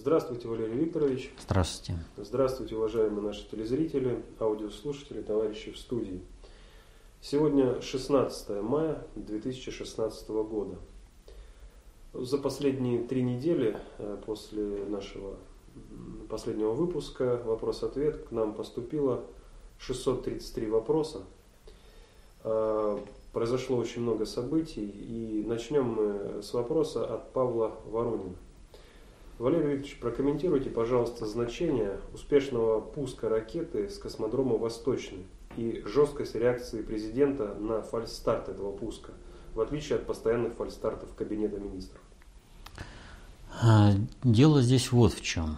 Здравствуйте, 0.00 0.48
Валерий 0.48 0.78
Викторович. 0.78 1.30
Здравствуйте. 1.38 2.02
Здравствуйте, 2.16 2.74
уважаемые 2.74 3.20
наши 3.20 3.46
телезрители, 3.50 4.24
аудиослушатели, 4.40 5.20
товарищи 5.20 5.72
в 5.72 5.78
студии. 5.78 6.22
Сегодня 7.20 7.82
16 7.82 8.62
мая 8.62 9.04
2016 9.16 10.26
года. 10.30 10.78
За 12.14 12.38
последние 12.38 13.02
три 13.02 13.22
недели 13.22 13.78
э, 13.98 14.16
после 14.24 14.86
нашего 14.86 15.36
последнего 16.30 16.72
выпуска 16.72 17.42
«Вопрос-ответ» 17.44 18.26
к 18.26 18.30
нам 18.30 18.54
поступило 18.54 19.26
633 19.80 20.70
вопроса. 20.70 21.24
Э, 22.42 22.98
произошло 23.34 23.76
очень 23.76 24.00
много 24.00 24.24
событий, 24.24 24.88
и 24.88 25.44
начнем 25.46 25.84
мы 25.84 26.42
с 26.42 26.54
вопроса 26.54 27.04
от 27.04 27.34
Павла 27.34 27.76
Воронина. 27.84 28.36
Валерий 29.40 29.76
Викторович, 29.76 29.98
прокомментируйте, 30.00 30.68
пожалуйста, 30.68 31.24
значение 31.24 31.98
успешного 32.12 32.78
пуска 32.82 33.30
ракеты 33.30 33.88
с 33.88 33.96
космодрома 33.96 34.58
«Восточный» 34.58 35.24
и 35.56 35.82
жесткость 35.86 36.34
реакции 36.34 36.82
президента 36.82 37.54
на 37.54 37.80
фальстарт 37.80 38.50
этого 38.50 38.70
пуска, 38.70 39.12
в 39.54 39.60
отличие 39.62 39.96
от 39.96 40.06
постоянных 40.06 40.52
фальстартов 40.56 41.14
Кабинета 41.14 41.58
министров. 41.58 42.02
А, 43.62 43.92
дело 44.22 44.60
здесь 44.60 44.92
вот 44.92 45.14
в 45.14 45.22
чем. 45.22 45.56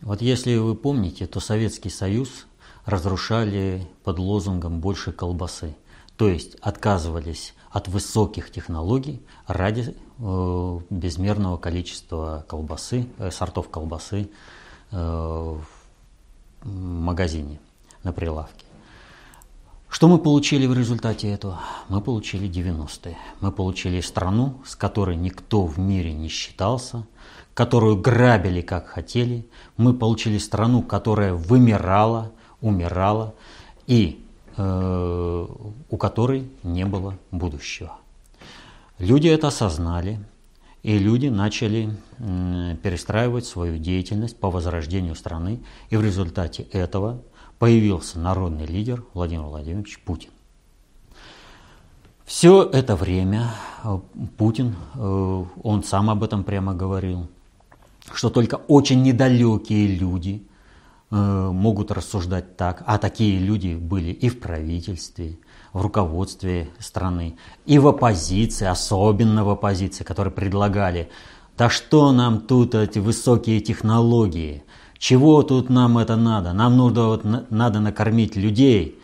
Вот 0.00 0.22
если 0.22 0.56
вы 0.56 0.76
помните, 0.76 1.26
то 1.26 1.40
Советский 1.40 1.90
Союз 1.90 2.46
разрушали 2.84 3.84
под 4.04 4.20
лозунгом 4.20 4.78
«больше 4.78 5.10
колбасы». 5.10 5.74
То 6.16 6.28
есть 6.28 6.54
отказывались 6.60 7.54
от 7.72 7.88
высоких 7.88 8.52
технологий 8.52 9.20
ради 9.48 9.96
безмерного 10.18 11.56
количества 11.56 12.44
колбасы, 12.48 13.06
э, 13.18 13.30
сортов 13.30 13.68
колбасы 13.68 14.30
э, 14.90 14.96
в 14.96 15.62
магазине 16.66 17.60
на 18.02 18.12
прилавке. 18.12 18.64
Что 19.88 20.08
мы 20.08 20.18
получили 20.18 20.66
в 20.66 20.74
результате 20.74 21.30
этого? 21.30 21.60
Мы 21.88 22.00
получили 22.00 22.48
90-е. 22.48 23.16
Мы 23.40 23.52
получили 23.52 24.00
страну, 24.00 24.60
с 24.66 24.76
которой 24.76 25.16
никто 25.16 25.64
в 25.64 25.78
мире 25.78 26.12
не 26.12 26.28
считался, 26.28 27.06
которую 27.54 27.96
грабили 27.96 28.60
как 28.60 28.88
хотели. 28.88 29.46
Мы 29.76 29.94
получили 29.94 30.38
страну, 30.38 30.82
которая 30.82 31.32
вымирала, 31.32 32.32
умирала 32.60 33.34
и 33.86 34.22
Э, 34.60 35.46
у 35.88 35.96
которой 35.96 36.50
не 36.64 36.84
было 36.84 37.16
будущего. 37.30 37.92
Люди 38.98 39.28
это 39.28 39.48
осознали, 39.48 40.18
и 40.82 40.98
люди 40.98 41.28
начали 41.28 41.94
перестраивать 42.82 43.46
свою 43.46 43.78
деятельность 43.78 44.38
по 44.38 44.50
возрождению 44.50 45.14
страны, 45.14 45.60
и 45.90 45.96
в 45.96 46.02
результате 46.02 46.64
этого 46.64 47.22
появился 47.58 48.18
народный 48.18 48.66
лидер 48.66 49.04
Владимир 49.14 49.44
Владимирович 49.44 50.00
Путин. 50.00 50.30
Все 52.24 52.62
это 52.62 52.94
время 52.94 53.52
э, 53.84 53.98
Путин, 54.36 54.76
э, 54.94 55.44
он 55.62 55.82
сам 55.82 56.10
об 56.10 56.22
этом 56.22 56.44
прямо 56.44 56.74
говорил, 56.74 57.26
что 58.12 58.28
только 58.28 58.56
очень 58.56 59.02
недалекие 59.02 59.86
люди– 59.86 60.42
Э, 61.10 61.50
могут 61.50 61.90
рассуждать 61.90 62.58
так, 62.58 62.82
а 62.84 62.98
такие 62.98 63.38
люди 63.38 63.74
были 63.74 64.10
и 64.10 64.28
в 64.28 64.40
правительстве, 64.40 65.38
в 65.78 65.82
руководстве 65.82 66.68
страны, 66.80 67.36
и 67.64 67.78
в 67.78 67.86
оппозиции, 67.86 68.66
особенно 68.66 69.44
в 69.44 69.50
оппозиции, 69.50 70.04
которые 70.04 70.32
предлагали, 70.32 71.08
да 71.56 71.70
что 71.70 72.12
нам 72.12 72.40
тут 72.40 72.74
эти 72.74 72.98
высокие 72.98 73.60
технологии, 73.60 74.64
чего 74.98 75.42
тут 75.42 75.70
нам 75.70 75.98
это 75.98 76.16
надо, 76.16 76.52
нам 76.52 76.76
нужно, 76.76 77.06
вот, 77.06 77.24
надо 77.50 77.80
накормить 77.80 78.34
людей, 78.34 78.98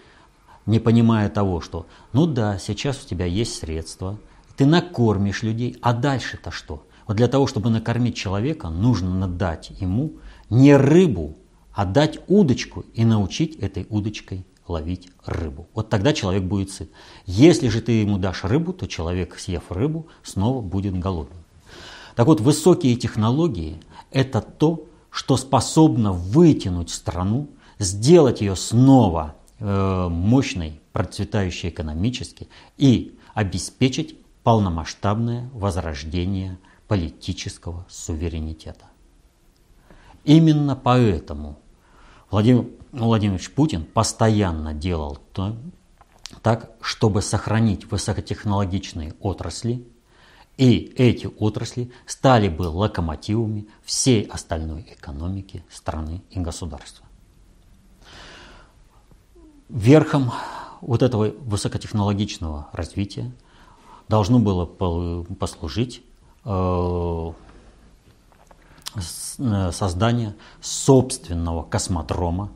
не 0.66 0.80
понимая 0.80 1.28
того, 1.28 1.60
что, 1.60 1.86
ну 2.12 2.26
да, 2.26 2.58
сейчас 2.58 3.04
у 3.04 3.08
тебя 3.08 3.26
есть 3.26 3.54
средства, 3.54 4.18
ты 4.56 4.66
накормишь 4.66 5.42
людей, 5.42 5.78
а 5.80 5.92
дальше-то 5.92 6.50
что? 6.50 6.84
Вот 7.06 7.16
для 7.16 7.28
того, 7.28 7.46
чтобы 7.46 7.70
накормить 7.70 8.16
человека, 8.16 8.68
нужно 8.68 9.14
надать 9.14 9.70
ему 9.78 10.14
не 10.50 10.76
рыбу, 10.76 11.36
отдать 11.72 12.18
удочку 12.26 12.84
и 12.94 13.04
научить 13.04 13.56
этой 13.56 13.86
удочкой 13.90 14.44
ловить 14.66 15.10
рыбу. 15.24 15.68
Вот 15.74 15.88
тогда 15.88 16.12
человек 16.12 16.42
будет 16.42 16.70
сыт. 16.70 16.90
Если 17.26 17.68
же 17.68 17.80
ты 17.80 17.92
ему 17.92 18.18
дашь 18.18 18.44
рыбу, 18.44 18.72
то 18.72 18.86
человек, 18.86 19.38
съев 19.38 19.70
рыбу, 19.70 20.06
снова 20.22 20.60
будет 20.62 20.98
голодным. 20.98 21.38
Так 22.14 22.26
вот, 22.26 22.40
высокие 22.40 22.96
технологии– 22.96 23.80
это 24.10 24.40
то, 24.40 24.86
что 25.10 25.36
способно 25.36 26.12
вытянуть 26.12 26.90
страну, 26.90 27.48
сделать 27.78 28.40
ее 28.40 28.56
снова 28.56 29.34
э, 29.58 30.08
мощной, 30.08 30.80
процветающей 30.92 31.68
экономически 31.68 32.48
и 32.76 33.18
обеспечить 33.34 34.16
полномасштабное 34.44 35.50
возрождение 35.52 36.58
политического 36.86 37.84
суверенитета. 37.88 38.86
Именно 40.24 40.76
поэтому 40.76 41.58
Владимир 42.30 42.66
Владимирович 43.02 43.50
Путин 43.50 43.84
постоянно 43.84 44.72
делал 44.72 45.18
то, 45.32 45.56
так, 46.42 46.70
чтобы 46.80 47.22
сохранить 47.22 47.90
высокотехнологичные 47.90 49.14
отрасли, 49.20 49.86
и 50.56 50.92
эти 50.96 51.26
отрасли 51.26 51.90
стали 52.06 52.48
бы 52.48 52.62
локомотивами 52.62 53.66
всей 53.82 54.22
остальной 54.24 54.82
экономики 54.82 55.64
страны 55.70 56.22
и 56.30 56.38
государства. 56.38 57.04
Верхом 59.68 60.32
вот 60.80 61.02
этого 61.02 61.30
высокотехнологичного 61.30 62.68
развития 62.72 63.32
должно 64.08 64.38
было 64.38 64.66
послужить 64.66 66.02
э, 66.44 67.32
Э, 69.38 69.72
создания 69.72 70.36
собственного 70.60 71.64
космодрома, 71.64 72.50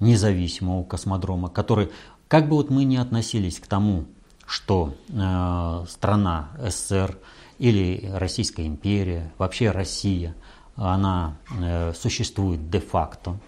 независимого 0.00 0.84
космодрома, 0.84 1.48
который, 1.48 1.90
как 2.28 2.48
бы 2.48 2.56
вот 2.56 2.70
мы 2.70 2.84
ни 2.84 2.96
относились 2.96 3.58
к 3.58 3.66
тому, 3.66 4.04
что 4.46 4.94
э, 5.08 5.84
страна 5.88 6.50
СССР 6.58 7.18
или 7.58 8.10
Российская 8.14 8.66
империя, 8.66 9.32
вообще 9.38 9.70
Россия, 9.70 10.34
она 10.76 11.36
э, 11.58 11.92
существует 11.94 12.70
де-факто, 12.70 13.38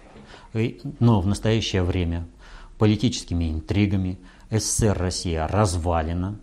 но 0.99 1.21
в 1.21 1.27
настоящее 1.27 1.83
время 1.83 2.27
политическими 2.77 3.51
интригами 3.51 4.19
СССР 4.49 4.97
Россия 4.97 5.47
развалена 5.47 6.39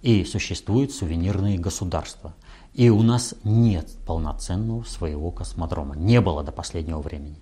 и 0.00 0.24
существуют 0.24 0.92
сувенирные 0.92 1.58
государства– 1.58 2.34
и 2.78 2.90
у 2.90 3.02
нас 3.02 3.34
нет 3.42 3.90
полноценного 4.06 4.84
своего 4.84 5.32
космодрома. 5.32 5.96
Не 5.96 6.20
было 6.20 6.44
до 6.44 6.52
последнего 6.52 7.00
времени. 7.00 7.36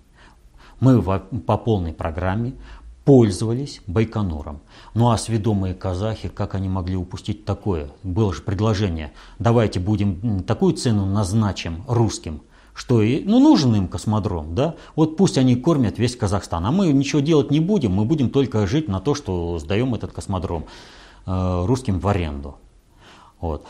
Мы 0.79 1.01
по 1.01 1.57
полной 1.57 1.93
программе 1.93 2.53
пользовались 3.07 3.81
Байконуром. 3.87 4.59
Ну 4.93 5.11
а 5.11 5.17
сведомые 5.17 5.73
казахи, 5.73 6.27
как 6.27 6.55
они 6.55 6.67
могли 6.67 6.97
упустить 6.97 7.45
такое? 7.45 7.89
Было 8.03 8.33
же 8.33 8.41
предложение, 8.41 9.13
давайте 9.39 9.79
будем 9.79 10.43
такую 10.43 10.73
цену 10.73 11.05
назначим 11.05 11.85
русским, 11.87 12.41
что 12.73 13.01
и, 13.01 13.23
ну, 13.23 13.39
нужен 13.39 13.73
им 13.75 13.87
космодром, 13.87 14.53
да? 14.55 14.75
Вот 14.95 15.15
пусть 15.15 15.37
они 15.37 15.55
кормят 15.55 15.97
весь 15.97 16.17
Казахстан, 16.17 16.65
а 16.65 16.71
мы 16.71 16.91
ничего 16.91 17.21
делать 17.21 17.49
не 17.49 17.61
будем, 17.61 17.93
мы 17.93 18.03
будем 18.03 18.29
только 18.29 18.67
жить 18.67 18.89
на 18.89 18.99
то, 18.99 19.15
что 19.15 19.57
сдаем 19.57 19.95
этот 19.95 20.11
космодром 20.11 20.65
э, 21.25 21.65
русским 21.65 21.99
в 21.99 22.07
аренду. 22.09 22.57
Вот. 23.39 23.65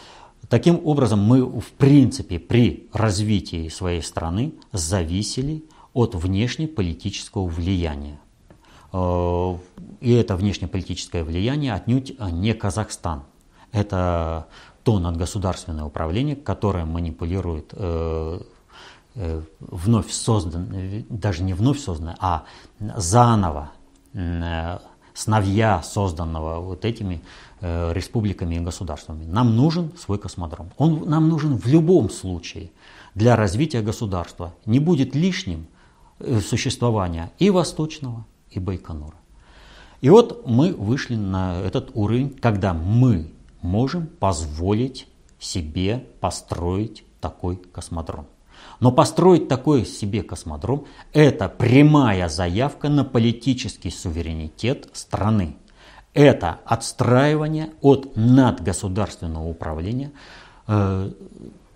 Таким 0.50 0.81
образом, 0.83 1.21
мы 1.21 1.45
в 1.45 1.71
принципе 1.77 2.39
при 2.39 2.89
развитии 2.92 3.69
своей 3.69 4.01
страны 4.01 4.53
зависели 4.71 5.57
от 5.57 5.76
внешнеполитического 6.05 7.47
влияния. 7.47 8.19
Э, 8.94 9.57
и 9.99 10.13
это 10.13 10.35
внешнеполитическое 10.35 11.23
влияние 11.23 11.73
отнюдь 11.73 12.17
не 12.19 12.53
Казахстан. 12.53 13.23
Это 13.71 14.47
то 14.83 14.99
надгосударственное 14.99 15.83
управление, 15.83 16.35
которое 16.35 16.85
манипулирует 16.85 17.73
э, 17.73 18.39
э, 19.15 19.41
вновь 19.59 20.11
созданное, 20.11 21.05
даже 21.09 21.44
не 21.44 21.53
вновь 21.53 21.79
созданное, 21.79 22.15
а 22.19 22.43
заново 22.79 23.71
сновья 25.13 25.81
созданного 25.81 26.59
вот 26.59 26.85
этими 26.85 27.21
э, 27.59 27.91
республиками 27.93 28.55
и 28.55 28.59
государствами. 28.59 29.25
Нам 29.25 29.55
нужен 29.55 29.91
свой 29.97 30.19
космодром. 30.19 30.71
Он 30.77 31.09
нам 31.09 31.27
нужен 31.27 31.57
в 31.57 31.65
любом 31.65 32.09
случае 32.09 32.69
для 33.15 33.35
развития 33.35 33.81
государства. 33.81 34.53
Не 34.65 34.79
будет 34.79 35.15
лишним 35.15 35.61
э, 35.61 35.76
существования 36.41 37.31
и 37.39 37.49
Восточного, 37.49 38.25
и 38.49 38.59
Байконура. 38.59 39.15
И 40.01 40.09
вот 40.09 40.45
мы 40.45 40.73
вышли 40.73 41.15
на 41.15 41.59
этот 41.61 41.91
уровень, 41.93 42.29
когда 42.29 42.73
мы 42.73 43.31
можем 43.61 44.07
позволить 44.07 45.07
себе 45.39 46.05
построить 46.19 47.03
такой 47.19 47.57
космодром. 47.57 48.27
Но 48.79 48.91
построить 48.91 49.47
такой 49.47 49.85
себе 49.85 50.23
космодром– 50.23 50.85
это 51.13 51.49
прямая 51.49 52.29
заявка 52.29 52.89
на 52.89 53.03
политический 53.03 53.89
суверенитет 53.89 54.89
страны. 54.93 55.55
Это 56.13 56.59
отстраивание 56.65 57.71
от 57.81 58.15
надгосударственного 58.15 59.47
управления 59.47 60.11
э, 60.67 61.11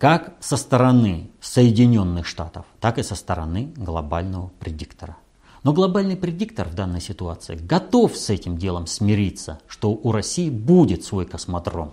как 0.01 0.33
со 0.39 0.57
стороны 0.57 1.29
Соединенных 1.41 2.25
Штатов, 2.25 2.65
так 2.79 2.97
и 2.97 3.03
со 3.03 3.13
стороны 3.13 3.71
глобального 3.77 4.49
предиктора. 4.59 5.15
Но 5.61 5.73
глобальный 5.73 6.17
предиктор 6.17 6.67
в 6.67 6.73
данной 6.73 7.01
ситуации 7.01 7.55
готов 7.55 8.17
с 8.17 8.31
этим 8.31 8.57
делом 8.57 8.87
смириться, 8.87 9.59
что 9.67 9.91
у 9.91 10.11
России 10.11 10.49
будет 10.49 11.03
свой 11.03 11.27
космодром. 11.27 11.91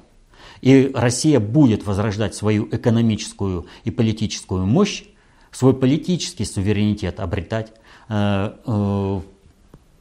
И 0.62 0.90
Россия 0.94 1.38
будет 1.38 1.84
возрождать 1.84 2.34
свою 2.34 2.66
экономическую 2.74 3.66
и 3.84 3.90
политическую 3.90 4.64
мощь, 4.64 5.04
свой 5.52 5.74
политический 5.74 6.46
суверенитет 6.46 7.20
обретать, 7.20 7.74
э, 8.08 8.54
э, 8.64 9.20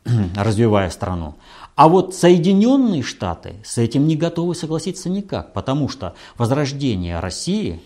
развивая 0.38 0.90
страну. 0.92 1.36
А 1.76 1.90
вот 1.90 2.16
Соединенные 2.16 3.04
Штаты 3.04 3.56
с 3.66 3.78
этим 3.78 4.08
не 4.08 4.16
готовы 4.16 4.56
согласиться 4.56 5.10
никак, 5.10 5.52
потому 5.52 5.90
что 5.90 6.16
возрождение 6.38 7.20
России 7.20 7.82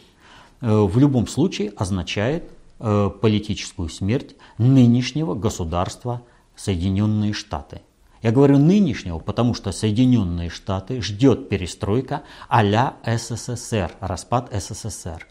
в 0.62 0.98
любом 1.00 1.28
случае 1.28 1.74
означает 1.76 2.52
э, 2.80 3.10
политическую 3.22 3.90
смерть 3.90 4.36
нынешнего 4.58 5.34
государства 5.34 6.22
Соединенные 6.56 7.34
Штаты. 7.34 7.82
Я 8.22 8.32
говорю 8.32 8.60
нынешнего, 8.60 9.18
потому 9.18 9.54
что 9.56 9.72
Соединенные 9.72 10.50
Штаты 10.50 11.02
ждет 11.02 11.50
перестройка 11.50 12.24
а-ля 12.48 12.94
СССР, 13.04 13.92
распад 14.00 14.52
СССР. 14.54 15.28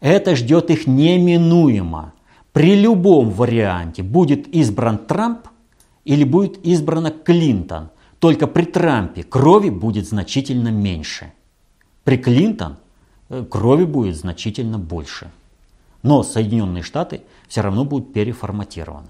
Это 0.00 0.36
ждет 0.36 0.70
их 0.70 0.86
неминуемо. 0.86 2.12
При 2.52 2.76
любом 2.76 3.30
варианте 3.30 4.04
будет 4.04 4.46
избран 4.48 4.98
Трамп, 4.98 5.48
или 6.04 6.24
будет 6.24 6.64
избрана 6.64 7.10
Клинтон. 7.10 7.90
Только 8.18 8.46
при 8.46 8.64
Трампе 8.64 9.22
крови 9.22 9.70
будет 9.70 10.06
значительно 10.06 10.68
меньше. 10.68 11.32
При 12.04 12.16
Клинтон 12.16 12.72
э, 12.72 12.76
крови 13.50 13.84
будет 13.84 14.16
значительно 14.16 14.78
больше. 14.78 15.30
Но 16.02 16.22
Соединенные 16.22 16.82
Штаты 16.82 17.22
все 17.48 17.62
равно 17.62 17.84
будут 17.84 18.12
переформатированы. 18.12 19.08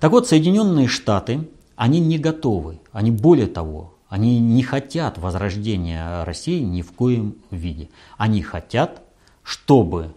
Так 0.00 0.12
вот, 0.12 0.28
Соединенные 0.28 0.88
Штаты, 0.88 1.48
они 1.76 2.00
не 2.00 2.18
готовы, 2.18 2.80
они 2.92 3.10
более 3.10 3.46
того, 3.46 3.94
они 4.08 4.40
не 4.40 4.62
хотят 4.62 5.18
возрождения 5.18 6.24
России 6.24 6.60
ни 6.60 6.82
в 6.82 6.92
коем 6.92 7.36
виде. 7.50 7.88
Они 8.16 8.42
хотят, 8.42 9.02
чтобы 9.42 10.14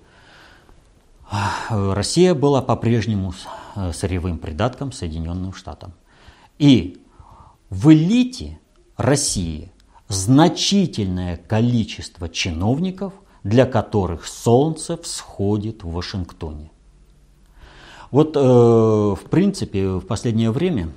Россия 1.70 2.34
была 2.34 2.62
по-прежнему 2.62 3.34
Э, 3.74 3.94
сырьевым 3.94 4.38
придатком 4.38 4.92
Соединенным 4.92 5.54
Штатам. 5.54 5.94
И 6.60 7.02
в 7.70 7.94
элите 7.94 8.60
России 8.98 9.72
значительное 10.12 11.38
количество 11.38 12.30
чиновников, 12.30 13.14
для 13.44 13.66
которых 13.66 14.28
солнце 14.28 14.98
всходит 14.98 15.84
в 15.84 15.92
Вашингтоне. 15.92 16.72
Вот, 18.12 18.36
э, 18.36 18.40
в 18.40 19.30
принципе, 19.30 19.88
в 19.88 20.02
последнее 20.02 20.52
время 20.52 20.90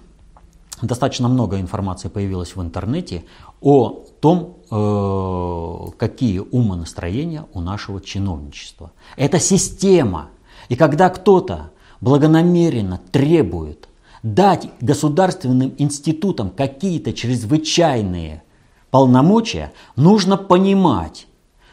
достаточно 0.82 1.28
много 1.28 1.61
информации 1.61 2.08
появилось 2.08 2.56
в 2.56 2.61
интернете 2.61 3.25
о 3.61 4.05
том, 4.20 4.56
э, 4.70 5.90
какие 5.96 6.40
умонастроения 6.40 7.46
у 7.52 7.60
нашего 7.60 8.00
чиновничества. 8.00 8.90
Это 9.17 9.38
система. 9.38 10.31
И 10.69 10.76
когда 10.76 11.08
кто-то 11.08 11.70
благонамеренно 12.00 13.00
требует 13.12 13.88
дать 14.22 14.70
государственным 14.81 15.75
институтам 15.78 16.50
какие-то 16.50 17.12
чрезвычайные 17.12 18.43
полномочия, 18.94 19.73
нужно 19.96 20.37
понимать, 20.37 21.26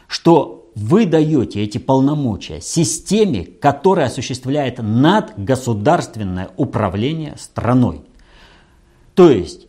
что 0.08 0.68
вы 0.74 1.06
даете 1.06 1.62
эти 1.62 1.78
полномочия 1.78 2.60
системе, 2.60 3.44
которая 3.44 4.06
осуществляет 4.06 4.80
надгосударственное 4.80 6.50
управление 6.56 7.36
страной. 7.38 8.02
То 9.14 9.30
есть 9.30 9.68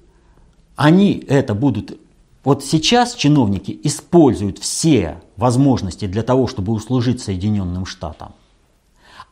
они 0.76 1.24
это 1.28 1.54
будут... 1.54 2.00
Вот 2.44 2.66
сейчас 2.66 3.14
чиновники 3.14 3.80
используют 3.84 4.58
все 4.58 5.22
возможности 5.38 6.08
для 6.08 6.24
того, 6.24 6.48
чтобы 6.48 6.74
услужить 6.74 7.22
Соединенным 7.22 7.86
Штатам. 7.86 8.34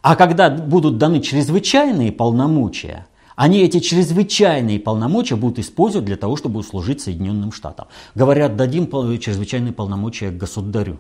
А 0.03 0.15
когда 0.15 0.51
будут 0.51 0.99
даны 0.99 1.21
чрезвычайные 1.21 2.11
полномочия, 2.11 3.07
они 3.41 3.63
эти 3.63 3.79
чрезвычайные 3.79 4.79
полномочия 4.79 5.35
будут 5.35 5.57
использовать 5.57 6.05
для 6.05 6.15
того, 6.15 6.35
чтобы 6.35 6.59
услужить 6.59 7.01
Соединенным 7.01 7.51
Штатам. 7.51 7.87
Говорят, 8.13 8.55
дадим 8.55 8.85
чрезвычайные 9.17 9.73
полномочия 9.73 10.29
государю. 10.29 10.99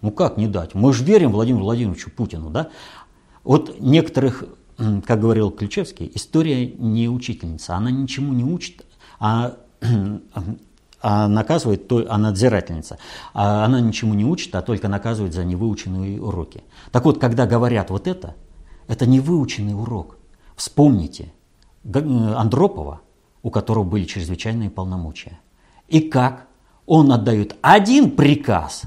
Ну 0.00 0.12
как 0.12 0.36
не 0.36 0.46
дать? 0.46 0.76
Мы 0.76 0.92
же 0.92 1.02
верим 1.02 1.32
Владимиру 1.32 1.64
Владимировичу 1.64 2.12
Путину, 2.12 2.50
да? 2.50 2.68
Вот 3.42 3.80
некоторых, 3.80 4.44
как 4.76 5.20
говорил 5.20 5.50
Ключевский, 5.50 6.08
история 6.14 6.64
не 6.64 7.08
учительница, 7.08 7.74
она 7.74 7.90
ничему 7.90 8.32
не 8.34 8.44
учит, 8.44 8.86
а 9.18 9.56
а 11.02 11.26
наказывает, 11.26 11.88
то, 11.88 12.06
а 12.08 12.18
надзирательница, 12.18 12.98
а 13.34 13.64
она 13.64 13.80
ничему 13.80 14.14
не 14.14 14.24
учит, 14.24 14.54
а 14.54 14.62
только 14.62 14.86
наказывает 14.86 15.34
за 15.34 15.42
невыученные 15.42 16.22
уроки. 16.22 16.62
Так 16.92 17.04
вот, 17.04 17.18
когда 17.18 17.46
говорят 17.46 17.90
вот 17.90 18.06
это, 18.06 18.36
это 18.86 19.06
невыученный 19.06 19.74
урок. 19.74 20.18
Вспомните 20.54 21.32
Андропова, 21.94 23.00
у 23.42 23.50
которого 23.50 23.84
были 23.84 24.04
чрезвычайные 24.04 24.70
полномочия. 24.70 25.38
И 25.88 26.00
как? 26.00 26.46
Он 26.86 27.12
отдает 27.12 27.56
один 27.62 28.10
приказ, 28.10 28.82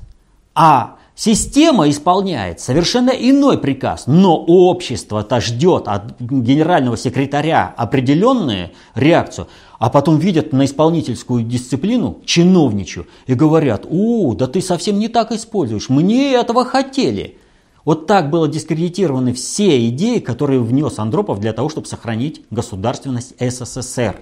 а 0.56 0.98
Система 1.24 1.88
исполняет 1.88 2.60
совершенно 2.62 3.12
иной 3.12 3.60
приказ, 3.60 4.06
но 4.08 4.38
общество-то 4.38 5.40
ждет 5.40 5.88
от 5.88 6.20
генерального 6.20 6.98
секретаря 6.98 7.74
определенную 7.78 8.72
реакцию, 8.96 9.48
а 9.78 9.92
потом 9.92 10.18
видят 10.18 10.52
на 10.52 10.66
исполнительскую 10.66 11.44
дисциплину 11.44 12.18
чиновничью 12.26 13.08
и 13.28 13.36
говорят, 13.36 13.86
"У, 13.88 14.34
да 14.34 14.48
ты 14.48 14.62
совсем 14.62 14.98
не 14.98 15.10
так 15.10 15.32
используешь, 15.32 15.90
мы 15.90 16.02
не 16.02 16.32
этого 16.32 16.66
хотели. 16.66 17.38
Вот 17.84 18.06
так 18.06 18.30
было 18.30 18.48
дискредитированы 18.48 19.34
все 19.34 19.88
идеи, 19.90 20.20
которые 20.20 20.62
внес 20.62 21.00
Андропов 21.00 21.40
для 21.40 21.54
того, 21.54 21.70
чтобы 21.70 21.88
сохранить 21.88 22.44
государственность 22.52 23.34
СССР. 23.40 24.22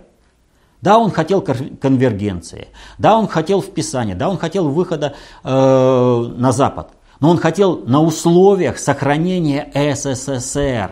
Да, 0.81 0.97
он 0.97 1.11
хотел 1.11 1.41
конвергенции, 1.41 2.69
да, 2.97 3.17
он 3.17 3.27
хотел 3.27 3.61
вписания, 3.61 4.15
да, 4.15 4.29
он 4.29 4.37
хотел 4.37 4.69
выхода 4.69 5.13
э, 5.43 6.33
на 6.37 6.53
Запад, 6.53 6.91
но 7.19 7.29
он 7.29 7.37
хотел 7.37 7.79
на 7.85 8.01
условиях 8.01 8.79
сохранения 8.79 9.69
СССР. 9.73 10.91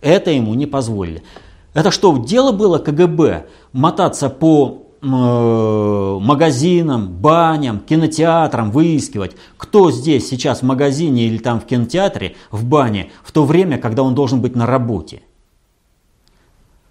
Это 0.00 0.30
ему 0.30 0.54
не 0.54 0.64
позволили. 0.64 1.22
Это 1.74 1.90
что, 1.90 2.16
дело 2.16 2.52
было 2.52 2.78
КГБ 2.78 3.46
мотаться 3.72 4.30
по 4.30 4.85
магазинам, 5.00 7.08
баням, 7.08 7.80
кинотеатрам, 7.80 8.70
выискивать, 8.70 9.36
кто 9.56 9.90
здесь 9.90 10.28
сейчас 10.28 10.60
в 10.60 10.64
магазине 10.64 11.26
или 11.26 11.38
там 11.38 11.60
в 11.60 11.66
кинотеатре, 11.66 12.36
в 12.50 12.64
бане, 12.64 13.10
в 13.22 13.32
то 13.32 13.44
время, 13.44 13.78
когда 13.78 14.02
он 14.02 14.14
должен 14.14 14.40
быть 14.40 14.56
на 14.56 14.66
работе. 14.66 15.22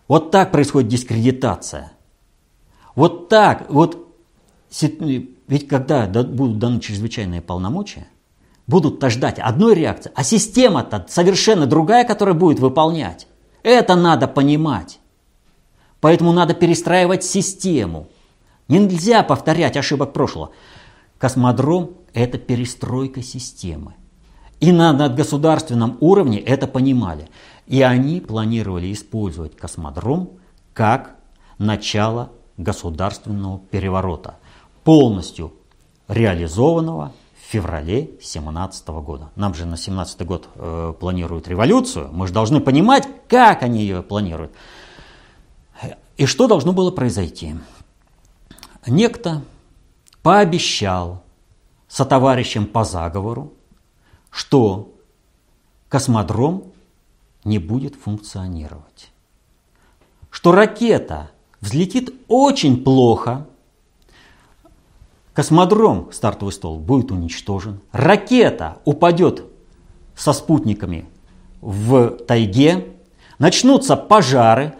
Вот 0.07 0.31
так 0.31 0.51
происходит 0.51 0.89
дискредитация. 0.89 1.91
Вот 2.95 3.27
так, 3.27 3.69
вот, 3.69 4.07
ведь 4.79 5.67
когда 5.67 6.07
будут 6.07 6.59
даны 6.59 6.79
чрезвычайные 6.79 7.41
полномочия, 7.41 8.07
будут-то 8.67 9.09
ждать 9.09 9.39
одной 9.39 9.75
реакции, 9.75 10.11
а 10.15 10.23
система-то 10.23 11.05
совершенно 11.09 11.65
другая, 11.65 12.05
которая 12.05 12.35
будет 12.35 12.59
выполнять. 12.59 13.27
Это 13.63 13.95
надо 13.95 14.27
понимать. 14.27 14.99
Поэтому 16.05 16.33
надо 16.33 16.53
перестраивать 16.53 17.23
систему. 17.23 18.09
Нельзя 18.67 19.23
повторять 19.23 19.75
ошибок 19.75 20.13
прошлого. 20.13 20.51
Космодром– 21.17 21.95
это 22.13 22.37
перестройка 22.37 23.23
системы. 23.23 23.95
И 24.59 24.71
на 24.71 24.93
надгосударственном 24.93 25.97
уровне 26.01 26.39
это 26.39 26.67
понимали. 26.67 27.27
И 27.65 27.81
они 27.81 28.21
планировали 28.21 28.93
использовать 28.93 29.57
космодром 29.57 30.29
как 30.75 31.15
начало 31.57 32.31
государственного 32.57 33.57
переворота, 33.71 34.35
полностью 34.83 35.53
реализованного 36.07 37.13
в 37.41 37.51
феврале 37.51 38.01
2017 38.01 38.87
года. 38.89 39.31
Нам 39.35 39.55
же 39.55 39.63
на 39.63 39.71
2017 39.71 40.21
год 40.21 40.49
э, 40.53 40.93
планируют 40.99 41.47
революцию, 41.47 42.11
мы 42.11 42.27
же 42.27 42.33
должны 42.33 42.59
понимать, 42.59 43.07
как 43.27 43.63
они 43.63 43.79
ее 43.79 44.03
планируют. 44.03 44.51
И 46.17 46.25
что 46.25 46.47
должно 46.47 46.71
было 46.71 46.91
произойти? 46.91 47.55
Некто 48.87 49.43
пообещал 50.21 51.23
сотоварищам 51.87 52.65
по 52.65 52.83
заговору, 52.83 53.53
что 54.29 54.93
космодром 55.89 56.71
не 57.43 57.59
будет 57.59 57.95
функционировать. 57.95 59.11
Что 60.29 60.51
ракета 60.51 61.31
взлетит 61.61 62.13
очень 62.27 62.83
плохо, 62.83 63.47
космодром, 65.33 66.09
стартовый 66.11 66.53
стол, 66.53 66.79
будет 66.79 67.11
уничтожен, 67.11 67.81
ракета 67.91 68.77
упадет 68.85 69.43
со 70.15 70.33
спутниками 70.33 71.05
в 71.61 72.09
тайге, 72.25 72.95
начнутся 73.37 73.95
пожары, 73.95 74.75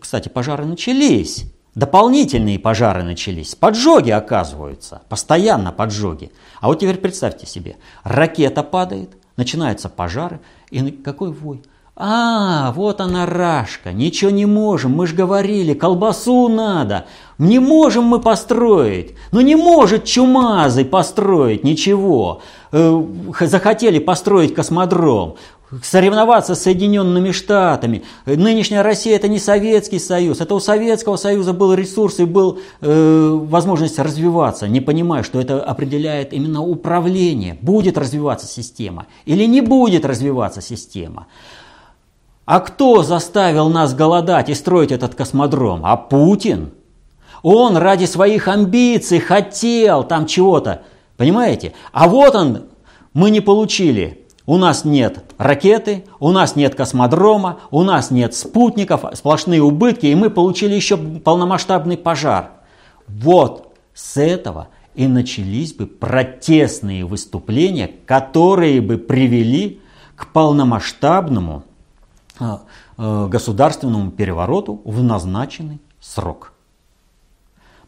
кстати, 0.00 0.28
пожары 0.28 0.64
начались, 0.64 1.44
дополнительные 1.74 2.58
пожары 2.58 3.02
начались, 3.02 3.54
поджоги 3.54 4.10
оказываются, 4.10 5.02
постоянно 5.08 5.72
поджоги. 5.72 6.32
А 6.60 6.68
вот 6.68 6.80
теперь 6.80 6.98
представьте 6.98 7.46
себе, 7.46 7.76
ракета 8.02 8.62
падает, 8.62 9.16
начинаются 9.36 9.88
пожары, 9.88 10.40
и 10.70 10.90
какой 10.90 11.32
вой? 11.32 11.62
А, 12.00 12.70
вот 12.76 13.00
она 13.00 13.26
рашка, 13.26 13.92
ничего 13.92 14.30
не 14.30 14.46
можем, 14.46 14.92
мы 14.92 15.08
же 15.08 15.16
говорили, 15.16 15.74
колбасу 15.74 16.46
надо. 16.46 17.06
Не 17.38 17.58
можем 17.58 18.04
мы 18.04 18.20
построить, 18.20 19.14
ну 19.32 19.40
не 19.40 19.56
может 19.56 20.04
чумазый 20.04 20.84
построить 20.84 21.64
ничего. 21.64 22.40
Э, 22.70 23.02
захотели 23.40 23.98
построить 23.98 24.54
космодром, 24.54 25.38
соревноваться 25.82 26.54
с 26.54 26.62
Соединенными 26.62 27.32
Штатами. 27.32 28.04
Нынешняя 28.26 28.84
Россия 28.84 29.16
это 29.16 29.26
не 29.26 29.40
Советский 29.40 29.98
Союз, 29.98 30.40
это 30.40 30.54
у 30.54 30.60
Советского 30.60 31.16
Союза 31.16 31.52
был 31.52 31.74
ресурс 31.74 32.20
и 32.20 32.26
был 32.26 32.60
э, 32.80 33.38
возможность 33.42 33.98
развиваться, 33.98 34.68
не 34.68 34.80
понимая, 34.80 35.24
что 35.24 35.40
это 35.40 35.60
определяет 35.60 36.32
именно 36.32 36.62
управление. 36.62 37.58
Будет 37.60 37.98
развиваться 37.98 38.46
система 38.46 39.06
или 39.24 39.42
не 39.46 39.62
будет 39.62 40.04
развиваться 40.04 40.60
система. 40.60 41.26
А 42.48 42.60
кто 42.60 43.02
заставил 43.02 43.68
нас 43.68 43.92
голодать 43.92 44.48
и 44.48 44.54
строить 44.54 44.90
этот 44.90 45.14
космодром? 45.14 45.84
А 45.84 45.98
Путин. 45.98 46.70
Он 47.42 47.76
ради 47.76 48.06
своих 48.06 48.48
амбиций 48.48 49.18
хотел 49.18 50.02
там 50.02 50.24
чего-то. 50.24 50.80
Понимаете? 51.18 51.74
А 51.92 52.08
вот 52.08 52.34
он, 52.34 52.62
мы 53.12 53.28
не 53.30 53.42
получили. 53.42 54.24
У 54.46 54.56
нас 54.56 54.86
нет 54.86 55.24
ракеты, 55.36 56.06
у 56.20 56.32
нас 56.32 56.56
нет 56.56 56.74
космодрома, 56.74 57.58
у 57.70 57.82
нас 57.82 58.10
нет 58.10 58.34
спутников, 58.34 59.04
сплошные 59.12 59.62
убытки, 59.62 60.06
и 60.06 60.14
мы 60.14 60.30
получили 60.30 60.72
еще 60.72 60.96
полномасштабный 60.96 61.98
пожар. 61.98 62.52
Вот 63.08 63.74
с 63.92 64.16
этого 64.16 64.68
и 64.94 65.06
начались 65.06 65.74
бы 65.74 65.86
протестные 65.86 67.04
выступления, 67.04 67.90
которые 68.06 68.80
бы 68.80 68.96
привели 68.96 69.82
к 70.16 70.32
полномасштабному 70.32 71.64
государственному 72.96 74.10
перевороту 74.10 74.80
в 74.84 75.02
назначенный 75.02 75.80
срок. 76.00 76.52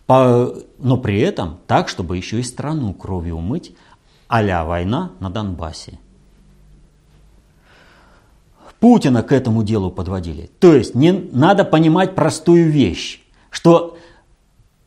По, 0.07 0.55
но 0.79 0.97
при 0.97 1.21
этом 1.21 1.59
так, 1.67 1.89
чтобы 1.89 2.17
еще 2.17 2.41
и 2.41 2.43
страну 2.43 2.93
кровью 2.95 3.37
умыть, 3.37 3.77
а 4.29 4.65
война 4.65 5.13
на 5.21 5.31
Донбассе. 5.31 5.99
Путина 8.81 9.23
к 9.23 9.31
этому 9.31 9.63
делу 9.63 9.91
подводили. 9.91 10.51
То 10.59 10.75
есть 10.75 10.95
не 10.95 11.13
надо 11.13 11.65
понимать 11.65 12.15
простую 12.15 12.71
вещь, 12.71 13.23
что 13.51 13.99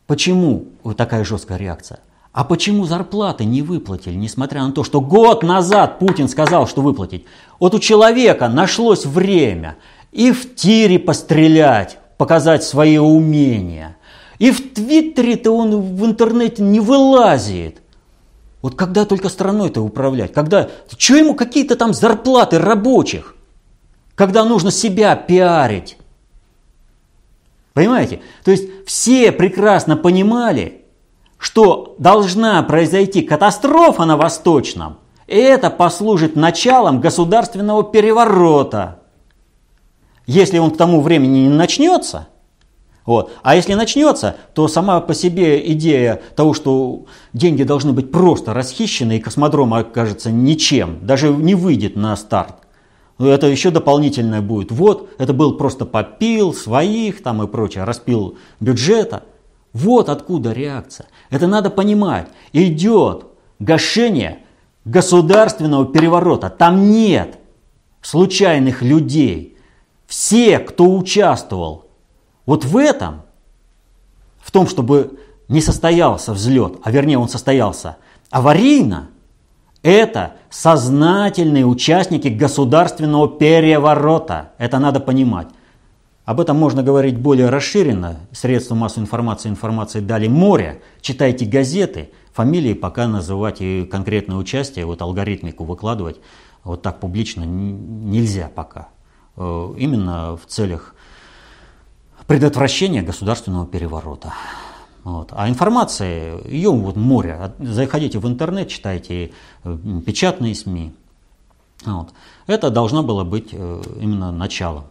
почему 0.06 0.66
вот 0.82 0.96
такая 0.96 1.24
жесткая 1.24 1.58
реакция? 1.58 2.00
А 2.34 2.42
почему 2.42 2.84
зарплаты 2.84 3.44
не 3.44 3.62
выплатили, 3.62 4.16
несмотря 4.16 4.64
на 4.64 4.72
то, 4.72 4.82
что 4.82 5.00
год 5.00 5.44
назад 5.44 6.00
Путин 6.00 6.28
сказал, 6.28 6.66
что 6.66 6.82
выплатить? 6.82 7.26
Вот 7.60 7.76
у 7.76 7.78
человека 7.78 8.48
нашлось 8.48 9.06
время 9.06 9.76
и 10.10 10.32
в 10.32 10.56
тире 10.56 10.98
пострелять, 10.98 11.96
показать 12.18 12.64
свои 12.64 12.98
умения. 12.98 13.96
И 14.40 14.50
в 14.50 14.74
Твиттере-то 14.74 15.52
он 15.52 15.80
в 15.80 16.04
интернете 16.04 16.60
не 16.64 16.80
вылазит. 16.80 17.78
Вот 18.62 18.74
когда 18.74 19.04
только 19.04 19.28
страной-то 19.28 19.82
управлять? 19.82 20.32
Когда, 20.32 20.68
что 20.98 21.14
ему 21.14 21.36
какие-то 21.36 21.76
там 21.76 21.94
зарплаты 21.94 22.58
рабочих? 22.58 23.36
Когда 24.16 24.44
нужно 24.44 24.72
себя 24.72 25.14
пиарить? 25.14 25.98
Понимаете? 27.74 28.22
То 28.42 28.50
есть 28.50 28.86
все 28.86 29.30
прекрасно 29.30 29.96
понимали, 29.96 30.83
что 31.44 31.94
должна 31.98 32.62
произойти 32.62 33.20
катастрофа 33.20 34.06
на 34.06 34.16
Восточном, 34.16 34.96
и 35.26 35.36
это 35.36 35.68
послужит 35.68 36.36
началом 36.36 37.02
государственного 37.02 37.84
переворота. 37.84 39.00
Если 40.26 40.56
он 40.56 40.70
к 40.70 40.78
тому 40.78 41.02
времени 41.02 41.40
не 41.40 41.50
начнется, 41.50 42.28
вот. 43.04 43.30
А 43.42 43.54
если 43.54 43.74
начнется, 43.74 44.36
то 44.54 44.68
сама 44.68 44.98
по 45.02 45.12
себе 45.12 45.70
идея 45.72 46.22
того, 46.34 46.54
что 46.54 47.04
деньги 47.34 47.62
должны 47.62 47.92
быть 47.92 48.10
просто 48.10 48.54
расхищены 48.54 49.18
и 49.18 49.20
космодром 49.20 49.74
окажется 49.74 50.30
ничем, 50.30 51.00
даже 51.02 51.28
не 51.28 51.54
выйдет 51.54 51.94
на 51.94 52.16
старт. 52.16 52.54
Это 53.18 53.48
еще 53.48 53.68
дополнительное 53.68 54.40
будет. 54.40 54.72
Вот, 54.72 55.10
это 55.18 55.34
был 55.34 55.58
просто 55.58 55.84
попил 55.84 56.54
своих 56.54 57.22
там 57.22 57.42
и 57.42 57.46
прочее, 57.46 57.84
распил 57.84 58.38
бюджета. 58.60 59.24
Вот 59.74 60.08
откуда 60.08 60.52
реакция. 60.52 61.06
Это 61.30 61.46
надо 61.46 61.68
понимать. 61.68 62.28
Идет 62.52 63.26
гашение 63.58 64.38
государственного 64.84 65.84
переворота. 65.84 66.48
Там 66.48 66.90
нет 66.90 67.38
случайных 68.00 68.82
людей. 68.82 69.58
Все, 70.06 70.60
кто 70.60 70.94
участвовал 70.94 71.86
вот 72.46 72.64
в 72.64 72.76
этом, 72.76 73.22
в 74.38 74.52
том, 74.52 74.68
чтобы 74.68 75.18
не 75.48 75.60
состоялся 75.60 76.32
взлет, 76.32 76.76
а 76.84 76.90
вернее 76.90 77.18
он 77.18 77.28
состоялся 77.28 77.96
аварийно, 78.30 79.08
это 79.82 80.34
сознательные 80.50 81.66
участники 81.66 82.28
государственного 82.28 83.28
переворота. 83.28 84.52
Это 84.58 84.78
надо 84.78 85.00
понимать. 85.00 85.48
Об 86.24 86.40
этом 86.40 86.56
можно 86.56 86.82
говорить 86.82 87.18
более 87.18 87.50
расширенно. 87.50 88.20
Средства 88.32 88.74
массовой 88.74 89.04
информации 89.04 89.48
информации 89.50 90.00
дали 90.00 90.26
море. 90.26 90.82
Читайте 91.02 91.44
газеты. 91.44 92.10
Фамилии 92.32 92.72
пока 92.72 93.06
называть 93.06 93.60
и 93.60 93.84
конкретное 93.84 94.36
участие, 94.36 94.86
вот 94.86 95.02
алгоритмику 95.02 95.64
выкладывать 95.64 96.16
вот 96.64 96.82
так 96.82 96.98
публично 96.98 97.44
нельзя 97.44 98.50
пока. 98.52 98.88
Э, 99.36 99.74
именно 99.76 100.36
в 100.36 100.46
целях 100.46 100.94
предотвращения 102.26 103.02
государственного 103.02 103.66
переворота. 103.66 104.32
Вот. 105.04 105.28
А 105.32 105.48
информация, 105.48 106.40
ее 106.44 106.70
вот 106.70 106.96
море. 106.96 107.52
Заходите 107.58 108.18
в 108.18 108.26
интернет, 108.26 108.68
читайте 108.68 109.32
э, 109.62 109.78
печатные 110.04 110.54
СМИ. 110.54 110.94
Вот. 111.84 112.08
Это 112.46 112.70
должно 112.70 113.02
было 113.02 113.24
быть 113.24 113.50
э, 113.52 113.82
именно 114.00 114.32
началом. 114.32 114.84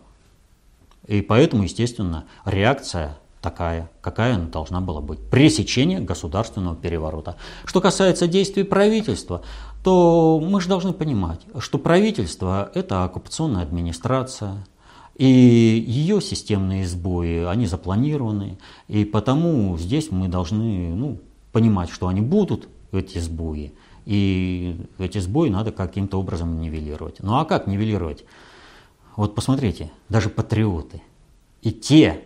И 1.08 1.22
поэтому, 1.22 1.64
естественно, 1.64 2.26
реакция 2.46 3.18
такая, 3.42 3.92
какая 4.02 4.36
она 4.36 4.48
должна 4.48 4.80
была 4.80 5.02
быть. 5.02 5.20
Пресечение 5.20 6.00
государственного 6.00 6.76
переворота. 6.76 7.36
Что 7.66 7.82
касается 7.82 8.28
действий 8.28 8.64
правительства, 8.64 9.44
то 9.84 10.40
мы 10.42 10.62
же 10.62 10.70
должны 10.70 10.94
понимать, 10.94 11.42
что 11.60 11.78
правительство– 11.78 12.72
это 12.74 13.04
оккупационная 13.04 13.64
администрация, 13.64 14.66
и 15.16 15.26
ее 15.26 16.22
системные 16.22 16.88
сбои, 16.88 17.44
они 17.44 17.68
запланированы, 17.68 18.58
и 18.88 19.06
потому 19.06 19.78
здесь 19.78 20.10
мы 20.10 20.28
должны 20.28 20.96
ну, 20.96 21.20
понимать, 21.52 21.90
что 21.90 22.08
они 22.08 22.22
будут, 22.22 22.68
эти 22.92 23.18
сбои, 23.18 23.74
и 24.06 24.78
эти 25.00 25.18
сбои 25.18 25.50
надо 25.50 25.72
каким-то 25.72 26.20
образом 26.20 26.62
нивелировать. 26.62 27.18
Ну 27.20 27.38
а 27.38 27.46
как 27.46 27.68
нивелировать? 27.68 28.24
Вот 29.16 29.36
посмотрите, 29.36 29.92
даже 30.10 30.30
патриоты. 30.30 31.02
И 31.62 31.72
те 31.72 32.24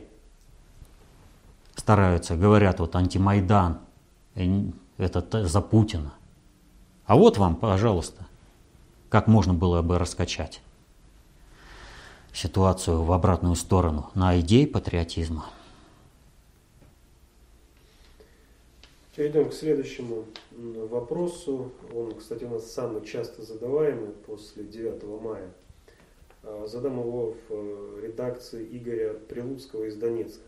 стараются, 1.75 2.36
говорят, 2.36 2.79
вот 2.79 2.96
антимайдан, 2.96 3.79
это 4.98 5.48
за 5.48 5.62
Путина. 5.62 6.13
А 7.06 7.15
вот 7.15 7.38
вам, 7.38 7.56
пожалуйста, 7.56 8.25
как 9.10 9.27
можно 9.27 9.53
было 9.53 9.82
бы 9.82 9.98
раскачать 9.98 10.62
ситуацию 12.34 13.03
в 13.03 13.12
обратную 13.12 13.56
сторону 13.56 14.12
на 14.13 14.39
идеи 14.39 14.65
патриотизма. 14.65 15.46
Перейдем 19.15 19.50
к 19.50 19.53
следующему 19.53 20.25
вопросу. 20.89 21.72
Он, 21.96 22.13
кстати, 22.15 22.44
у 22.44 22.50
нас 22.50 22.72
самый 22.72 23.03
часто 23.06 23.44
задаваемый 23.44 24.12
после 24.12 24.63
9 24.63 25.03
мая. 25.24 25.50
А, 26.44 26.65
задам 26.67 27.00
его 27.00 27.32
в 27.32 27.36
э, 27.50 28.01
редакции 28.03 28.67
Игоря 28.72 29.13
Прилуцкого 29.13 29.86
из 29.86 29.96
Донецка. 29.96 30.44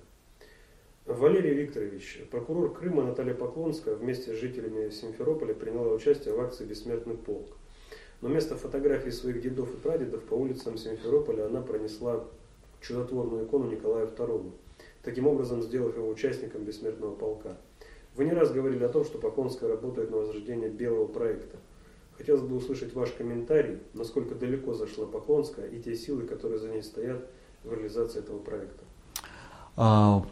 Валерий 1.06 1.54
Викторович, 1.54 2.22
прокурор 2.30 2.72
Крыма 2.72 3.04
Наталья 3.04 3.34
Поклонская 3.34 3.96
вместе 3.96 4.34
с 4.34 4.40
жителями 4.40 4.92
Симферополя 4.92 5.56
приняла 5.56 5.92
участие 5.92 6.36
в 6.36 6.40
акции 6.40 6.66
«Бессмертный 6.66 7.16
полк». 7.16 7.48
Но 8.22 8.30
вместо 8.30 8.56
фотографий 8.56 9.12
своих 9.12 9.42
дедов 9.42 9.74
и 9.74 9.78
прадедов 9.78 10.24
по 10.26 10.36
улицам 10.36 10.78
Симферополя 10.78 11.48
она 11.48 11.62
пронесла 11.62 12.28
чудотворную 12.82 13.46
икону 13.46 13.72
Николая 13.72 14.06
II, 14.06 14.52
таким 15.02 15.26
образом 15.26 15.64
сделав 15.64 15.96
его 15.96 16.08
участником 16.08 16.64
бессмертного 16.64 17.16
полка. 17.16 17.58
Вы 18.16 18.26
не 18.26 18.34
раз 18.34 18.52
говорили 18.52 18.84
о 18.84 18.90
том, 18.90 19.06
что 19.06 19.18
Поклонская 19.18 19.70
работает 19.70 20.12
на 20.12 20.18
возрождение 20.18 20.70
белого 20.70 21.08
проекта. 21.08 21.58
Хотелось 22.20 22.42
бы 22.42 22.58
услышать 22.58 22.94
ваш 22.94 23.12
комментарий, 23.12 23.78
насколько 23.94 24.36
далеко 24.36 24.74
зашла 24.74 25.06
Поклонская 25.06 25.68
и 25.68 25.82
те 25.82 25.96
силы, 25.96 26.24
которые 26.24 26.60
за 26.60 26.68
ней 26.68 26.84
стоят 26.84 27.26
в 27.64 27.72
реализации 27.72 28.20
этого 28.20 28.40
проекта. 28.40 28.84
А, 29.78 30.26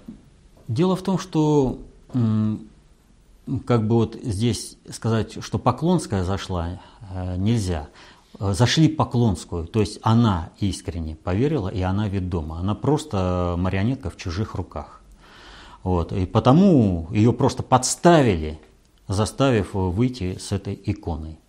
дело 0.67 0.98
в 0.98 1.01
том, 1.01 1.17
что 1.17 1.79
как 2.12 3.88
бы 3.88 3.96
вот 3.96 4.15
здесь 4.22 4.77
сказать, 4.91 5.41
что 5.41 5.58
Поклонская 5.60 6.25
зашла, 6.25 6.82
э, 7.13 7.38
нельзя. 7.38 7.88
Зашли 8.38 8.89
Поклонскую, 8.89 9.65
то 9.65 9.79
есть 9.79 10.00
она 10.01 10.51
искренне 10.60 11.15
поверила, 11.15 11.70
и 11.70 11.82
она 11.82 12.10
ведома. 12.10 12.60
Она 12.60 12.75
просто 12.75 13.56
марионетка 13.58 14.10
в 14.10 14.17
чужих 14.17 14.56
руках. 14.56 15.01
Вот, 15.84 16.12
и 16.12 16.25
потому 16.25 17.08
ее 17.12 17.32
просто 17.32 17.63
подставили, 17.63 18.60
заставив 19.08 19.74
выйти 19.74 20.38
с 20.38 20.51
этой 20.51 20.77
иконой. 20.86 21.39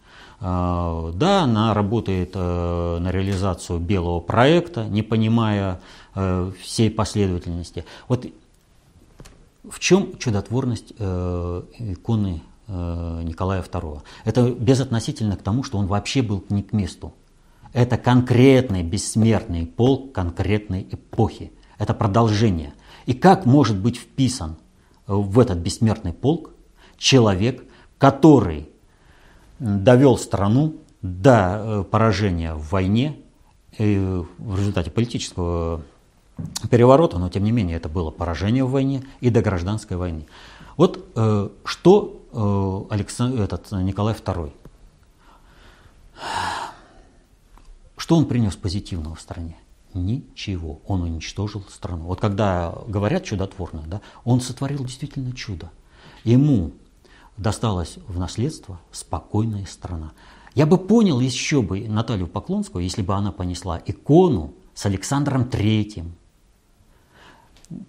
А, 0.41 1.11
да, 1.15 1.43
она 1.43 1.75
работает 1.75 2.33
э, 2.35 2.99
на 3.01 3.11
реализацию 3.11 3.81
белого 3.81 4.21
проекта, 4.21 4.85
не 4.85 5.03
понимая 5.03 5.81
э, 6.15 6.53
всей 6.63 6.91
последовательности. 6.91 7.85
Вот 8.07 8.27
в 9.69 9.81
чем 9.81 10.17
чудотворность 10.19 10.93
э, 10.99 11.63
иконы 11.79 12.43
Николая 12.69 13.63
II? 13.63 14.03
Это 14.27 14.51
безотносительно 14.51 15.39
к 15.39 15.43
тому, 15.43 15.63
что 15.63 15.79
он 15.79 15.87
вообще 15.87 16.21
был 16.21 16.45
не 16.51 16.63
к 16.63 16.75
месту. 16.75 17.15
Это 17.73 17.97
конкретный 17.97 18.83
бессмертный 18.83 19.65
полк 19.65 20.13
конкретной 20.13 20.87
эпохи. 20.91 21.51
Это 21.79 21.95
продолжение. 21.95 22.75
И 23.07 23.15
как 23.15 23.47
может 23.47 23.79
быть 23.79 23.97
вписан 23.97 24.57
в 25.07 25.39
этот 25.39 25.59
бессмертный 25.59 26.13
полк 26.13 26.51
человек, 26.99 27.65
который 27.97 28.69
довел 29.59 30.19
страну 30.19 30.77
до 31.03 31.83
э, 31.83 31.85
поражения 31.85 32.55
в 32.55 32.71
войне 32.71 33.17
в 33.79 34.59
результате 34.59 34.91
политического 34.91 35.83
переворота, 36.71 37.19
но 37.19 37.29
тем 37.29 37.45
не 37.45 37.53
менее 37.53 37.77
это 37.77 37.89
было 37.89 38.11
поражение 38.11 38.65
в 38.65 38.71
войне 38.71 39.05
и 39.21 39.31
до 39.31 39.43
гражданской 39.43 39.97
войны. 39.97 40.27
Вот 40.77 41.11
э, 41.15 41.49
что 41.65 42.87
э, 42.91 42.95
Александр, 42.95 43.43
этот, 43.43 43.71
Николай 43.73 44.15
II, 44.15 44.53
что 47.97 48.17
он 48.17 48.27
принес 48.27 48.57
позитивного 48.57 49.15
в 49.15 49.21
стране? 49.21 49.57
Ничего. 49.95 50.81
Он 50.87 51.03
уничтожил 51.03 51.65
страну. 51.69 52.05
Вот 52.05 52.21
когда 52.21 52.75
говорят 52.87 53.25
чудотворно, 53.25 53.83
да, 53.87 54.01
он 54.25 54.41
сотворил 54.41 54.85
действительно 54.85 55.33
чудо. 55.33 55.71
Ему 56.25 56.73
досталась 57.39 57.99
в 58.07 58.19
наследство 58.19 58.81
спокойная 58.93 59.67
страна. 59.67 60.13
Я 60.55 60.67
бы 60.67 60.77
понял 60.77 61.21
еще 61.21 61.63
бы 61.63 61.87
Наталью 61.89 62.27
Поклонскую, 62.27 62.83
если 62.83 63.03
бы 63.03 63.15
она 63.15 63.33
понесла 63.33 63.81
икону 63.87 64.55
с 64.75 64.87
Александром 64.87 65.49
Третьим, 65.49 66.15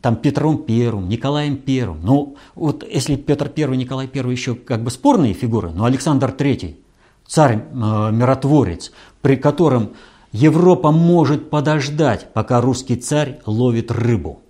там 0.02 0.16
Петром 0.18 0.64
Первым, 0.64 1.10
Николаем 1.10 1.58
Первым. 1.58 2.00
Ну, 2.04 2.36
вот 2.56 2.84
если 2.84 3.16
Петр 3.16 3.50
Первый, 3.50 3.78
Николай 3.78 4.08
Первый 4.08 4.34
еще 4.34 4.56
как 4.56 4.84
бы 4.84 4.92
спорные 4.92 5.34
фигуры, 5.34 5.72
но 5.72 5.86
Александр 5.86 6.32
Третий, 6.32 6.80
царь-миротворец, 7.26 8.90
э, 8.90 8.92
при 9.22 9.36
котором 9.36 9.92
Европа 10.32 10.92
может 10.92 11.50
подождать, 11.50 12.34
пока 12.34 12.62
русский 12.62 12.98
царь 12.98 13.40
ловит 13.46 13.90
рыбу. 13.92 14.42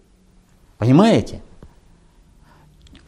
Понимаете? 0.78 1.42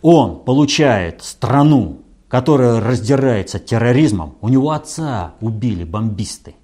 Он 0.01 0.43
получает 0.43 1.23
страну, 1.23 2.01
которая 2.27 2.79
раздирается 2.79 3.59
терроризмом. 3.59 4.35
У 4.41 4.49
него 4.49 4.71
отца 4.71 5.35
убили 5.41 5.83
бомбисты. 5.83 6.55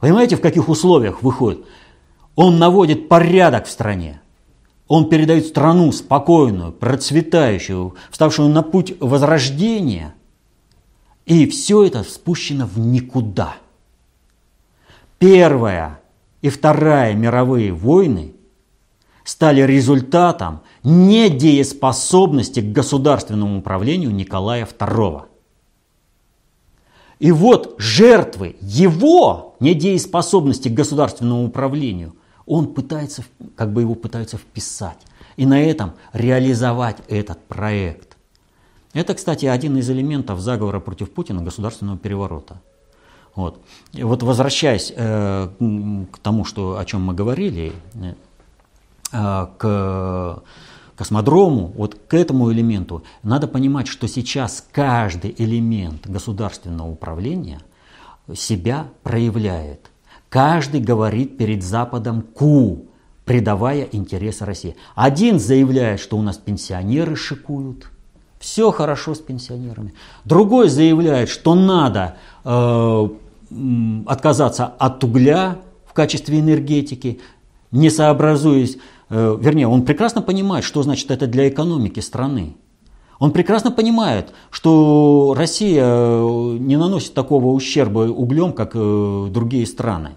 Понимаете, 0.00 0.36
в 0.36 0.40
каких 0.40 0.68
условиях 0.68 1.22
выходит? 1.22 1.64
Он 2.34 2.58
наводит 2.58 3.08
порядок 3.08 3.66
в 3.66 3.70
стране. 3.70 4.20
Он 4.88 5.08
передает 5.08 5.46
страну 5.46 5.92
спокойную, 5.92 6.72
процветающую, 6.72 7.94
вставшую 8.10 8.48
на 8.48 8.62
путь 8.62 8.94
возрождения. 9.00 10.14
И 11.24 11.46
все 11.46 11.84
это 11.84 12.02
спущено 12.02 12.66
в 12.66 12.78
никуда. 12.78 13.54
Первая 15.18 16.00
и 16.42 16.50
Вторая 16.50 17.14
мировые 17.14 17.72
войны 17.72 18.33
стали 19.24 19.62
результатом 19.62 20.60
недееспособности 20.82 22.60
к 22.60 22.72
государственному 22.72 23.58
управлению 23.58 24.14
Николая 24.14 24.66
II. 24.66 25.22
И 27.18 27.32
вот 27.32 27.74
жертвы 27.78 28.56
его 28.60 29.56
недееспособности 29.60 30.68
к 30.68 30.74
государственному 30.74 31.46
управлению 31.46 32.14
он 32.46 32.74
пытается, 32.74 33.24
как 33.56 33.72
бы 33.72 33.80
его 33.80 33.94
пытаются 33.94 34.36
вписать. 34.36 34.98
И 35.36 35.46
на 35.46 35.62
этом 35.62 35.94
реализовать 36.12 36.98
этот 37.08 37.42
проект. 37.46 38.16
Это, 38.92 39.14
кстати, 39.14 39.46
один 39.46 39.78
из 39.78 39.88
элементов 39.90 40.40
заговора 40.40 40.80
против 40.80 41.10
Путина 41.10 41.42
государственного 41.42 41.98
переворота. 41.98 42.60
Вот. 43.34 43.60
И 43.92 44.04
вот 44.04 44.22
возвращаясь 44.22 44.92
э, 44.94 45.48
к 46.12 46.18
тому, 46.18 46.44
что, 46.44 46.78
о 46.78 46.84
чем 46.84 47.02
мы 47.02 47.14
говорили, 47.14 47.72
э, 47.94 48.14
к 49.14 50.42
космодрому, 50.96 51.72
вот 51.76 51.96
к 52.06 52.14
этому 52.14 52.52
элементу, 52.52 53.04
надо 53.22 53.46
понимать, 53.46 53.88
что 53.88 54.06
сейчас 54.06 54.64
каждый 54.72 55.34
элемент 55.38 56.08
государственного 56.08 56.90
управления 56.90 57.60
себя 58.34 58.88
проявляет. 59.02 59.90
Каждый 60.28 60.80
говорит 60.80 61.36
перед 61.36 61.62
Западом 61.62 62.22
«ку», 62.22 62.86
предавая 63.24 63.88
интересы 63.92 64.44
России. 64.44 64.76
Один 64.94 65.38
заявляет, 65.38 66.00
что 66.00 66.16
у 66.16 66.22
нас 66.22 66.36
пенсионеры 66.36 67.16
шикуют, 67.16 67.90
все 68.38 68.70
хорошо 68.70 69.14
с 69.14 69.18
пенсионерами. 69.18 69.94
Другой 70.24 70.68
заявляет, 70.68 71.30
что 71.30 71.54
надо 71.54 72.16
э, 72.44 73.08
отказаться 74.06 74.66
от 74.66 75.02
угля 75.02 75.58
в 75.86 75.94
качестве 75.94 76.40
энергетики, 76.40 77.20
не 77.70 77.88
сообразуясь 77.88 78.76
Э, 78.76 78.80
вернее, 79.10 79.68
он 79.68 79.84
прекрасно 79.84 80.22
понимает, 80.22 80.64
что 80.64 80.82
значит 80.82 81.10
это 81.10 81.26
для 81.26 81.48
экономики 81.48 82.00
страны. 82.00 82.56
Он 83.18 83.30
прекрасно 83.30 83.70
понимает, 83.70 84.32
что 84.50 85.34
Россия 85.36 85.84
э, 85.86 86.56
не 86.58 86.76
наносит 86.76 87.14
такого 87.14 87.52
ущерба 87.52 88.00
углем, 88.00 88.52
как 88.52 88.72
э, 88.74 89.26
другие 89.30 89.66
страны. 89.66 90.10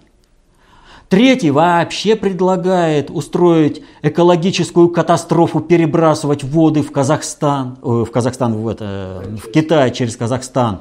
Третий 1.08 1.50
вообще 1.50 2.16
предлагает 2.16 3.10
устроить 3.10 3.82
экологическую 4.02 4.90
катастрофу, 4.90 5.60
перебрасывать 5.60 6.44
воды 6.44 6.82
в 6.82 6.92
Казахстан, 6.92 7.78
в 7.80 8.06
Казахстан, 8.06 8.54
в, 8.54 8.68
это, 8.68 9.24
в 9.42 9.50
Китай 9.50 9.90
через 9.90 10.16
Казахстан. 10.16 10.80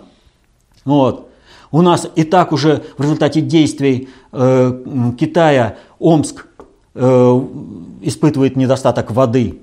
Вот. 0.84 1.30
У 1.72 1.82
нас 1.82 2.10
и 2.15 2.24
так 2.24 2.52
уже 2.52 2.84
в 2.98 3.04
результате 3.04 3.39
действий 3.39 4.10
э, 4.34 5.13
Китая 5.17 5.78
Омск 5.98 6.48
Э, 6.57 6.57
испытывает 6.98 8.56
недостаток 8.56 9.12
воды. 9.12 9.60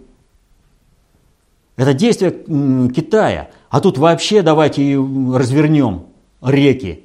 Это 1.76 1.92
действие 1.92 2.30
Китая. 2.90 3.50
А 3.68 3.80
тут 3.80 3.98
вообще 3.98 4.42
давайте 4.42 4.96
развернем 4.96 6.06
реки. 6.40 7.04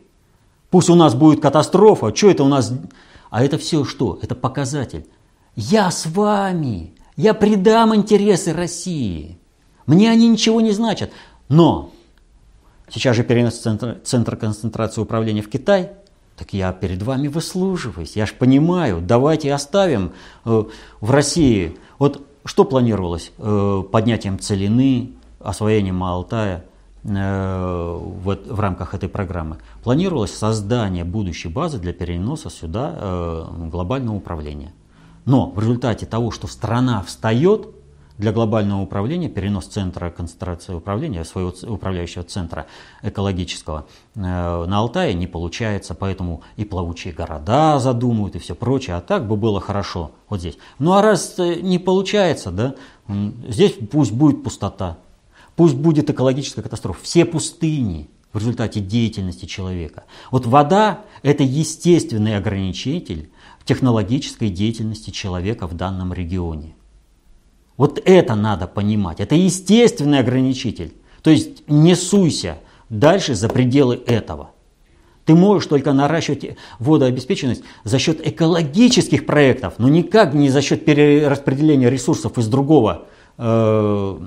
Пусть 0.69 0.89
у 0.89 0.95
нас 0.95 1.15
будет 1.15 1.41
катастрофа. 1.41 2.15
Что 2.15 2.29
это 2.29 2.43
у 2.43 2.47
нас? 2.47 2.71
А 3.31 3.43
это 3.43 3.57
все 3.57 3.83
что? 3.83 4.19
Это 4.21 4.35
показатель. 4.35 5.07
Я 5.55 5.89
с 5.89 6.05
вами. 6.05 6.93
Я 7.15 7.33
предам 7.33 7.95
интересы 7.95 8.53
России. 8.53 9.39
Мне 9.87 10.11
они 10.11 10.27
ничего 10.27 10.61
не 10.61 10.71
значат. 10.71 11.11
Но 11.47 11.89
сейчас 12.89 13.15
же 13.15 13.23
перенос 13.23 13.57
центр, 13.57 13.97
центр 14.03 14.35
концентрации 14.35 15.01
управления 15.01 15.41
в 15.41 15.49
Китай– 15.49 15.91
так 16.39 16.53
я 16.53 16.71
перед 16.71 17.03
вами 17.03 17.27
выслуживаюсь, 17.27 18.15
я 18.15 18.25
же 18.25 18.33
понимаю, 18.33 19.01
давайте 19.01 19.53
оставим 19.53 20.13
э, 20.45 20.63
в 21.01 21.11
России. 21.11 21.77
Вот 21.99 22.25
что 22.45 22.63
планировалось 22.63 23.33
э, 23.37 23.83
поднятием 23.91 24.39
Целины, 24.39 25.11
освоением 25.41 26.01
Алтая 26.01 26.63
э, 27.03 27.09
в, 27.09 28.37
в 28.47 28.59
рамках 28.61 28.93
этой 28.93 29.09
программы? 29.09 29.57
Планировалось 29.83 30.33
создание 30.33 31.03
будущей 31.03 31.49
базы 31.49 31.77
для 31.77 31.91
переноса 31.91 32.49
сюда 32.49 33.45
глобального 33.69 34.15
управления. 34.15 34.71
Но 35.25 35.51
в 35.51 35.59
результате 35.59 36.05
того, 36.05 36.31
что 36.31 36.47
страна 36.47 37.03
встает 37.03 37.67
для 38.19 38.33
глобального 38.33 38.81
управления, 38.81 39.29
перенос 39.29 39.65
центра 39.65 40.11
концентрации 40.11 40.73
управления, 40.73 41.23
своего 41.23 41.53
управляющего 41.73 42.23
центра 42.23 42.67
экологического 43.01 43.87
э, 44.15 44.19
на 44.19 44.77
Алтае 44.77 45.13
не 45.13 45.25
получается, 45.25 45.95
поэтому 45.95 46.41
и 46.57 46.65
плавучие 46.65 47.13
города 47.13 47.79
задумывают 47.79 48.35
и 48.35 48.39
все 48.39 48.55
прочее, 48.55 48.97
а 48.97 49.01
так 49.01 49.25
бы 49.27 49.37
было 49.37 49.61
хорошо 49.61 50.11
вот 50.27 50.41
здесь. 50.41 50.57
Ну 50.79 50.93
а 50.93 51.01
раз 51.01 51.37
не 51.37 51.79
получается, 51.79 52.51
да, 52.51 52.75
здесь 53.47 53.75
пусть 53.89 54.11
будет 54.11 54.43
пустота, 54.43 54.97
пусть 55.55 55.75
будет 55.75 56.09
экологическая 56.09 56.61
катастрофа, 56.61 57.01
все 57.01 57.23
пустыни 57.23 58.09
в 58.33 58.37
результате 58.37 58.81
деятельности 58.81 59.45
человека. 59.45 60.03
Вот 60.29 60.45
вода– 60.45 61.05
это 61.23 61.43
естественный 61.43 62.35
ограничитель 62.35 63.29
технологической 63.63 64.49
деятельности 64.49 65.11
человека 65.11 65.67
в 65.67 65.73
данном 65.73 66.11
регионе. 66.11 66.75
Вот 67.79 67.97
это 68.03 68.35
надо 68.35 68.67
понимать. 68.67 69.21
Это 69.21 69.35
естественный 69.35 70.19
ограничитель. 70.19 70.91
То 71.21 71.29
есть 71.29 71.63
не 71.69 71.95
суйся 71.95 72.57
дальше 72.89 73.35
за 73.35 73.47
пределы 73.47 74.01
этого. 74.05 74.49
Ты 75.23 75.33
можешь 75.33 75.67
только 75.67 75.93
наращивать 75.93 76.57
водообеспеченность 76.79 77.63
за 77.85 77.97
счет 77.97 78.19
экологических 78.27 79.25
проектов, 79.25 79.75
но 79.77 79.87
никак 79.87 80.33
не 80.33 80.49
за 80.49 80.61
счет 80.61 80.83
перераспределения 80.83 81.89
ресурсов 81.89 82.37
из 82.37 82.49
другого 82.49 83.05
э, 83.37 84.19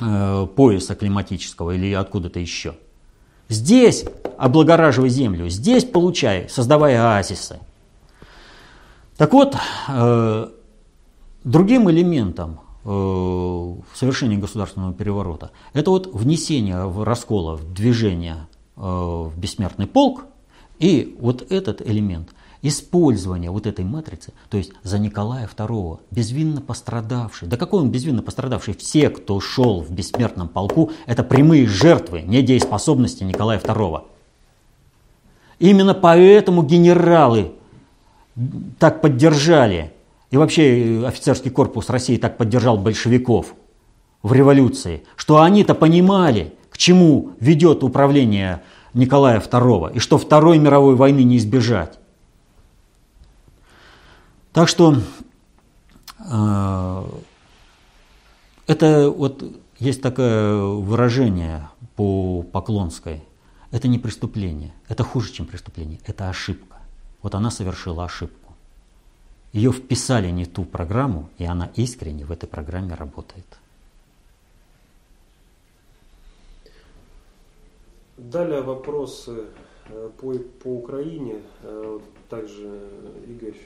э, 0.00 0.46
пояса 0.56 0.96
климатического 0.96 1.76
или 1.76 1.92
откуда-то 1.92 2.40
еще. 2.40 2.74
Здесь 3.48 4.04
облагораживай 4.36 5.10
землю, 5.10 5.48
здесь 5.48 5.84
получай, 5.84 6.48
создавая 6.48 7.04
оазисы. 7.04 7.60
Так 9.16 9.32
вот, 9.32 9.54
э, 9.86 10.48
другим 11.44 11.90
элементом 11.90 12.60
э, 12.84 12.88
в 12.88 13.96
совершении 13.96 14.36
государственного 14.36 14.92
переворота 14.92 15.50
это 15.72 15.90
вот 15.90 16.12
внесение 16.12 16.86
в 16.86 17.02
раскола, 17.04 17.56
в 17.56 17.72
движение 17.72 18.46
э, 18.76 18.80
в 18.80 19.32
бессмертный 19.36 19.86
полк, 19.86 20.24
и 20.78 21.16
вот 21.20 21.50
этот 21.50 21.82
элемент 21.82 22.30
использование 22.62 23.50
вот 23.50 23.66
этой 23.66 23.84
матрицы, 23.84 24.32
то 24.50 24.56
есть 24.56 24.72
за 24.82 24.98
Николая 24.98 25.48
II, 25.48 26.00
безвинно 26.10 26.60
пострадавший. 26.60 27.48
Да 27.48 27.56
какой 27.56 27.82
он 27.82 27.90
безвинно 27.90 28.22
пострадавший? 28.22 28.74
Все, 28.74 29.10
кто 29.10 29.38
шел 29.40 29.82
в 29.82 29.90
бессмертном 29.90 30.48
полку, 30.48 30.90
это 31.06 31.22
прямые 31.22 31.66
жертвы 31.66 32.22
недееспособности 32.22 33.22
Николая 33.24 33.60
II. 33.60 34.02
Именно 35.58 35.94
поэтому 35.94 36.62
генералы 36.62 37.52
так 38.78 39.00
поддержали, 39.00 39.92
и 40.30 40.36
вообще 40.36 41.04
офицерский 41.06 41.50
корпус 41.50 41.88
России 41.88 42.16
так 42.16 42.36
поддержал 42.36 42.76
большевиков 42.76 43.54
в 44.22 44.32
революции, 44.32 45.04
что 45.16 45.40
они-то 45.40 45.74
понимали, 45.74 46.54
к 46.70 46.76
чему 46.76 47.32
ведет 47.40 47.82
управление 47.82 48.62
Николая 48.94 49.40
II, 49.40 49.94
и 49.94 49.98
что 49.98 50.18
Второй 50.18 50.58
мировой 50.58 50.96
войны 50.96 51.22
не 51.22 51.36
избежать. 51.38 51.98
Так 54.52 54.68
что 54.68 54.96
э, 56.18 57.04
это 58.66 59.10
вот 59.10 59.44
есть 59.78 60.02
такое 60.02 60.62
выражение 60.62 61.68
по 61.96 62.42
Поклонской. 62.42 63.22
Это 63.70 63.86
не 63.86 63.98
преступление, 63.98 64.72
это 64.88 65.04
хуже, 65.04 65.32
чем 65.32 65.46
преступление, 65.46 66.00
это 66.06 66.28
ошибка. 66.28 66.76
Вот 67.22 67.34
она 67.34 67.50
совершила 67.50 68.04
ошибку. 68.04 68.47
Ее 69.58 69.72
вписали 69.72 70.30
не 70.30 70.46
ту 70.46 70.64
программу, 70.64 71.30
и 71.36 71.44
она 71.44 71.72
искренне 71.74 72.24
в 72.24 72.30
этой 72.30 72.48
программе 72.48 72.94
работает. 72.94 73.44
Далее 78.16 78.60
вопросы 78.60 79.46
э, 79.88 80.10
по, 80.16 80.32
по 80.62 80.68
Украине. 80.68 81.42
Э, 81.64 81.98
также 82.30 82.88
Игорь 83.26 83.56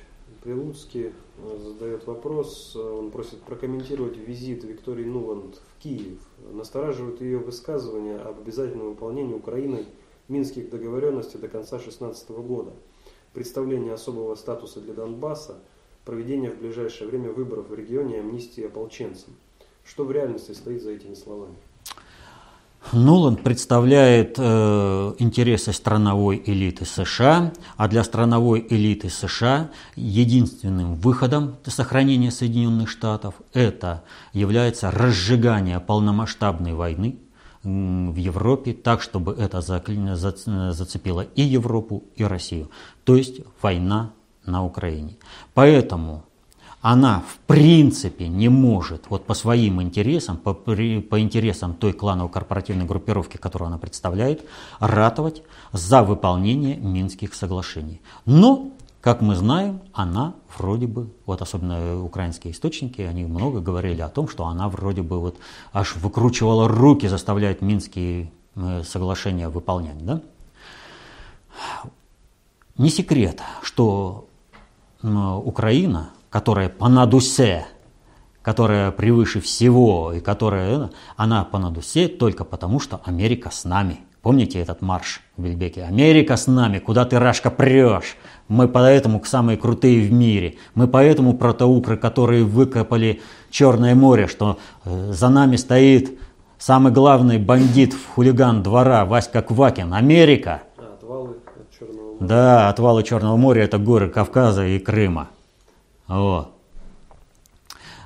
Прилуцкий 0.43 1.09
э, 1.09 1.59
задает 1.63 2.07
вопрос, 2.07 2.75
он 2.75 3.11
просит 3.11 3.43
прокомментировать 3.43 4.17
визит 4.17 4.65
Виктории 4.65 5.05
Нуланд 5.05 5.57
в 5.57 5.83
Киев. 5.83 6.21
Настораживают 6.55 7.21
ее 7.21 7.37
высказывания 7.37 8.17
об 8.17 8.39
обязательном 8.39 8.89
выполнении 8.89 9.35
Украиной 9.35 9.85
минских 10.29 10.71
договоренностей 10.71 11.37
до 11.37 11.49
конца 11.49 11.77
2016 11.77 12.31
года, 12.31 12.73
представление 13.35 13.93
особого 13.93 14.35
статуса 14.37 14.81
для 14.81 14.95
Донбасса, 14.95 15.59
проведение 16.05 16.51
в 16.51 16.59
ближайшее 16.59 17.09
время 17.09 17.31
выборов 17.31 17.69
в 17.69 17.75
регионе 17.75 18.21
амнистии 18.21 18.65
ополченцам. 18.65 19.35
Что 19.85 20.05
в 20.05 20.13
реальности 20.13 20.53
стоит 20.53 20.83
за 20.83 20.91
этими 20.91 21.15
словами? 21.15 21.55
Нуланд 22.93 23.43
представляет 23.43 24.35
э, 24.39 25.15
интересы 25.19 25.73
страновой 25.73 26.43
элиты 26.45 26.85
США, 26.85 27.53
а 27.77 27.89
для 27.89 28.05
страновой 28.05 28.67
элиты 28.69 29.09
США 29.09 29.71
единственным 29.97 30.97
выходом 30.97 31.57
для 31.63 31.73
сохранения 31.73 32.31
Соединенных 32.31 32.91
Штатов 32.91 33.37
это 33.55 34.03
является 34.33 34.91
разжигание 34.91 35.81
полномасштабной 35.81 36.75
войны 36.75 37.19
в 37.63 38.17
Европе 38.17 38.73
так, 38.73 39.01
чтобы 39.01 39.33
это 39.35 39.61
зацепило 39.61 41.21
и 41.21 41.43
Европу, 41.43 42.03
и 42.17 42.25
Россию. 42.25 42.71
То 43.05 43.17
есть 43.17 43.41
война 43.63 44.13
на 44.45 44.65
Украине. 44.65 45.17
Поэтому 45.55 46.25
она 46.83 47.21
в 47.21 47.39
принципе 47.47 48.27
не 48.27 48.49
может 48.49 49.05
вот 49.09 49.25
по 49.25 49.35
своим 49.35 49.81
интересам, 49.81 50.37
по, 50.37 50.53
по 50.53 51.21
интересам 51.21 51.75
той 51.75 51.93
кланово-корпоративной 51.93 52.85
группировки, 52.85 53.37
которую 53.37 53.69
она 53.69 53.79
представляет, 53.79 54.45
ратовать 54.81 55.43
за 55.73 56.03
выполнение 56.03 56.77
Минских 56.77 57.35
соглашений. 57.35 58.01
Но, 58.27 58.73
как 59.01 59.21
мы 59.21 59.37
знаем, 59.37 59.81
она 59.93 60.35
вроде 60.59 60.89
бы, 60.89 61.09
вот 61.25 61.41
особенно 61.41 62.03
украинские 62.03 62.53
источники, 62.53 63.01
они 63.01 63.27
много 63.27 63.61
говорили 63.61 64.01
о 64.01 64.09
том, 64.09 64.27
что 64.27 64.47
она 64.47 64.69
вроде 64.69 65.03
бы 65.03 65.21
вот 65.21 65.37
аж 65.73 65.95
выкручивала 65.95 66.67
руки, 66.67 67.07
заставляет 67.07 67.63
Минские 67.63 68.33
э, 68.57 68.83
соглашения 68.83 69.49
выполнять. 69.49 70.05
Да? 70.05 70.21
Не 72.77 72.91
секрет, 72.91 73.41
что 73.63 74.27
Украина 75.03 76.11
которая 76.33 76.71
по 76.71 76.89
надусе, 76.89 77.67
которая 78.41 78.91
превыше 78.91 79.41
всего, 79.41 80.15
и 80.15 80.21
которая, 80.21 80.91
она 81.17 81.45
по 81.45 81.59
надусе 81.59 82.09
только 82.09 82.45
потому, 82.45 82.81
что 82.81 83.01
Америка 83.05 83.51
с 83.53 83.65
нами. 83.65 84.01
Помните 84.23 84.59
этот 84.59 84.81
марш 84.81 85.21
в 85.37 85.43
Бельбеке? 85.43 85.83
Америка 85.83 86.37
с 86.37 86.47
нами, 86.47 86.79
куда 86.79 87.05
ты, 87.05 87.19
Рашка, 87.19 87.51
прешь? 87.51 88.17
Мы 88.49 88.67
поэтому 88.67 89.23
самые 89.25 89.59
крутые 89.59 90.09
в 90.09 90.13
мире. 90.13 90.57
Мы 90.75 90.89
поэтому 90.89 91.37
протоукры, 91.37 91.99
которые 91.99 92.45
выкопали 92.45 93.21
Черное 93.51 93.95
море, 93.95 94.29
что 94.29 94.59
э, 94.85 95.13
за 95.13 95.29
нами 95.29 95.57
стоит 95.57 96.19
самый 96.59 96.93
главный 96.93 97.39
бандит 97.39 97.95
хулиган 98.15 98.63
двора 98.63 99.05
Васька 99.05 99.43
Квакин. 99.43 99.93
Америка. 99.93 100.63
А, 100.79 100.95
отвалы 100.95 101.37
Черного 101.79 102.12
моря. 102.12 102.12
Да, 102.23 102.69
отвалы 102.69 103.03
Черного 103.03 103.37
моря– 103.37 103.65
это 103.65 103.79
горы 103.79 104.09
Кавказа 104.09 104.65
и 104.65 104.79
Крыма. 104.79 105.29
Вот. 106.07 106.53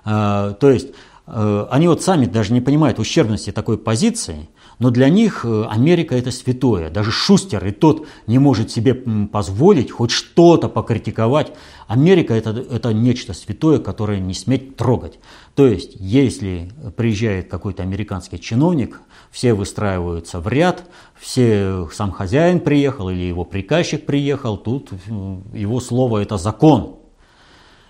А, 0.04 0.52
то 0.54 0.70
есть 0.70 0.88
э, 1.26 1.66
они 1.70 1.88
вот 1.88 2.02
сами 2.02 2.24
даже 2.24 2.52
не 2.52 2.62
понимают 2.62 2.98
ущербности 2.98 3.52
такой 3.52 3.76
позиции, 3.76 4.48
но 4.78 4.90
для 4.90 5.08
них 5.08 5.44
э, 5.44 5.64
Америка 5.68 6.14
это 6.14 6.30
святое. 6.30 6.90
Даже 6.90 7.10
Шустер 7.10 7.64
и 7.66 7.70
тот 7.70 8.06
не 8.26 8.38
может 8.38 8.70
себе 8.70 8.94
позволить 8.94 9.90
хоть 9.90 10.10
что-то 10.10 10.68
покритиковать. 10.68 11.52
Америка 11.86 12.34
это, 12.34 12.50
это 12.50 12.92
нечто 12.92 13.32
святое, 13.32 13.78
которое 13.78 14.20
не 14.20 14.34
сметь 14.34 14.76
трогать. 14.76 15.18
То 15.54 15.66
есть, 15.66 15.96
если 15.98 16.70
приезжает 16.96 17.48
какой-то 17.48 17.82
американский 17.82 18.38
чиновник, 18.38 19.00
все 19.30 19.54
выстраиваются 19.54 20.40
в 20.40 20.48
ряд, 20.48 20.84
все, 21.18 21.88
сам 21.92 22.12
хозяин 22.12 22.60
приехал 22.60 23.08
или 23.08 23.22
его 23.22 23.44
приказчик 23.44 24.04
приехал, 24.04 24.58
тут 24.58 24.90
э, 24.92 24.96
его 25.54 25.80
слово 25.80 26.18
это 26.18 26.36
закон. 26.36 26.96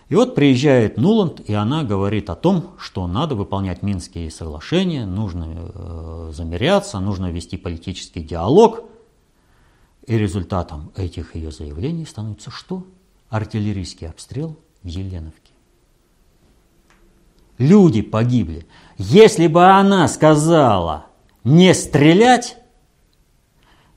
И 0.09 0.15
вот 0.15 0.37
приезжает 0.37 0.99
Нуланд, 0.99 1.41
и 1.41 1.53
она 1.53 1.83
говорит 1.83 2.31
о 2.31 2.37
том, 2.37 2.75
что 2.79 3.09
надо 3.09 3.35
выполнять 3.35 3.83
Минские 3.83 4.31
соглашения, 4.31 5.05
нужно 5.05 5.47
э, 5.57 6.31
замеряться, 6.33 7.01
нужно 7.01 7.33
вести 7.33 7.57
политический 7.57 8.23
диалог. 8.23 8.85
И 10.07 10.17
результатом 10.17 10.93
этих 10.95 11.35
ее 11.35 11.51
заявлений 11.51 12.07
становится 12.07 12.53
что? 12.53 12.87
Артиллерийский 13.31 14.09
обстрел 14.09 14.57
в 14.85 14.87
Еленовке. 14.87 15.53
Люди 17.59 18.03
погибли. 18.03 18.69
Если 18.99 19.49
бы 19.49 19.67
она 19.67 20.07
сказала 20.07 21.07
не 21.43 21.75
стрелять, 21.75 22.59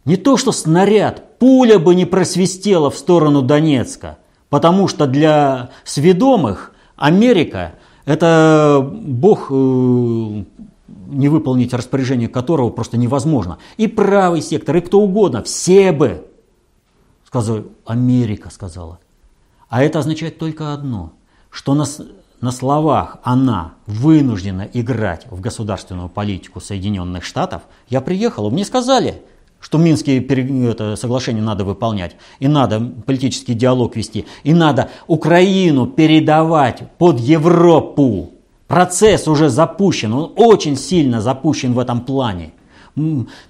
не 0.06 0.17
то 0.17 0.38
что 0.38 0.52
снаряд, 0.52 1.38
пуля 1.38 1.78
бы 1.78 1.93
не 1.93 2.06
просвистела 2.06 2.89
в 2.89 2.98
сторону 2.98 3.43
Донецка– 3.43 4.17
Потому 4.50 4.88
что 4.88 5.06
для 5.08 5.70
сведомых 5.84 6.74
Америка– 6.96 7.74
Это 8.10 8.90
Бог, 8.92 9.52
э, 9.52 9.54
не 9.54 11.30
выполнить 11.30 11.76
распоряжение 11.76 12.28
которого 12.28 12.72
просто 12.72 12.98
невозможно. 12.98 13.60
И 13.78 13.86
правый 13.86 14.42
сектор, 14.42 14.78
и 14.78 14.82
кто 14.82 15.00
угодно, 15.00 15.44
все 15.44 15.92
бы 15.92 16.26
сказали, 17.24 17.68
Америка 17.86 18.50
сказала. 18.50 18.98
А 19.70 19.84
это 19.84 20.00
означает 20.00 20.40
только 20.40 20.74
одно, 20.74 21.14
что 21.52 21.76
на, 21.76 21.86
на 22.42 22.52
словах 22.52 23.18
она 23.22 23.76
вынуждена 23.86 24.68
играть 24.74 25.28
в 25.30 25.40
государственную 25.40 26.10
политику 26.10 26.60
Соединенных 26.60 27.24
Штатов. 27.24 27.62
Я 27.90 28.02
приехал, 28.02 28.50
мне 28.50 28.66
сказали, 28.66 29.22
что 29.60 29.78
Минские 29.78 30.26
это, 30.69 30.95
соглашения 30.95 31.41
надо 31.41 31.63
выполнять, 31.65 32.15
и 32.39 32.48
надо 32.48 32.80
политический 33.06 33.54
диалог 33.54 33.95
вести, 33.95 34.26
и 34.43 34.54
надо 34.54 34.89
Украину 35.08 35.88
передавать 35.88 36.84
под 36.98 37.19
Европу. 37.19 38.32
Процесс 38.67 39.28
уже 39.28 39.50
запущен, 39.50 40.13
он 40.13 40.34
очень 40.36 40.78
сильно 40.78 41.22
запущен 41.22 41.74
в 41.74 41.80
этом 41.80 42.02
плане. 42.02 42.54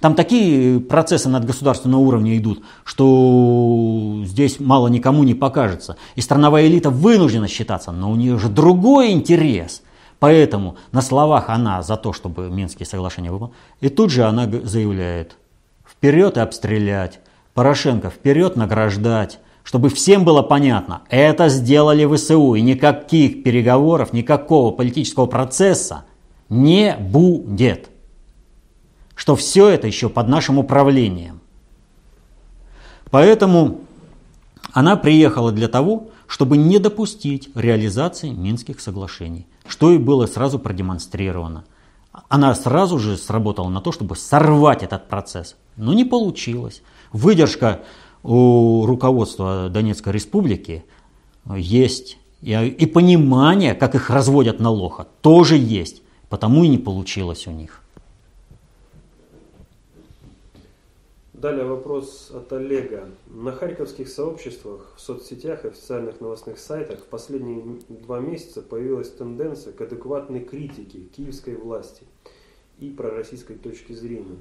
Там 0.00 0.14
такие 0.14 0.80
процессы 0.80 1.28
над 1.28 1.44
государственного 1.44 2.00
уровня 2.00 2.36
идут, 2.38 2.62
что 2.84 4.22
здесь 4.24 4.60
мало 4.60 4.88
никому 4.88 5.24
не 5.24 5.34
покажется. 5.34 5.96
И 6.14 6.20
страновая 6.20 6.66
элита 6.66 6.90
вынуждена 6.90 7.48
считаться, 7.48 7.90
но 7.90 8.10
у 8.10 8.16
нее 8.16 8.38
же 8.38 8.48
другой 8.48 9.10
интерес. 9.10 9.82
Поэтому 10.20 10.76
на 10.92 11.02
словах 11.02 11.48
она 11.48 11.82
за 11.82 11.96
то, 11.96 12.12
чтобы 12.12 12.48
Минские 12.50 12.86
соглашения 12.86 13.32
выполнить. 13.32 13.56
И 13.80 13.88
тут 13.88 14.10
же 14.10 14.24
она 14.24 14.48
заявляет, 14.62 15.36
вперед 16.00 16.36
и 16.36 16.40
обстрелять, 16.40 17.20
Порошенко 17.54 18.10
вперед 18.10 18.56
награждать, 18.56 19.38
чтобы 19.62 19.90
всем 19.90 20.24
было 20.24 20.42
понятно, 20.42 21.02
это 21.10 21.48
сделали 21.48 22.06
ВСУ, 22.06 22.54
и 22.54 22.60
никаких 22.60 23.42
переговоров, 23.42 24.12
никакого 24.12 24.72
политического 24.72 25.26
процесса 25.26 26.04
не 26.48 26.96
будет 26.96 27.90
что 29.20 29.36
все 29.36 29.68
это 29.68 29.86
еще 29.86 30.08
под 30.08 30.28
нашим 30.28 30.56
управлением. 30.58 31.40
Поэтому 33.10 33.80
она 34.72 34.96
приехала 34.96 35.52
для 35.52 35.68
того, 35.68 36.08
чтобы 36.26 36.56
не 36.56 36.78
допустить 36.78 37.50
реализации 37.54 38.30
Минских 38.30 38.80
соглашений, 38.80 39.46
что 39.68 39.92
и 39.92 39.98
было 39.98 40.24
сразу 40.24 40.58
продемонстрировано. 40.58 41.64
Она 42.28 42.54
сразу 42.54 42.98
же 42.98 43.16
сработала 43.16 43.68
на 43.68 43.80
то, 43.80 43.92
чтобы 43.92 44.16
сорвать 44.16 44.82
этот 44.82 45.08
процесс. 45.08 45.56
Но 45.76 45.94
не 45.94 46.04
получилось. 46.04 46.82
Выдержка 47.12 47.80
у 48.22 48.84
руководства 48.86 49.68
Донецкой 49.68 50.12
республики 50.12 50.84
есть. 51.54 52.18
И 52.42 52.90
понимание, 52.92 53.74
как 53.74 53.94
их 53.94 54.10
разводят 54.10 54.60
на 54.60 54.70
лоха, 54.70 55.06
тоже 55.20 55.56
есть. 55.56 56.02
Потому 56.28 56.64
и 56.64 56.68
не 56.68 56.78
получилось 56.78 57.46
у 57.46 57.50
них. 57.50 57.79
Далее 61.40 61.64
вопрос 61.64 62.30
от 62.34 62.52
Олега. 62.52 63.08
На 63.26 63.50
харьковских 63.50 64.10
сообществах, 64.10 64.92
в 64.94 65.00
соцсетях 65.00 65.64
и 65.64 65.68
официальных 65.68 66.20
новостных 66.20 66.58
сайтах 66.58 66.98
в 66.98 67.06
последние 67.06 67.78
два 67.88 68.20
месяца 68.20 68.60
появилась 68.60 69.08
тенденция 69.08 69.72
к 69.72 69.80
адекватной 69.80 70.40
критике 70.40 70.98
киевской 71.00 71.54
власти 71.54 72.02
и 72.78 72.90
пророссийской 72.90 73.56
точки 73.56 73.94
зрения. 73.94 74.36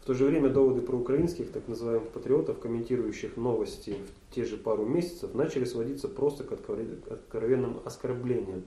В 0.00 0.06
то 0.06 0.14
же 0.14 0.26
время 0.26 0.48
доводы 0.48 0.80
про 0.80 0.94
украинских 0.94 1.50
так 1.50 1.66
называемых 1.66 2.10
патриотов, 2.10 2.60
комментирующих 2.60 3.36
новости 3.36 3.96
в 4.30 4.34
те 4.36 4.44
же 4.44 4.56
пару 4.56 4.86
месяцев, 4.86 5.34
начали 5.34 5.64
сводиться 5.64 6.06
просто 6.06 6.44
к 6.44 6.52
откровенным 6.52 7.80
оскорблениям. 7.84 8.62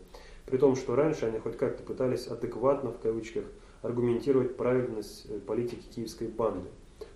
При 0.45 0.57
том, 0.57 0.75
что 0.75 0.97
раньше 0.97 1.25
они 1.27 1.39
хоть 1.39 1.55
как-то 1.55 1.83
пытались 1.83 2.27
адекватно, 2.27 2.91
в 2.91 2.99
кавычках, 2.99 3.45
аргументировать 3.81 4.57
правильность 4.57 5.27
э, 5.29 5.39
политики 5.39 5.85
киевской 5.95 6.27
банды. 6.27 6.67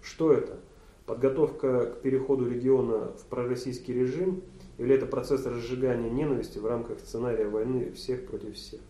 Что 0.02 0.34
это? 0.34 0.60
Подготовка 1.06 1.88
к 1.88 2.02
переходу 2.02 2.50
региона 2.50 3.12
в 3.18 3.26
пророссийский 3.26 3.94
режим 3.94 4.44
или 4.78 4.96
это 4.96 5.06
процесс 5.06 5.46
разжигания 5.46 6.10
ненависти 6.10 6.58
в 6.60 6.66
рамках 6.66 7.00
сценария 7.00 7.48
войны 7.48 7.92
всех 7.92 8.26
против 8.28 8.56
всех? 8.56 8.82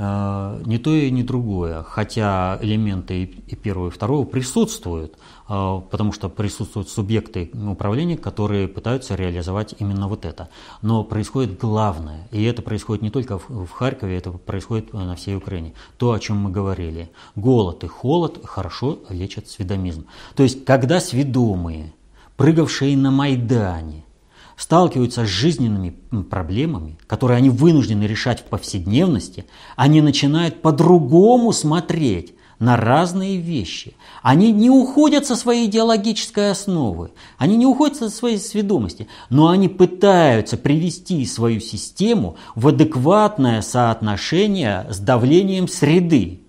Э, 0.00 0.62
не 0.64 0.78
то 0.78 0.94
и 0.94 1.10
не 1.10 1.24
другое, 1.24 1.82
хотя 1.82 2.56
элементы 2.62 3.24
и 3.24 3.56
первого, 3.56 3.88
и 3.88 3.90
второго 3.90 4.24
присутствуют, 4.24 5.16
э, 5.48 5.80
потому 5.90 6.12
что 6.12 6.28
присутствуют 6.28 6.88
субъекты 6.88 7.50
управления, 7.52 8.16
которые 8.16 8.68
пытаются 8.68 9.16
реализовать 9.16 9.74
именно 9.80 10.06
вот 10.06 10.24
это. 10.24 10.50
Но 10.82 11.02
происходит 11.02 11.58
главное, 11.58 12.28
и 12.30 12.44
это 12.44 12.62
происходит 12.62 13.02
не 13.02 13.10
только 13.10 13.38
в 13.38 13.68
Харькове, 13.70 14.16
это 14.16 14.30
происходит 14.30 14.92
на 14.92 15.16
всей 15.16 15.34
Украине. 15.34 15.74
То, 15.96 16.12
о 16.12 16.20
чем 16.20 16.36
мы 16.36 16.50
говорили. 16.50 17.10
Голод 17.34 17.82
и 17.82 17.88
холод 17.88 18.40
хорошо 18.44 19.00
лечат 19.08 19.48
сведомизм. 19.48 20.06
То 20.36 20.44
есть, 20.44 20.64
когда 20.64 21.00
сведомые, 21.00 21.92
прыгавшие 22.36 22.96
на 22.96 23.10
Майдане, 23.10 24.04
сталкиваются 24.58 25.24
с 25.24 25.28
жизненными 25.28 25.94
проблемами, 26.28 26.98
которые 27.06 27.38
они 27.38 27.48
вынуждены 27.48 28.04
решать 28.04 28.40
в 28.40 28.44
повседневности, 28.44 29.46
они 29.76 30.02
начинают 30.02 30.60
по-другому 30.60 31.52
смотреть 31.52 32.34
на 32.58 32.76
разные 32.76 33.36
вещи. 33.38 33.94
Они 34.20 34.50
не 34.50 34.68
уходят 34.68 35.24
со 35.24 35.36
своей 35.36 35.66
идеологической 35.66 36.50
основы, 36.50 37.12
они 37.38 37.56
не 37.56 37.66
уходят 37.66 37.96
со 37.96 38.10
своей 38.10 38.38
сведомости, 38.38 39.06
но 39.30 39.46
они 39.46 39.68
пытаются 39.68 40.56
привести 40.56 41.24
свою 41.24 41.60
систему 41.60 42.36
в 42.56 42.66
адекватное 42.66 43.62
соотношение 43.62 44.88
с 44.90 44.98
давлением 44.98 45.68
среды. 45.68 46.40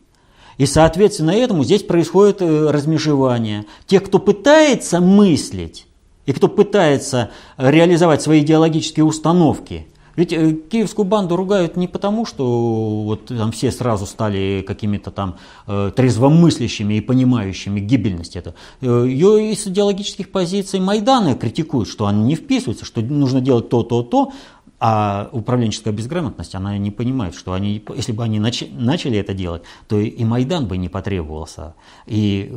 И, 0.58 0.66
соответственно, 0.66 1.32
этому 1.32 1.64
здесь 1.64 1.84
происходит 1.84 2.42
э, 2.42 2.72
размежевание. 2.72 3.66
Тех, 3.86 4.04
кто 4.04 4.18
пытается 4.20 5.00
мыслить, 5.00 5.86
и 6.30 6.32
кто 6.32 6.48
пытается 6.48 7.32
реализовать 7.58 8.22
свои 8.22 8.42
идеологические 8.42 9.04
установки. 9.04 9.88
Ведь 10.16 10.32
э, 10.32 10.54
киевскую 10.54 11.04
банду 11.04 11.36
ругают 11.36 11.76
не 11.76 11.88
потому, 11.88 12.28
что 12.28 13.04
вот 13.04 13.26
там 13.26 13.52
все 13.52 13.72
сразу 13.72 14.06
стали 14.06 14.64
какими-то 14.68 15.10
там 15.10 15.38
э, 15.66 15.92
трезвомыслящими 15.96 16.94
и 16.94 17.02
понимающими 17.02 17.80
гибельность 17.80 18.36
это. 18.36 18.54
Э, 18.82 19.06
Ее 19.08 19.54
из 19.54 19.66
идеологических 19.66 20.32
позиций 20.32 20.80
Майдана 20.80 21.34
критикуют, 21.34 21.90
что 21.90 22.06
она 22.06 22.22
не 22.22 22.36
вписывается, 22.36 22.86
что 22.86 23.02
нужно 23.02 23.42
делать 23.42 23.70
то, 23.70 23.82
то, 23.82 24.04
то, 24.04 24.32
а 24.80 25.30
управленческая 25.32 25.94
безграмотность, 25.94 26.54
она 26.54 26.78
не 26.78 26.92
понимает, 26.92 27.34
что 27.34 27.54
они, 27.54 27.84
если 27.96 28.12
бы 28.12 28.24
они 28.24 28.40
нач, 28.40 28.66
начали 28.72 29.18
это 29.18 29.34
делать, 29.34 29.64
то 29.88 29.98
и 29.98 30.24
Майдан 30.24 30.68
бы 30.68 30.78
не 30.78 30.90
потребовался. 30.90 31.74
И 32.06 32.54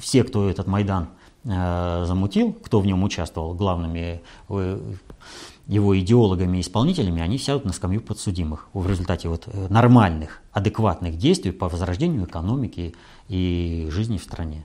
все, 0.00 0.22
кто 0.22 0.48
этот 0.48 0.68
Майдан 0.68 1.08
Э, 1.08 1.23
замутил, 1.44 2.52
кто 2.52 2.80
в 2.80 2.86
нем 2.86 3.02
участвовал, 3.04 3.54
главными 3.54 4.22
э, 4.48 4.80
его 5.66 5.98
идеологами 5.98 6.58
и 6.58 6.60
исполнителями, 6.60 7.20
они 7.20 7.38
сядут 7.38 7.64
на 7.66 7.72
скамью 7.72 8.00
подсудимых 8.00 8.68
в 8.72 8.88
результате 8.88 9.28
вот 9.28 9.44
э, 9.46 9.66
нормальных, 9.68 10.40
адекватных 10.52 11.18
действий 11.18 11.52
по 11.52 11.68
возрождению 11.68 12.24
экономики 12.24 12.94
и 13.28 13.88
жизни 13.90 14.16
в 14.16 14.22
стране. 14.22 14.64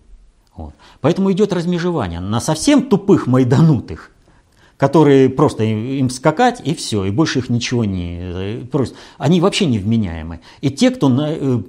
Вот. 0.56 0.74
Поэтому 1.02 1.32
идет 1.32 1.54
размежевание 1.54 2.22
на 2.22 2.40
совсем 2.40 2.90
тупых 2.90 3.28
майданутых, 3.28 4.12
которые 4.78 5.30
просто 5.30 5.64
им 5.64 6.10
скакать 6.10 6.62
и 6.64 6.74
все, 6.74 7.04
и 7.06 7.12
больше 7.12 7.40
их 7.40 7.50
ничего 7.50 7.84
не... 7.84 8.66
Просто, 8.72 8.96
они 9.18 9.42
вообще 9.42 9.66
невменяемы. 9.66 10.40
И 10.62 10.70
те, 10.70 10.92
кто, 10.92 11.08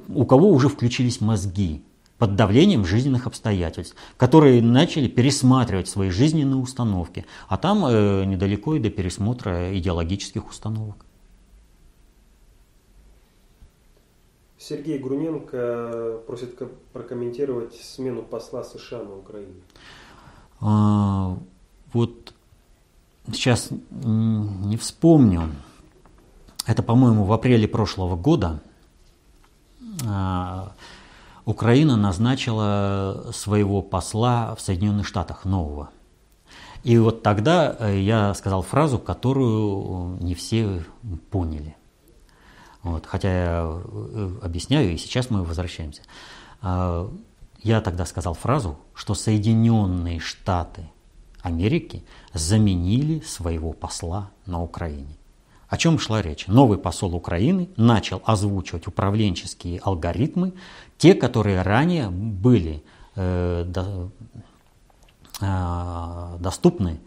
у 0.09 0.25
кого 0.25 0.51
уже 0.51 0.69
включились 0.69 1.21
мозги, 1.21 1.83
под 2.21 2.37
давлением 2.37 2.85
жизненных 2.85 3.27
обстоятельств, 3.27 3.97
которые 4.19 4.61
начали 4.61 5.09
пересматривать 5.09 5.89
свои 5.89 6.11
жизненные 6.11 6.61
установки, 6.61 7.25
а 7.49 7.57
там 7.57 7.87
э, 7.87 8.25
недалеко 8.27 8.77
и 8.77 8.79
до 8.79 8.91
пересмотра 8.91 9.77
идеологических 9.79 10.47
установок. 10.47 11.07
Сергей 14.59 14.99
Груненко 14.99 16.21
просит 16.27 16.61
прокомментировать 16.93 17.75
смену 17.75 18.23
посла 18.23 18.65
США 18.65 19.03
на 19.03 19.17
Украине. 19.17 19.55
А, 20.61 21.39
вот 21.95 22.35
сейчас 23.33 23.71
не 23.91 24.77
вспомню. 24.77 25.51
Это, 26.67 26.83
по-моему, 26.83 27.25
в 27.25 27.33
апреле 27.33 27.67
прошлого 27.67 28.17
года. 28.17 28.61
А, 30.07 30.75
Украина 31.45 31.97
назначила 31.97 33.31
своего 33.33 33.83
посла 33.83 34.55
в 34.55 34.61
Соединенных 34.61 35.07
Штатах 35.07 35.45
нового. 35.45 35.91
И 36.83 36.97
вот 36.99 37.23
тогда 37.23 37.77
э, 37.79 38.01
я 38.01 38.33
сказал 38.35 38.63
фразу, 38.63 38.99
которую 38.99 40.17
не 40.21 40.35
все 40.35 40.83
поняли. 41.31 41.77
Вот, 42.83 43.05
хотя 43.07 43.29
я 43.29 43.83
э, 43.85 44.39
объясняю, 44.43 44.93
и 44.93 44.97
сейчас 44.97 45.29
мы 45.29 45.45
возвращаемся. 45.45 46.03
А, 46.63 47.11
я 47.63 47.81
тогда 47.83 48.07
сказал 48.07 48.35
фразу, 48.35 48.79
что 48.95 49.15
Соединенные 49.15 50.19
Штаты 50.19 50.91
Америки 51.43 52.05
заменили 52.33 53.21
своего 53.21 53.73
посла 53.73 54.31
на 54.47 54.63
Украине. 54.63 55.17
О 55.71 55.77
чем 55.77 55.99
шла 55.99 56.21
речь? 56.21 56.49
Новый 56.49 56.79
посол 56.79 57.15
Украины 57.15 57.69
начал 57.77 58.21
озвучивать 58.25 58.89
управленческие 58.89 59.79
алгоритмы, 59.79 60.53
те, 60.99 61.15
которые 61.15 61.63
ранее 61.63 62.11
были 62.11 62.83
э, 63.15 63.65
до, 63.67 64.11
э, 65.41 66.37
доступны 66.41 67.01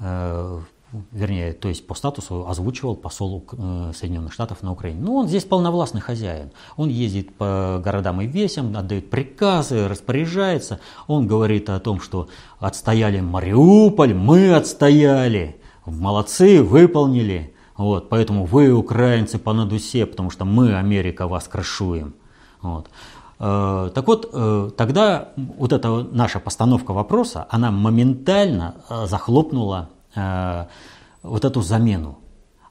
э, 0.00 0.60
вернее, 1.12 1.52
то 1.52 1.68
есть 1.68 1.86
по 1.86 1.94
статусу 1.94 2.48
озвучивал 2.48 2.96
посол 2.96 3.44
э, 3.52 3.92
Соединенных 3.94 4.32
Штатов 4.32 4.62
на 4.62 4.72
Украине. 4.72 5.00
Ну, 5.00 5.14
он 5.14 5.28
здесь 5.28 5.44
полновластный 5.44 6.00
хозяин. 6.00 6.50
Он 6.76 6.88
ездит 6.88 7.34
по 7.34 7.80
городам 7.84 8.20
и 8.20 8.26
весям, 8.26 8.76
отдает 8.76 9.10
приказы, 9.10 9.86
распоряжается. 9.86 10.80
Он 11.06 11.28
говорит 11.28 11.68
о 11.70 11.78
том, 11.78 12.00
что 12.00 12.28
отстояли 12.58 13.20
Мариуполь, 13.20 14.14
мы 14.14 14.54
отстояли, 14.54 15.60
молодцы, 15.86 16.62
выполнили. 16.62 17.54
Вот, 17.78 18.10
поэтому 18.10 18.44
вы, 18.44 18.72
украинцы, 18.72 19.38
по 19.38 19.54
надусе, 19.54 20.04
потому 20.04 20.30
что 20.30 20.44
мы, 20.44 20.76
Америка, 20.76 21.26
вас 21.26 21.48
крышуем. 21.48 22.12
Вот. 22.60 22.90
Э, 23.38 23.90
так 23.94 24.06
вот, 24.06 24.28
э, 24.30 24.70
тогда 24.76 25.30
вот 25.36 25.72
эта 25.72 26.02
наша 26.12 26.40
постановка 26.40 26.92
вопроса, 26.92 27.46
она 27.48 27.70
моментально 27.70 28.74
захлопнула 29.06 29.88
Э, 30.18 30.66
вот 31.22 31.44
эту 31.44 31.62
замену. 31.62 32.18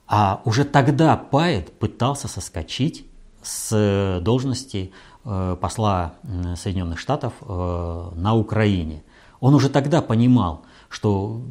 А 0.07 0.41
уже 0.45 0.63
тогда 0.63 1.17
Пайет 1.17 1.77
пытался 1.79 2.29
соскочить 2.29 3.05
с 3.43 4.19
должности 4.21 4.93
посла 5.23 6.13
Соединенных 6.55 6.97
Штатов 6.97 7.33
на 7.41 8.33
Украине. 8.33 9.03
Он 9.41 9.53
уже 9.53 9.69
тогда 9.69 10.01
понимал, 10.01 10.63
что 10.89 11.41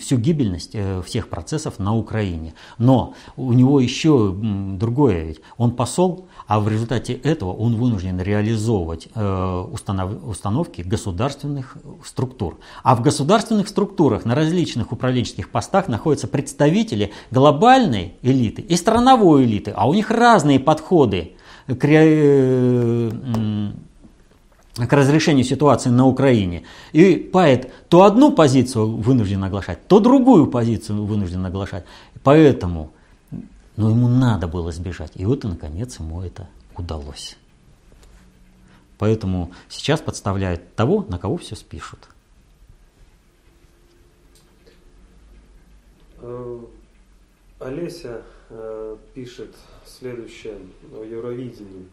всю 0.00 0.16
гибельность 0.16 0.70
э, 0.74 1.02
всех 1.04 1.28
процессов 1.28 1.78
на 1.78 1.96
Украине. 1.96 2.54
Но 2.78 3.14
у 3.36 3.52
него 3.52 3.80
еще 3.80 4.34
другое 4.34 5.24
ведь. 5.24 5.40
Он 5.56 5.72
посол, 5.72 6.26
а 6.46 6.60
в 6.60 6.68
результате 6.68 7.14
этого 7.14 7.52
он 7.52 7.76
вынужден 7.76 8.20
реализовывать 8.20 9.08
э, 9.14 9.64
установки 10.24 10.82
государственных 10.82 11.76
структур. 12.04 12.58
А 12.82 12.94
в 12.94 13.02
государственных 13.02 13.68
структурах 13.68 14.24
на 14.24 14.34
различных 14.34 14.92
управленческих 14.92 15.50
постах 15.50 15.88
находятся 15.88 16.28
представители 16.28 17.12
глобальной 17.30 18.14
элиты 18.22 18.62
и 18.62 18.76
страновой 18.76 19.44
элиты, 19.44 19.72
а 19.76 19.88
у 19.88 19.94
них 19.94 20.10
разные 20.10 20.60
подходы 20.60 21.32
к 21.66 21.84
э, 21.84 23.10
к 24.76 24.92
разрешению 24.92 25.44
ситуации 25.44 25.88
на 25.88 26.06
Украине. 26.06 26.64
И 26.92 27.16
Пайет 27.16 27.72
то 27.88 28.02
одну 28.02 28.32
позицию 28.32 28.96
вынужден 28.96 29.42
оглашать, 29.42 29.86
то 29.88 30.00
другую 30.00 30.48
позицию 30.48 31.04
вынужден 31.04 31.44
оглашать. 31.46 31.84
Поэтому 32.22 32.92
ну, 33.76 33.90
ему 33.90 34.08
надо 34.08 34.48
было 34.48 34.72
сбежать. 34.72 35.12
И 35.14 35.24
вот, 35.24 35.44
и, 35.44 35.48
наконец, 35.48 35.98
ему 35.98 36.22
это 36.22 36.48
удалось. 36.76 37.36
Поэтому 38.98 39.52
сейчас 39.68 40.00
подставляют 40.00 40.74
того, 40.74 41.04
на 41.08 41.18
кого 41.18 41.36
все 41.36 41.54
спишут. 41.54 42.08
Э, 46.18 46.58
Олеся 47.60 48.22
э, 48.48 48.96
пишет 49.14 49.54
следующее 49.84 50.58
о 50.92 51.04
Евровидении. 51.04 51.88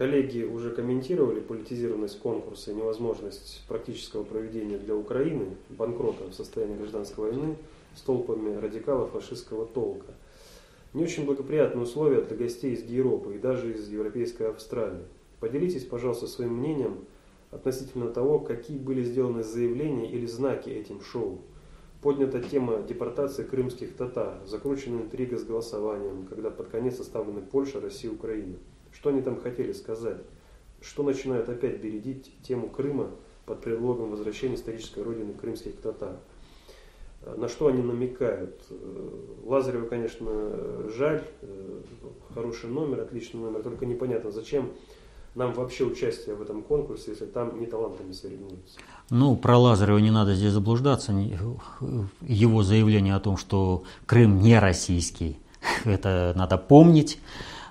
Коллеги 0.00 0.44
уже 0.44 0.70
комментировали 0.70 1.40
политизированность 1.40 2.20
конкурса 2.20 2.70
и 2.70 2.74
невозможность 2.74 3.62
практического 3.68 4.24
проведения 4.24 4.78
для 4.78 4.96
Украины 4.96 5.58
банкрота 5.68 6.24
в 6.24 6.32
состоянии 6.32 6.74
гражданской 6.74 7.26
войны 7.26 7.56
с 7.94 8.00
толпами 8.00 8.56
радикалов 8.56 9.10
фашистского 9.10 9.66
толка. 9.66 10.06
Не 10.94 11.04
очень 11.04 11.26
благоприятные 11.26 11.82
условия 11.82 12.22
для 12.22 12.34
гостей 12.34 12.72
из 12.72 12.82
Европы 12.84 13.34
и 13.34 13.38
даже 13.38 13.74
из 13.74 13.90
Европейской 13.90 14.44
Австралии. 14.44 15.02
Поделитесь, 15.38 15.84
пожалуйста, 15.84 16.28
своим 16.28 16.54
мнением 16.54 17.04
относительно 17.50 18.08
того, 18.08 18.38
какие 18.38 18.78
были 18.78 19.04
сделаны 19.04 19.42
заявления 19.42 20.10
или 20.10 20.24
знаки 20.24 20.70
этим 20.70 21.02
шоу. 21.02 21.40
Поднята 22.00 22.40
тема 22.40 22.80
депортации 22.88 23.44
крымских 23.44 23.94
татар, 23.96 24.38
закручена 24.46 25.02
интрига 25.02 25.36
с 25.36 25.44
голосованием, 25.44 26.24
когда 26.24 26.48
под 26.48 26.68
конец 26.68 26.96
составлены 26.96 27.42
Польша, 27.42 27.82
Россия, 27.82 28.10
Украина. 28.10 28.56
Что 28.92 29.10
они 29.10 29.22
там 29.22 29.40
хотели 29.40 29.72
сказать? 29.72 30.20
Что 30.80 31.02
начинают 31.02 31.48
опять 31.48 31.80
бередить 31.80 32.32
тему 32.42 32.68
Крыма 32.68 33.10
под 33.46 33.60
предлогом 33.60 34.10
возвращения 34.10 34.54
исторической 34.54 35.02
родины 35.02 35.34
крымских 35.34 35.76
татар? 35.76 36.16
На 37.36 37.48
что 37.48 37.66
они 37.66 37.82
намекают? 37.82 38.62
Лазарева, 39.44 39.86
конечно, 39.86 40.30
жаль, 40.96 41.22
хороший 42.34 42.70
номер, 42.70 43.00
отличный 43.00 43.40
номер, 43.40 43.62
только 43.62 43.84
непонятно, 43.84 44.30
зачем 44.30 44.72
нам 45.34 45.52
вообще 45.52 45.84
участие 45.84 46.34
в 46.34 46.42
этом 46.42 46.62
конкурсе, 46.62 47.12
если 47.12 47.26
там 47.26 47.60
не 47.60 47.66
талантами 47.66 48.12
соревнуются. 48.12 48.78
Ну, 49.10 49.36
про 49.36 49.58
Лазарева 49.58 49.98
не 49.98 50.10
надо 50.10 50.34
здесь 50.34 50.52
заблуждаться. 50.52 51.12
Его 51.12 52.62
заявление 52.62 53.14
о 53.14 53.20
том, 53.20 53.36
что 53.36 53.84
Крым 54.06 54.40
не 54.40 54.58
российский, 54.58 55.38
это 55.84 56.32
надо 56.36 56.58
помнить. 56.58 57.20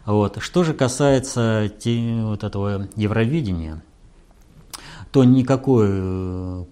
Вот. 0.06 0.38
Что 0.42 0.64
же 0.64 0.74
касается 0.74 1.72
те, 1.80 2.22
вот 2.24 2.44
этого 2.44 2.88
Евровидения, 2.96 3.82
то 5.12 5.24
никакой, 5.24 5.88
э, 5.90 6.66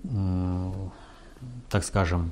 так 1.69 1.83
скажем, 1.83 2.31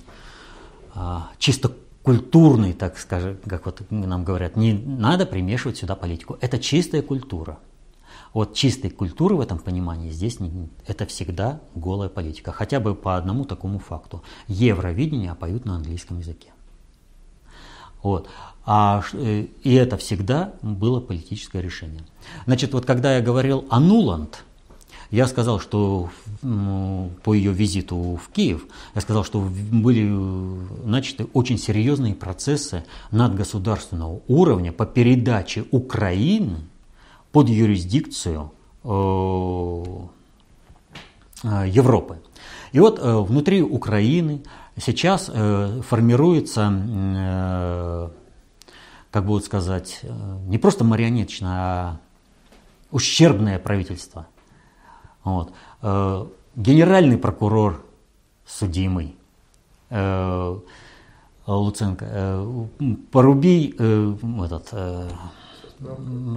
а, 0.94 1.30
чисто 1.40 1.72
культурный, 2.04 2.74
так 2.74 2.98
скажем, 2.98 3.38
как 3.48 3.66
вот 3.66 3.82
нам 3.90 4.24
говорят, 4.24 4.56
не 4.56 4.74
надо 4.74 5.26
примешивать 5.26 5.78
сюда 5.78 5.96
политику. 5.96 6.38
Это 6.40 6.60
чистая 6.60 7.02
культура. 7.02 7.58
Вот 8.34 8.54
чистой 8.54 8.90
культуры 8.90 9.36
в 9.36 9.42
этом 9.42 9.60
понимании 9.60 10.12
здесь 10.12 10.40
не, 10.40 10.70
это 10.88 11.06
всегда 11.06 11.62
голая 11.74 12.10
политика. 12.10 12.52
Хотя 12.52 12.80
бы 12.80 12.94
по 12.94 13.18
одному 13.18 13.46
такому 13.46 13.80
факту. 13.80 14.24
Евровидение 14.48 15.34
поют 15.36 15.66
на 15.66 15.76
английском 15.76 16.20
языке. 16.20 16.55
Вот. 18.06 18.28
А, 18.68 19.02
э, 19.14 19.48
и 19.64 19.74
это 19.74 19.98
всегда 19.98 20.54
было 20.62 21.00
политическое 21.00 21.60
решение. 21.60 22.04
Значит, 22.46 22.74
вот 22.74 22.86
когда 22.86 23.16
я 23.16 23.22
говорил 23.22 23.66
о 23.72 23.80
Нуланд, 23.80 24.44
я 25.10 25.28
сказал, 25.28 25.60
что 25.60 26.10
по 26.42 27.34
ее 27.34 27.52
визиту 27.52 28.20
в 28.24 28.30
Киев, 28.32 28.66
я 28.94 29.02
сказал, 29.02 29.24
что 29.24 29.40
были 29.40 30.04
начаты 30.86 31.26
очень 31.34 31.58
серьезные 31.58 32.14
процессы 32.14 32.84
надгосударственного 33.10 34.22
уровня 34.28 34.72
по 34.72 34.86
передаче 34.86 35.66
Украины 35.72 36.58
под 37.32 37.50
юрисдикцию 37.50 38.52
э, 38.84 39.84
э, 41.44 41.70
Европы. 41.70 42.20
И 42.72 42.80
вот 42.80 43.00
внутри 43.02 43.64
Украины 43.64 44.44
сейчас 44.78 45.32
формируется 45.88 46.70
как 49.16 49.26
будут 49.26 49.46
сказать, 49.46 50.00
э, 50.04 50.10
не 50.48 50.58
просто 50.58 50.84
марионеточное, 50.84 51.52
а 51.54 51.98
ущербное 52.92 53.58
правительство. 53.60 54.28
Вот. 55.24 55.54
Э, 55.82 56.26
генеральный 56.58 57.18
прокурор 57.18 57.86
судимый, 58.46 59.16
э, 59.90 60.58
Луценко, 61.48 62.68
Порубий 63.14 63.70
этот, 64.44 64.74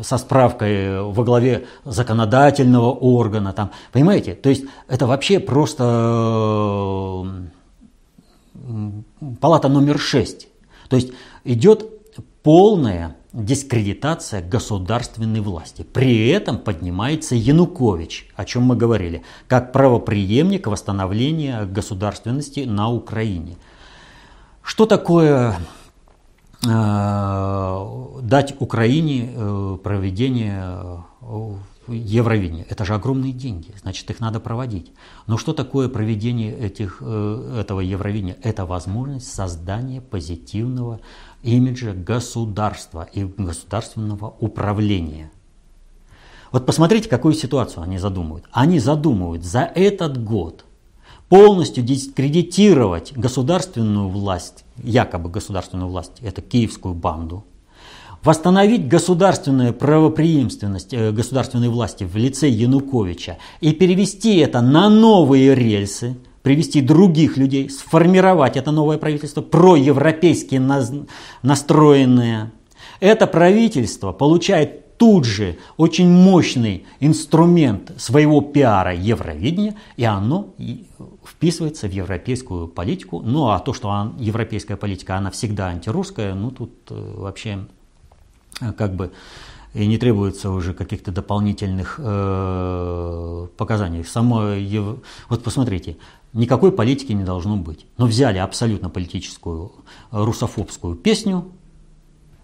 со 0.05 0.19
справкой 0.19 1.03
во 1.03 1.25
главе 1.25 1.67
законодательного 1.85 2.93
органа. 2.93 3.53
Там, 3.55 3.73
понимаете? 3.91 4.35
То 4.35 4.51
есть 4.51 4.67
это 4.87 5.09
вообще 5.09 5.41
просто 5.41 7.27
палата 9.41 9.69
номер 9.69 9.99
шесть. 9.99 10.49
То 10.89 10.97
есть 10.97 11.13
идет 11.45 11.87
полная 12.43 13.17
дискредитация 13.33 14.43
государственной 14.43 15.41
власти. 15.41 15.83
При 15.83 16.29
этом 16.29 16.59
поднимается 16.59 17.35
Янукович, 17.35 18.29
о 18.35 18.45
чем 18.45 18.63
мы 18.63 18.77
говорили, 18.77 19.23
как 19.47 19.73
правоприемник 19.73 20.67
восстановления 20.67 21.65
государственности 21.67 22.61
на 22.61 22.91
Украине. 22.91 23.57
Что 24.63 24.87
такое 24.87 25.57
э, 26.67 27.87
дать 28.23 28.55
Украине 28.61 29.33
э, 29.35 29.79
проведение 29.83 31.05
Евровидения? 31.93 32.67
Это 32.69 32.85
же 32.85 32.95
огромные 32.95 33.33
деньги, 33.33 33.73
значит 33.83 34.11
их 34.11 34.21
надо 34.21 34.41
проводить. 34.41 34.93
Но 35.27 35.37
что 35.37 35.53
такое 35.53 35.89
проведение 35.89 36.57
этих, 36.57 36.99
э, 37.01 37.61
этого 37.61 37.81
Евровидения? 37.81 38.37
Это 38.43 38.67
возможность 38.67 39.33
создания 39.33 40.01
позитивного 40.01 41.01
имиджа 41.43 41.93
государства 41.93 43.09
и 43.13 43.25
государственного 43.25 44.35
управления. 44.41 45.31
Вот 46.51 46.67
посмотрите, 46.67 47.09
какую 47.09 47.35
ситуацию 47.35 47.83
они 47.83 47.99
задумывают. 47.99 48.47
Они 48.53 48.79
задумывают 48.79 49.45
за 49.45 49.61
этот 49.61 50.23
год 50.23 50.65
полностью 51.29 51.85
дискредитировать 51.85 53.13
государственную 53.13 54.09
власть, 54.09 54.65
якобы 54.77 55.29
государственную 55.29 55.89
власть, 55.91 56.21
это 56.23 56.41
киевскую 56.41 56.95
банду, 56.95 57.45
восстановить 58.25 58.89
государственную 58.89 59.73
правопреемственность 59.73 60.93
э, 60.93 61.13
государственной 61.13 61.69
власти 61.69 62.05
в 62.05 62.17
лице 62.17 62.49
Януковича 62.49 63.39
и 63.61 63.73
перевести 63.73 64.37
это 64.39 64.61
на 64.61 64.89
новые 64.89 65.55
рельсы, 65.55 66.17
привести 66.43 66.81
других 66.81 67.37
людей, 67.37 67.69
сформировать 67.71 68.57
это 68.57 68.71
новое 68.71 68.99
правительство, 68.99 69.43
проевропейски 69.43 70.61
настроенное. 71.43 72.53
Это 73.01 73.27
правительство 73.27 74.13
получает 74.13 74.99
тут 74.99 75.25
же 75.25 75.59
очень 75.77 76.09
мощный 76.09 76.85
инструмент 77.01 77.93
своего 77.99 78.41
пиара 78.41 78.95
Евровидения, 78.95 79.77
и 79.97 80.05
оно 80.05 80.55
вписывается 81.25 81.87
в 81.87 81.93
европейскую 81.93 82.67
политику. 82.67 83.23
Ну 83.25 83.49
а 83.49 83.61
то, 83.61 83.73
что 83.73 84.13
европейская 84.19 84.77
политика, 84.77 85.17
она 85.17 85.31
всегда 85.31 85.69
антирусская, 85.69 86.35
ну 86.35 86.51
тут 86.51 86.73
э, 86.91 87.15
вообще 87.17 87.67
как 88.77 88.95
бы 88.95 89.13
и 89.75 89.87
не 89.87 89.99
требуется 89.99 90.51
уже 90.51 90.75
каких-то 90.75 91.13
дополнительных 91.13 91.97
э, 91.99 93.47
показаний. 93.57 94.05
Само, 94.05 94.55
вот 95.29 95.43
посмотрите, 95.43 95.99
никакой 96.33 96.73
политики 96.73 97.13
не 97.13 97.25
должно 97.25 97.57
быть. 97.57 97.87
Но 97.97 98.07
взяли 98.07 98.39
абсолютно 98.39 98.91
политическую 98.91 99.73
русофобскую 100.11 100.97
песню, 100.97 101.53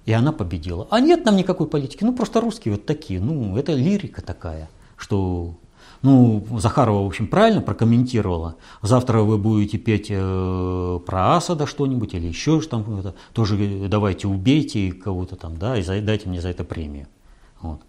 и 0.04 0.12
она 0.12 0.32
победила. 0.32 0.86
А 0.90 1.00
нет 1.00 1.24
нам 1.24 1.36
никакой 1.36 1.66
политики, 1.66 2.04
ну 2.04 2.14
просто 2.14 2.40
русские 2.40 2.74
вот 2.74 2.86
такие, 2.86 3.20
ну 3.20 3.56
это 3.56 3.72
лирика 3.72 4.22
такая, 4.22 4.68
что 4.96 5.54
ну, 6.04 6.46
Захарова, 6.58 7.02
в 7.02 7.06
общем, 7.06 7.26
правильно 7.26 7.62
прокомментировала. 7.62 8.56
Завтра 8.82 9.22
вы 9.22 9.38
будете 9.38 9.78
петь 9.78 10.08
э, 10.10 11.00
про 11.06 11.36
Асада 11.36 11.66
что-нибудь 11.66 12.12
или 12.12 12.26
еще 12.26 12.60
что-то. 12.60 13.14
Тоже 13.32 13.88
давайте 13.88 14.28
убейте 14.28 14.92
кого-то 14.92 15.36
там, 15.36 15.56
да, 15.56 15.78
и 15.78 15.82
за, 15.82 16.02
дайте 16.02 16.28
мне 16.28 16.42
за 16.42 16.50
это 16.50 16.62
премию. 16.62 17.06
Вот. 17.62 17.80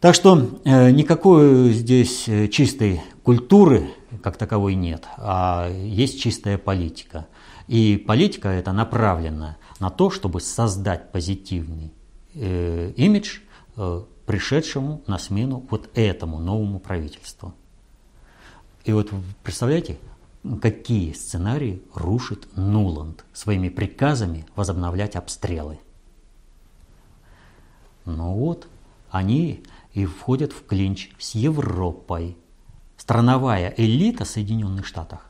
Так 0.00 0.16
что 0.16 0.50
э, 0.64 0.90
никакой 0.90 1.70
здесь 1.72 2.28
э, 2.28 2.48
чистой 2.48 3.00
культуры 3.22 3.88
как 4.20 4.36
таковой 4.36 4.74
нет, 4.74 5.04
а 5.16 5.70
есть 5.70 6.20
чистая 6.20 6.58
политика. 6.58 7.28
И 7.68 8.02
политика 8.04 8.48
это 8.48 8.72
направлена 8.72 9.58
на 9.78 9.90
то, 9.90 10.10
чтобы 10.10 10.40
создать 10.40 11.12
позитивный 11.12 11.92
э, 12.34 12.92
имидж 12.96 13.38
э, 13.76 14.02
пришедшему 14.26 15.02
на 15.06 15.18
смену 15.18 15.64
вот 15.70 15.88
этому 15.94 16.38
новому 16.38 16.80
правительству. 16.80 17.54
И 18.84 18.92
вот 18.92 19.10
представляете, 19.42 19.98
какие 20.60 21.12
сценарии 21.12 21.82
рушит 21.94 22.46
Нуланд 22.56 23.24
своими 23.32 23.68
приказами 23.68 24.46
возобновлять 24.54 25.16
обстрелы. 25.16 25.78
Ну 28.04 28.34
вот, 28.34 28.68
они 29.10 29.64
и 29.92 30.06
входят 30.06 30.52
в 30.52 30.66
клинч 30.66 31.10
с 31.18 31.34
Европой. 31.34 32.36
Страновая 32.96 33.72
элита 33.76 34.24
Соединенных 34.24 34.86
Штатов, 34.86 35.20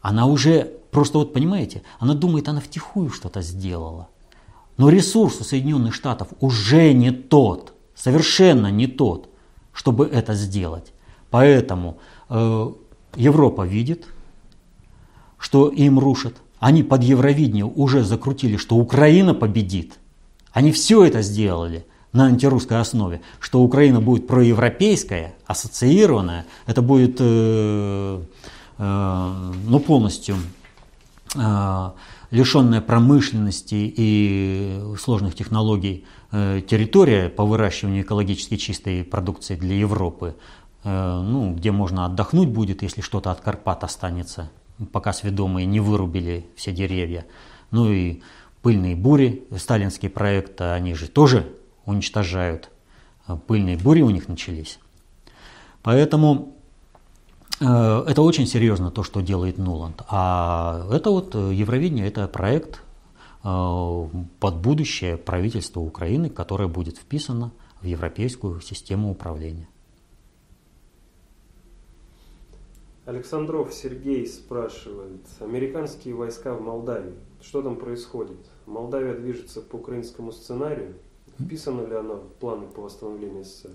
она 0.00 0.26
уже, 0.26 0.64
просто 0.90 1.18
вот 1.18 1.32
понимаете, 1.32 1.82
она 1.98 2.14
думает, 2.14 2.48
она 2.48 2.60
втихую 2.60 3.08
что-то 3.08 3.40
сделала. 3.40 4.08
Но 4.76 4.90
ресурс 4.90 5.40
у 5.40 5.44
Соединенных 5.44 5.94
Штатов 5.94 6.28
уже 6.40 6.92
не 6.92 7.10
тот 7.10 7.73
совершенно 8.04 8.70
не 8.70 8.86
тот, 8.86 9.30
чтобы 9.72 10.04
это 10.06 10.34
сделать. 10.34 10.92
Поэтому 11.30 11.96
э, 12.28 12.70
Европа 13.16 13.62
видит, 13.62 14.06
что 15.38 15.68
им 15.68 15.98
рушат. 15.98 16.34
Они 16.58 16.82
под 16.82 17.02
Евровидение 17.02 17.64
уже 17.64 18.04
закрутили, 18.04 18.58
что 18.58 18.76
Украина 18.76 19.32
победит. 19.32 19.94
Они 20.52 20.70
все 20.70 21.02
это 21.04 21.22
сделали 21.22 21.86
на 22.12 22.26
антирусской 22.26 22.78
основе, 22.78 23.22
что 23.40 23.62
Украина 23.62 24.02
будет 24.02 24.26
проевропейская, 24.26 25.34
ассоциированная, 25.46 26.44
это 26.66 26.82
будет 26.82 27.16
э, 27.20 28.22
э, 28.78 29.52
ну, 29.66 29.80
полностью 29.80 30.36
э, 31.34 31.90
лишенная 32.34 32.80
промышленности 32.80 33.92
и 33.96 34.80
сложных 34.98 35.34
технологий 35.34 36.04
Э, 36.36 36.60
территория 36.66 37.28
по 37.28 37.44
выращиванию 37.44 38.02
экологически 38.02 38.56
чистой 38.56 39.04
продукции 39.04 39.54
для 39.54 39.76
Европы, 39.76 40.34
э, 40.82 41.20
ну, 41.22 41.54
где 41.54 41.70
можно 41.70 42.06
отдохнуть 42.06 42.48
будет, 42.48 42.82
если 42.82 43.02
что-то 43.02 43.30
от 43.30 43.40
Карпат 43.40 43.84
останется, 43.84 44.50
пока 44.90 45.12
сведомые 45.12 45.64
не 45.64 45.78
вырубили 45.78 46.44
все 46.56 46.72
деревья. 46.72 47.24
Ну 47.70 47.88
и 47.88 48.20
пыльные 48.62 48.96
бури, 48.96 49.46
сталинский 49.56 50.10
проект, 50.10 50.60
они 50.60 50.94
же 50.94 51.06
тоже 51.06 51.52
уничтожают. 51.84 52.68
Пыльные 53.46 53.76
бури 53.76 54.02
у 54.02 54.10
них 54.10 54.26
начались. 54.26 54.80
Поэтому 55.84 56.56
э, 56.56 56.63
это 57.64 58.22
очень 58.22 58.46
серьезно 58.46 58.90
то, 58.90 59.02
что 59.02 59.20
делает 59.20 59.58
Нуланд. 59.58 60.02
А 60.08 60.86
это 60.92 61.10
вот 61.10 61.34
Евровидение, 61.34 62.06
это 62.06 62.28
проект 62.28 62.84
Э, 63.44 64.06
под 64.40 64.56
будущее 64.56 65.18
правительство 65.18 65.80
Украины, 65.80 66.30
которое 66.30 66.66
будет 66.66 66.96
вписано 66.96 67.52
в 67.82 67.84
европейскую 67.84 68.60
систему 68.62 69.10
управления. 69.10 69.68
Александров 73.04 73.74
Сергей 73.74 74.26
спрашивает, 74.26 75.20
американские 75.40 76.14
войска 76.14 76.54
в 76.54 76.62
Молдавии, 76.62 77.18
что 77.42 77.60
там 77.60 77.76
происходит? 77.76 78.38
Молдавия 78.64 79.14
движется 79.14 79.60
по 79.60 79.76
украинскому 79.76 80.32
сценарию? 80.32 80.94
Вписана 81.38 81.86
ли 81.86 81.94
она 81.94 82.14
в 82.14 82.28
планы 82.40 82.66
по 82.66 82.82
восстановлению 82.82 83.44
СССР? 83.44 83.70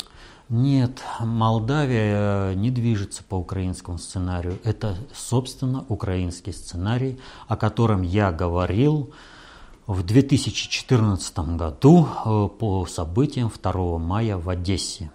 Нет, 0.49 1.01
Молдавия 1.19 2.53
не 2.55 2.71
движется 2.71 3.23
по 3.23 3.35
украинскому 3.35 3.97
сценарию. 3.97 4.57
Это, 4.63 4.95
собственно, 5.13 5.85
украинский 5.89 6.53
сценарий, 6.53 7.19
о 7.47 7.57
котором 7.57 8.01
я 8.01 8.31
говорил 8.31 9.11
в 9.85 10.03
2014 10.03 11.39
году 11.57 12.07
э, 12.07 12.47
по 12.57 12.85
событиям 12.85 13.51
2 13.51 13.97
мая 13.97 14.37
в 14.37 14.47
Одессе. 14.47 15.11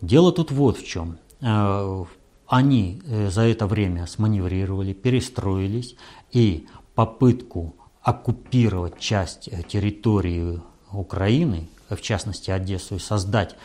Дело 0.00 0.30
тут 0.30 0.50
вот 0.50 0.76
в 0.76 0.86
чем. 0.86 1.18
Э, 1.40 2.04
они 2.46 3.02
э, 3.04 3.30
за 3.30 3.42
это 3.42 3.66
время 3.66 4.06
сманеврировали, 4.06 4.92
перестроились 4.92 5.96
и 6.32 6.66
попытку 6.94 7.74
оккупировать 8.02 8.98
часть 8.98 9.48
территории 9.68 10.60
Украины, 10.98 11.68
в 11.88 12.00
частности 12.00 12.50
Одессу, 12.50 12.96
и 12.96 12.98
создать 12.98 13.56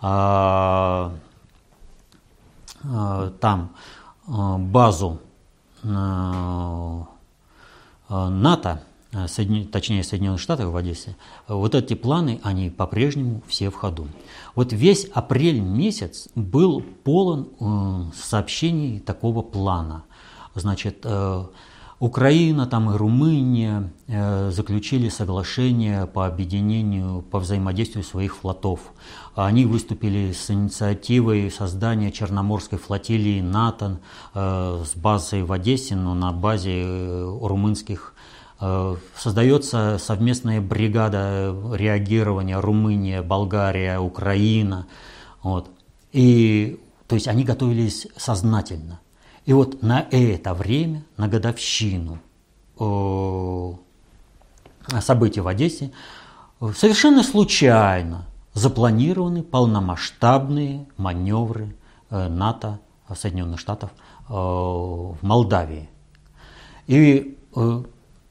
там 0.00 1.20
базу 4.26 5.20
НАТО, 8.08 8.82
Э, 9.12 9.26
Соедин... 9.26 9.66
точнее 9.68 10.04
Соединенных 10.04 10.40
Штатов 10.40 10.70
в 10.70 10.76
Одессе, 10.76 11.16
вот 11.46 11.74
эти 11.74 11.94
планы, 11.94 12.40
они 12.42 12.68
по-прежнему 12.70 13.42
все 13.46 13.70
в 13.70 13.74
ходу. 13.74 14.08
Вот 14.54 14.72
весь 14.72 15.06
апрель 15.06 15.60
месяц 15.60 16.28
был 16.34 16.82
полон 17.04 17.48
э, 17.58 18.04
сообщений 18.14 19.00
такого 19.00 19.42
плана. 19.42 20.04
Значит, 20.54 21.00
э, 21.04 21.44
Украина 22.00 22.66
там 22.66 22.92
и 22.92 22.96
Румыния 22.96 23.90
э, 24.06 24.50
заключили 24.52 25.08
соглашение 25.08 26.06
по 26.06 26.26
объединению, 26.26 27.22
по 27.22 27.40
взаимодействию 27.40 28.04
своих 28.04 28.36
флотов. 28.36 28.92
Они 29.34 29.64
выступили 29.66 30.30
с 30.32 30.48
инициативой 30.48 31.50
создания 31.50 32.12
Черноморской 32.12 32.78
флотилии 32.78 33.40
НАТО 33.40 33.98
э, 34.32 34.84
с 34.86 34.96
базой 34.96 35.42
в 35.42 35.50
Одессе, 35.50 35.96
но 35.96 36.14
на 36.14 36.32
базе 36.32 36.82
э, 36.84 37.38
румынских 37.42 38.14
создается 39.16 39.98
совместная 40.00 40.60
бригада 40.60 41.54
реагирования 41.74 42.58
Румыния, 42.58 43.22
Болгария, 43.22 44.00
Украина. 44.00 44.88
Вот. 45.44 45.70
И, 46.10 46.80
то 47.06 47.14
есть 47.14 47.28
они 47.28 47.44
готовились 47.44 48.08
сознательно. 48.16 48.98
И 49.48 49.52
вот 49.54 49.82
на 49.82 50.06
это 50.10 50.52
время, 50.52 51.04
на 51.16 51.26
годовщину 51.26 52.18
э, 52.78 53.72
событий 55.00 55.40
в 55.40 55.48
Одессе, 55.48 55.90
совершенно 56.76 57.22
случайно 57.22 58.26
запланированы 58.52 59.42
полномасштабные 59.42 60.86
маневры 60.98 61.74
э, 62.10 62.28
НАТО, 62.28 62.78
Соединенных 63.16 63.58
Штатов 63.58 63.90
в 64.28 65.16
Молдавии. 65.22 65.88
И 66.86 67.38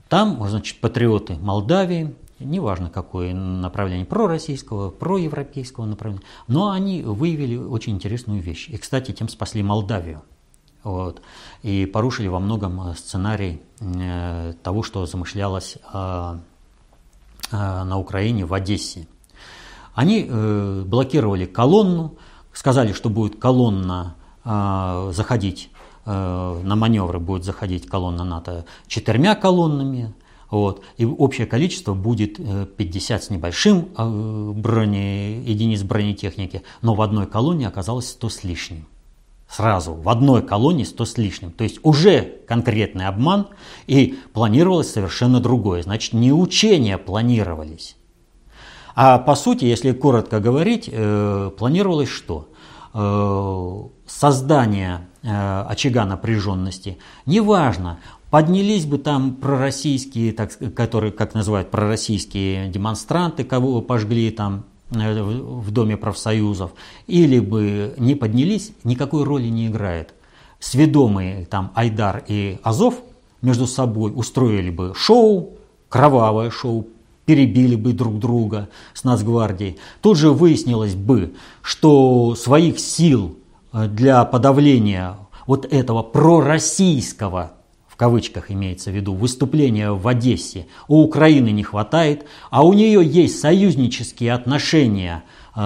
там, 0.08 0.48
значит, 0.48 0.80
патриоты 0.80 1.36
Молдавии, 1.38 2.14
неважно 2.38 2.92
какое 2.92 3.34
направление, 3.34 4.06
пророссийского, 4.06 4.92
проевропейского 4.92 5.86
направления, 5.86 6.24
но 6.48 6.70
они 6.70 7.02
выявили 7.02 7.56
очень 7.56 7.94
интересную 7.94 8.40
вещь. 8.40 8.70
И, 8.70 8.78
кстати, 8.78 9.14
тем 9.14 9.30
спасли 9.30 9.64
Молдавию. 9.64 10.22
Вот, 10.88 11.22
и 11.64 11.86
порушили 11.86 12.30
во 12.30 12.40
многом 12.40 12.96
сценарий 12.96 13.62
э, 13.82 14.54
того, 14.64 14.84
что 14.84 15.06
замышлялось 15.06 15.78
э, 15.94 16.38
на 17.52 17.98
Украине, 17.98 18.46
в 18.46 18.54
Одессе. 18.54 19.06
Они 19.94 20.24
блокировали 20.24 21.46
колонну, 21.46 22.16
сказали, 22.54 22.94
что 22.94 23.10
будет 23.10 23.40
колонна 23.40 24.16
заходить 24.44 25.72
на 26.06 26.76
маневры 26.76 27.20
будет 27.20 27.44
заходить 27.44 27.88
колонна 27.88 28.24
НАТО 28.24 28.66
четырьмя 28.88 29.36
колоннами, 29.36 30.14
вот, 30.52 30.84
и 30.98 31.06
общее 31.06 31.48
количество 31.48 31.94
будет 31.94 32.38
50 32.78 33.24
с 33.24 33.30
небольшим 33.30 33.88
брони, 33.96 35.42
единиц 35.46 35.84
бронетехники, 35.84 36.64
но 36.82 36.94
в 36.94 37.02
одной 37.02 37.26
колонне 37.28 37.68
оказалось 37.68 38.10
100 38.10 38.30
с 38.30 38.44
лишним 38.44 38.86
сразу 39.50 39.94
в 39.94 40.10
одной 40.10 40.42
колонии 40.42 40.84
100 40.84 41.06
с 41.06 41.18
лишним. 41.18 41.52
То 41.52 41.64
есть 41.64 41.80
уже 41.84 42.40
конкретный 42.48 43.08
обман 43.08 43.48
и 43.88 44.20
планировалось 44.34 44.92
совершенно 44.92 45.40
другое. 45.40 45.84
Значит, 45.84 46.14
не 46.14 46.32
учения 46.32 46.98
планировались. 46.98 47.96
А 48.96 49.20
по 49.20 49.36
сути, 49.36 49.66
если 49.66 49.92
коротко 49.92 50.40
говорить, 50.40 50.90
э, 50.92 51.52
планировалось 51.58 52.10
что? 52.10 52.50
Э, 52.94 53.84
создание 54.08 55.08
э, 55.22 55.62
очага 55.70 56.06
напряженности. 56.06 56.98
Неважно, 57.26 58.00
поднялись 58.32 58.86
бы 58.86 58.98
там 58.98 59.36
пророссийские, 59.36 60.34
так, 60.34 60.52
которые, 60.76 61.12
как 61.12 61.36
называют, 61.36 61.70
пророссийские 61.70 62.70
демонстранты, 62.70 63.44
кого 63.44 63.82
пожгли 63.82 64.32
там 64.32 64.66
в 64.90 65.72
Доме 65.72 65.98
профсоюзов, 65.98 66.72
или 67.08 67.40
бы 67.40 67.94
не 67.98 68.16
поднялись, 68.16 68.72
никакой 68.84 69.24
роли 69.24 69.48
не 69.48 69.68
играет. 69.68 70.14
Сведомые 70.60 71.46
там 71.46 71.72
Айдар 71.76 72.24
и 72.28 72.60
Азов 72.64 72.96
между 73.42 73.68
собой 73.68 74.12
устроили 74.16 74.70
бы 74.70 74.94
шоу, 74.96 75.58
кровавое 75.90 76.50
шоу, 76.50 76.88
перебили 77.26 77.76
бы 77.76 77.94
друг 77.94 78.18
друга 78.20 78.70
с 78.94 79.04
Нацгвардией. 79.04 79.78
Тут 80.02 80.18
же 80.18 80.32
выяснилось 80.32 80.96
бы, 80.96 81.34
что 81.62 82.36
своих 82.36 82.80
сил 82.80 83.38
э, 83.74 83.88
для 83.88 84.24
подавления 84.24 85.18
вот 85.46 85.66
этого 85.66 86.04
пророссийского 86.04 87.52
в 87.98 88.00
кавычках 88.00 88.52
имеется 88.52 88.92
в 88.92 88.94
виду, 88.94 89.16
выступления 89.16 89.90
в 89.90 90.08
Одессе 90.08 90.68
у 90.88 91.02
Украины 91.02 91.50
не 91.50 91.64
хватает, 91.64 92.26
а 92.52 92.64
у 92.64 92.74
нее 92.74 93.04
есть 93.04 93.40
союзнические 93.40 94.34
отношения 94.34 95.24
э, 95.56 95.60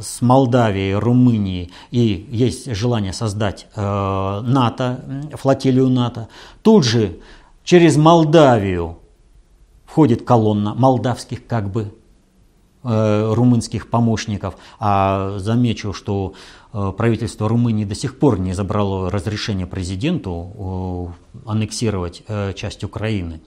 с 0.00 0.22
Молдавией, 0.22 0.94
Румынией 0.94 1.72
и 1.90 2.28
есть 2.30 2.72
желание 2.76 3.12
создать 3.12 3.66
э, 3.74 3.80
НАТО, 3.80 5.00
флотилию 5.32 5.88
НАТО. 5.88 6.28
Тут 6.62 6.84
же 6.84 7.18
через 7.64 7.96
Молдавию 7.96 9.00
входит 9.84 10.22
колонна 10.22 10.74
молдавских 10.74 11.44
как 11.44 11.72
бы 11.72 11.92
Э, 12.90 13.34
румынских 13.34 13.90
помощников. 13.90 14.56
А 14.80 15.34
замечу, 15.36 15.92
что 15.92 16.32
э, 16.72 16.92
правительство 16.96 17.46
Румынии 17.46 17.84
до 17.84 17.94
сих 17.94 18.18
пор 18.18 18.38
не 18.40 18.54
забрало 18.54 19.10
разрешение 19.10 19.66
президенту 19.66 21.12
э, 21.44 21.50
аннексировать 21.50 22.22
часть 22.54 22.84
Украины. 22.84 23.42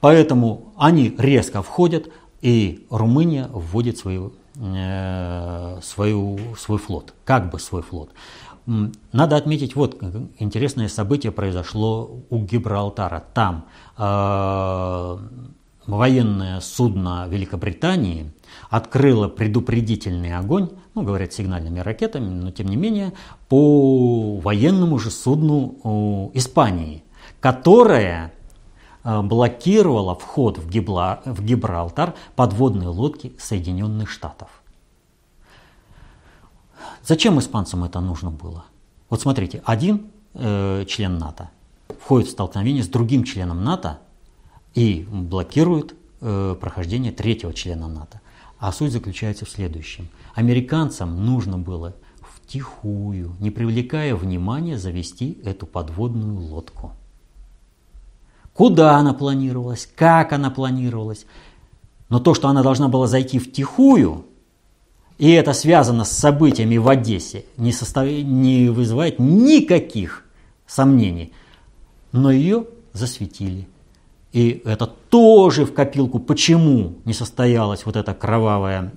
Поэтому 0.00 0.72
они 0.76 1.14
резко 1.18 1.62
входят, 1.62 2.08
и 2.40 2.84
Румыния 2.90 3.48
вводит 3.52 3.98
свою, 3.98 4.32
свою, 5.82 6.38
свой 6.58 6.78
флот, 6.78 7.14
как 7.24 7.50
бы 7.50 7.60
свой 7.60 7.82
флот. 7.82 8.10
Надо 9.12 9.36
отметить, 9.36 9.76
вот 9.76 10.02
интересное 10.38 10.88
событие 10.88 11.30
произошло 11.30 12.10
у 12.30 12.38
Гибралтара. 12.38 13.22
Там 13.34 13.66
военное 15.86 16.60
судно 16.60 17.26
Великобритании 17.28 18.32
открыло 18.70 19.28
предупредительный 19.28 20.36
огонь, 20.36 20.70
ну, 20.94 21.02
говорят, 21.02 21.32
сигнальными 21.32 21.80
ракетами, 21.80 22.28
но 22.28 22.50
тем 22.50 22.68
не 22.68 22.76
менее, 22.76 23.12
по 23.48 24.38
военному 24.38 24.98
же 24.98 25.10
судну 25.10 26.30
Испании, 26.34 27.04
которое 27.40 28.32
э, 29.04 29.22
блокировала 29.22 30.14
вход 30.14 30.58
в, 30.58 30.68
Гибла, 30.68 31.20
в 31.24 31.44
Гибралтар 31.44 32.14
подводной 32.34 32.86
лодки 32.86 33.34
Соединенных 33.38 34.10
Штатов. 34.10 34.48
Зачем 37.04 37.38
испанцам 37.38 37.84
это 37.84 38.00
нужно 38.00 38.30
было? 38.30 38.64
Вот 39.08 39.20
смотрите, 39.20 39.62
один 39.64 40.10
э, 40.34 40.84
член 40.88 41.18
НАТО 41.18 41.50
входит 42.00 42.28
в 42.28 42.32
столкновение 42.32 42.82
с 42.82 42.88
другим 42.88 43.22
членом 43.22 43.62
НАТО, 43.62 44.00
и 44.76 45.06
блокирует 45.10 45.94
э, 46.20 46.54
прохождение 46.60 47.10
третьего 47.10 47.52
члена 47.52 47.88
НАТО. 47.88 48.20
А 48.58 48.70
суть 48.72 48.92
заключается 48.92 49.46
в 49.46 49.50
следующем. 49.50 50.08
Американцам 50.34 51.24
нужно 51.24 51.58
было 51.58 51.94
втихую, 52.20 53.34
не 53.40 53.50
привлекая 53.50 54.14
внимания, 54.14 54.78
завести 54.78 55.38
эту 55.44 55.66
подводную 55.66 56.38
лодку. 56.38 56.92
Куда 58.52 58.96
она 58.96 59.14
планировалась, 59.14 59.88
как 59.96 60.32
она 60.32 60.50
планировалась. 60.50 61.26
Но 62.10 62.20
то, 62.20 62.34
что 62.34 62.48
она 62.48 62.62
должна 62.62 62.88
была 62.88 63.06
зайти 63.06 63.38
втихую, 63.38 64.26
и 65.16 65.30
это 65.30 65.54
связано 65.54 66.04
с 66.04 66.12
событиями 66.12 66.76
в 66.76 66.88
Одессе, 66.88 67.46
не, 67.56 67.72
состав... 67.72 68.06
не 68.06 68.68
вызывает 68.68 69.18
никаких 69.18 70.24
сомнений. 70.66 71.32
Но 72.12 72.30
ее 72.30 72.66
засветили. 72.92 73.66
И 74.36 74.60
это 74.66 74.86
тоже 74.86 75.64
в 75.64 75.72
копилку, 75.72 76.18
почему 76.18 76.98
не 77.06 77.14
состоялась 77.14 77.86
вот 77.86 77.96
эта 77.96 78.12
кровавая 78.12 78.92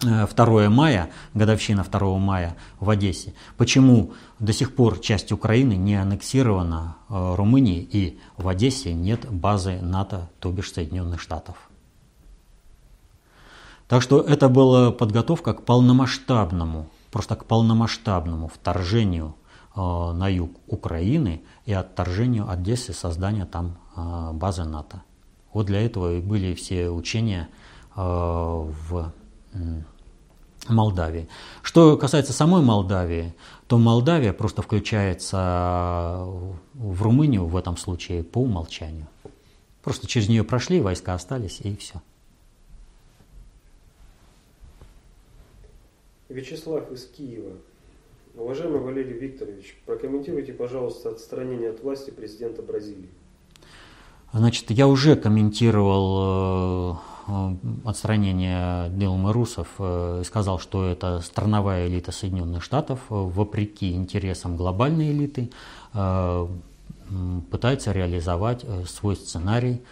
2 0.00 0.68
мая, 0.68 1.10
годовщина 1.34 1.84
2 1.84 2.18
мая 2.18 2.56
в 2.80 2.90
Одессе. 2.90 3.32
Почему 3.56 4.10
до 4.40 4.52
сих 4.52 4.74
пор 4.74 4.98
часть 4.98 5.30
Украины 5.30 5.74
не 5.74 5.94
аннексирована 5.94 6.96
э, 7.08 7.34
Румынией 7.36 7.88
и 7.92 8.18
в 8.38 8.48
Одессе 8.48 8.92
нет 8.92 9.30
базы 9.30 9.78
НАТО, 9.80 10.28
то 10.40 10.50
бишь 10.50 10.72
Соединенных 10.72 11.20
Штатов. 11.20 11.70
Так 13.86 14.02
что 14.02 14.20
это 14.20 14.48
была 14.48 14.90
подготовка 14.90 15.54
к 15.54 15.62
полномасштабному, 15.62 16.88
просто 17.12 17.36
к 17.36 17.44
полномасштабному 17.44 18.48
вторжению 18.48 19.36
э, 19.76 19.80
на 19.80 20.26
юг 20.26 20.50
Украины 20.66 21.40
и 21.70 21.72
отторжению 21.72 22.50
Одессы, 22.50 22.92
создания 22.92 23.46
там 23.46 23.78
а, 23.94 24.32
базы 24.32 24.64
НАТО. 24.64 25.02
Вот 25.52 25.66
для 25.66 25.80
этого 25.80 26.14
и 26.14 26.20
были 26.20 26.54
все 26.54 26.90
учения 26.90 27.48
а, 27.94 28.68
в 28.88 29.12
Молдавии. 30.68 31.28
Что 31.62 31.96
касается 31.96 32.32
самой 32.32 32.62
Молдавии, 32.62 33.34
то 33.68 33.78
Молдавия 33.78 34.32
просто 34.32 34.62
включается 34.62 36.24
в 36.74 37.02
Румынию 37.02 37.46
в 37.46 37.56
этом 37.56 37.76
случае 37.76 38.24
по 38.24 38.38
умолчанию. 38.38 39.06
Просто 39.82 40.08
через 40.08 40.28
нее 40.28 40.42
прошли, 40.42 40.80
войска 40.80 41.14
остались 41.14 41.60
и 41.60 41.76
все. 41.76 42.02
Вячеслав 46.28 46.90
из 46.90 47.06
Киева. 47.06 47.56
Уважаемый 48.40 48.80
Валерий 48.80 49.12
Викторович, 49.12 49.76
прокомментируйте, 49.84 50.54
пожалуйста, 50.54 51.10
отстранение 51.10 51.70
от 51.70 51.82
власти 51.82 52.10
президента 52.10 52.62
Бразилии. 52.62 53.10
Значит, 54.32 54.70
я 54.70 54.88
уже 54.88 55.14
комментировал 55.14 56.96
э, 57.28 57.54
отстранение 57.84 58.88
Дилмы 58.90 59.34
Русов 59.34 59.68
э, 59.78 60.20
и 60.22 60.24
сказал, 60.24 60.58
что 60.58 60.86
это 60.86 61.20
страновая 61.20 61.86
элита 61.86 62.12
Соединенных 62.12 62.62
Штатов, 62.62 63.00
э, 63.10 63.14
вопреки 63.14 63.92
интересам 63.92 64.56
глобальной 64.56 65.10
элиты, 65.10 65.50
пытается 67.50 67.90
реализовать 67.92 68.64
свой 68.86 69.16
сценарий 69.16 69.82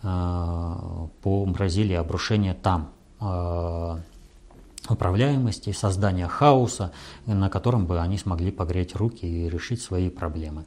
по 0.00 1.44
Бразилии, 1.46 1.94
обрушения 1.94 2.54
там 2.54 2.92
управляемости, 4.92 5.72
создания 5.72 6.26
хаоса, 6.26 6.92
на 7.26 7.48
котором 7.48 7.86
бы 7.86 8.00
они 8.00 8.18
смогли 8.18 8.50
погреть 8.50 8.94
руки 8.94 9.26
и 9.26 9.48
решить 9.48 9.82
свои 9.82 10.10
проблемы. 10.10 10.64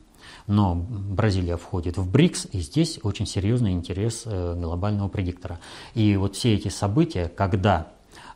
Но 0.47 0.75
Бразилия 0.75 1.57
входит 1.57 1.97
в 1.97 2.11
БРИКС, 2.11 2.47
и 2.51 2.59
здесь 2.59 2.99
очень 3.03 3.25
серьезный 3.25 3.71
интерес 3.71 4.23
э, 4.25 4.55
глобального 4.59 5.07
предиктора. 5.07 5.59
И 5.93 6.15
вот 6.17 6.35
все 6.35 6.55
эти 6.55 6.69
события, 6.69 7.29
когда 7.29 7.87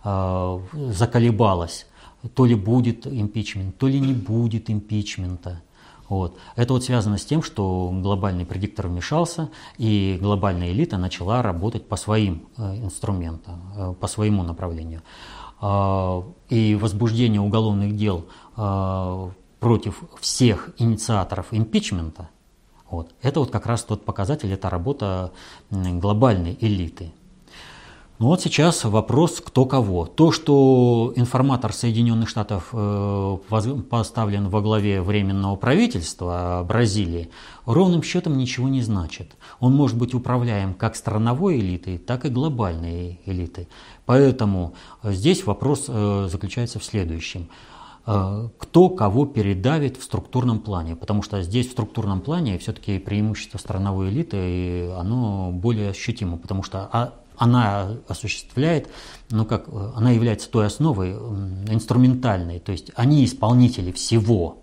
э, 0.04 0.60
заколебалось, 0.92 1.88
то 2.36 2.46
ли 2.46 2.56
будет 2.56 3.08
импичмент, 3.08 3.78
то 3.78 3.88
ли 3.88 4.00
не 4.00 4.14
будет 4.14 4.70
импичмента, 4.70 5.62
вот. 6.10 6.40
Это 6.56 6.74
вот 6.74 6.84
связано 6.84 7.20
с 7.20 7.26
тем, 7.26 7.44
что 7.44 7.92
глобальный 7.94 8.46
предиктор 8.46 8.88
вмешался, 8.88 9.50
и 9.78 10.18
глобальная 10.20 10.72
элита 10.72 10.98
начала 10.98 11.44
работать 11.44 11.88
по 11.88 11.96
своим 11.96 12.48
э, 12.58 12.78
инструментам, 12.78 13.62
э, 13.76 13.94
по 13.94 14.08
своему 14.08 14.42
направлению. 14.42 15.04
Э, 15.62 16.22
и 16.50 16.76
возбуждение 16.76 17.42
уголовных 17.42 17.96
дел 17.96 18.26
э, 18.58 19.30
против 19.60 20.02
всех 20.20 20.70
инициаторов 20.78 21.48
импичмента, 21.52 22.30
Вот. 22.90 23.12
Это 23.22 23.42
вот 23.42 23.52
как 23.52 23.66
раз 23.66 23.84
тот 23.84 24.06
показатель, 24.06 24.52
это 24.52 24.70
работа 24.70 25.32
глобальной 25.70 26.58
элиты. 26.60 27.12
Ну 28.20 28.28
вот 28.28 28.42
сейчас 28.42 28.84
вопрос, 28.84 29.40
кто 29.40 29.66
кого. 29.66 30.06
То, 30.06 30.34
что 30.34 31.14
информатор 31.16 31.72
Соединенных 31.72 32.28
Штатов 32.28 32.68
э, 32.74 33.38
поставлен 33.90 34.50
во 34.50 34.60
главе 34.60 35.02
Временного 35.02 35.56
правительства 35.56 36.66
Бразилии, 36.68 37.30
ровным 37.66 38.04
счетом 38.04 38.38
ничего 38.38 38.68
не 38.68 38.82
значит. 38.82 39.38
Он 39.62 39.74
может 39.74 39.98
быть 39.98 40.14
управляем 40.14 40.74
как 40.74 40.98
страновой 40.98 41.60
элитой, 41.62 41.98
так 41.98 42.26
и 42.26 42.30
глобальной 42.30 43.22
элитой. 43.26 43.70
Поэтому 44.10 44.74
здесь 45.04 45.46
вопрос 45.46 45.86
э, 45.88 46.30
заключается 46.32 46.80
в 46.80 46.84
следующем 46.84 47.48
э, 48.08 48.50
кто 48.58 48.90
кого 48.90 49.28
передавит 49.28 49.98
в 49.98 50.04
структурном 50.04 50.62
плане. 50.62 50.96
Потому 50.96 51.22
что 51.22 51.44
здесь 51.44 51.68
в 51.68 51.72
структурном 51.74 52.22
плане 52.22 52.58
все-таки 52.58 52.98
преимущество 52.98 53.60
страновой 53.60 54.10
элиты, 54.10 54.90
оно 54.94 55.52
более 55.52 55.92
ощутимо. 55.92 56.38
Потому 56.38 56.64
что 56.64 56.90
а 56.92 57.14
она 57.38 57.98
осуществляет, 58.08 58.90
ну 59.30 59.46
как, 59.46 59.68
она 59.96 60.10
является 60.10 60.50
той 60.50 60.66
основой 60.66 61.12
инструментальной, 61.12 62.60
то 62.60 62.72
есть 62.72 62.92
они 62.96 63.24
исполнители 63.24 63.92
всего 63.92 64.58
э, 64.58 64.59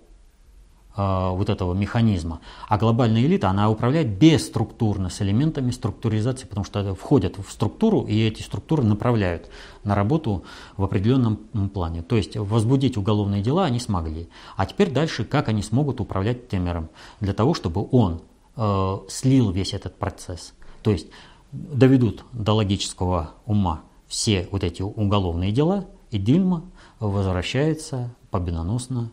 вот 0.96 1.50
этого 1.50 1.74
механизма. 1.74 2.40
А 2.68 2.78
глобальная 2.78 3.22
элита, 3.22 3.50
она 3.50 3.68
управляет 3.70 4.18
бесструктурно 4.18 5.10
с 5.10 5.20
элементами 5.20 5.70
структуризации, 5.70 6.46
потому 6.46 6.64
что 6.64 6.94
входят 6.94 7.36
в 7.38 7.50
структуру, 7.50 8.02
и 8.02 8.18
эти 8.26 8.42
структуры 8.42 8.82
направляют 8.82 9.50
на 9.84 9.94
работу 9.94 10.44
в 10.76 10.84
определенном 10.84 11.36
плане. 11.68 12.02
То 12.02 12.16
есть 12.16 12.36
возбудить 12.36 12.96
уголовные 12.96 13.42
дела 13.42 13.64
они 13.64 13.78
смогли. 13.78 14.28
А 14.56 14.64
теперь 14.64 14.90
дальше, 14.90 15.24
как 15.24 15.48
они 15.48 15.62
смогут 15.62 16.00
управлять 16.00 16.48
Темером, 16.48 16.88
для 17.20 17.34
того, 17.34 17.52
чтобы 17.54 17.86
он 17.90 18.22
э, 18.56 18.98
слил 19.08 19.50
весь 19.50 19.74
этот 19.74 19.98
процесс. 19.98 20.54
То 20.82 20.90
есть 20.90 21.08
доведут 21.52 22.24
до 22.32 22.54
логического 22.54 23.32
ума 23.44 23.82
все 24.06 24.48
вот 24.50 24.64
эти 24.64 24.82
уголовные 24.82 25.52
дела, 25.52 25.84
и 26.10 26.18
Дильма 26.18 26.64
возвращается 27.00 28.14
победоносно 28.30 29.10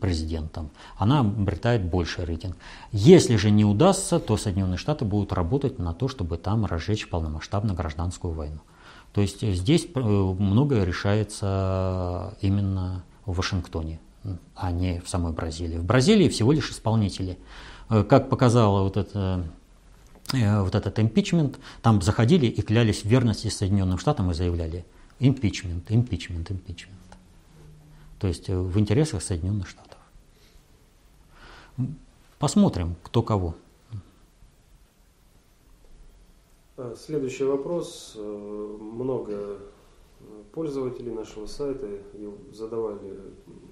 президентом. 0.00 0.70
Она 0.96 1.20
обретает 1.20 1.84
больший 1.84 2.24
рейтинг. 2.24 2.56
Если 2.92 3.36
же 3.36 3.50
не 3.50 3.64
удастся, 3.64 4.18
то 4.18 4.36
Соединенные 4.36 4.78
Штаты 4.78 5.04
будут 5.04 5.32
работать 5.32 5.78
на 5.78 5.94
то, 5.94 6.08
чтобы 6.08 6.36
там 6.38 6.66
разжечь 6.66 7.08
полномасштабно 7.08 7.74
гражданскую 7.74 8.34
войну. 8.34 8.60
То 9.12 9.20
есть 9.20 9.42
здесь 9.42 9.86
э, 9.94 10.00
многое 10.00 10.84
решается 10.84 12.36
именно 12.40 13.04
в 13.26 13.36
Вашингтоне, 13.36 14.00
а 14.56 14.72
не 14.72 15.00
в 15.00 15.08
самой 15.08 15.32
Бразилии. 15.32 15.78
В 15.78 15.84
Бразилии 15.84 16.28
всего 16.28 16.52
лишь 16.52 16.70
исполнители. 16.70 17.38
Э, 17.90 18.02
как 18.02 18.28
показала 18.28 18.82
вот 18.82 18.96
эта 18.96 19.44
Э, 20.32 20.62
вот 20.62 20.74
этот 20.74 20.98
импичмент, 20.98 21.58
там 21.82 22.00
заходили 22.02 22.46
и 22.46 22.62
клялись 22.62 23.02
в 23.02 23.04
верности 23.04 23.48
Соединенным 23.48 23.98
Штатам 23.98 24.30
и 24.30 24.34
заявляли 24.34 24.84
импичмент, 25.20 25.90
импичмент, 25.90 26.50
импичмент. 26.50 26.98
То 28.18 28.26
есть 28.26 28.48
э, 28.48 28.58
в 28.58 28.78
интересах 28.78 29.22
Соединенных 29.22 29.68
Штатов. 29.68 29.98
Посмотрим, 32.38 32.96
кто 33.02 33.22
кого. 33.22 33.54
А, 36.76 36.94
следующий 36.96 37.44
вопрос. 37.44 38.14
Э, 38.16 38.78
много 38.80 39.58
пользователей 40.52 41.12
нашего 41.12 41.46
сайта 41.46 41.88
задавали 42.52 43.20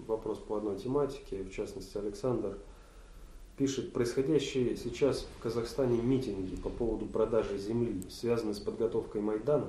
вопрос 0.07 0.39
по 0.39 0.59
одной 0.59 0.79
тематике, 0.79 1.43
в 1.45 1.51
частности 1.53 1.97
Александр– 1.97 2.59
пишет, 3.57 3.93
происходящие 3.93 4.77
сейчас 4.77 5.27
в 5.39 5.43
Казахстане 5.43 6.01
митинги 6.01 6.57
по 6.57 6.69
поводу 6.69 7.07
продажи 7.07 7.59
земли 7.59 8.03
связаны 8.11 8.55
с 8.55 8.59
подготовкой 8.59 9.21
Майдана? 9.21 9.67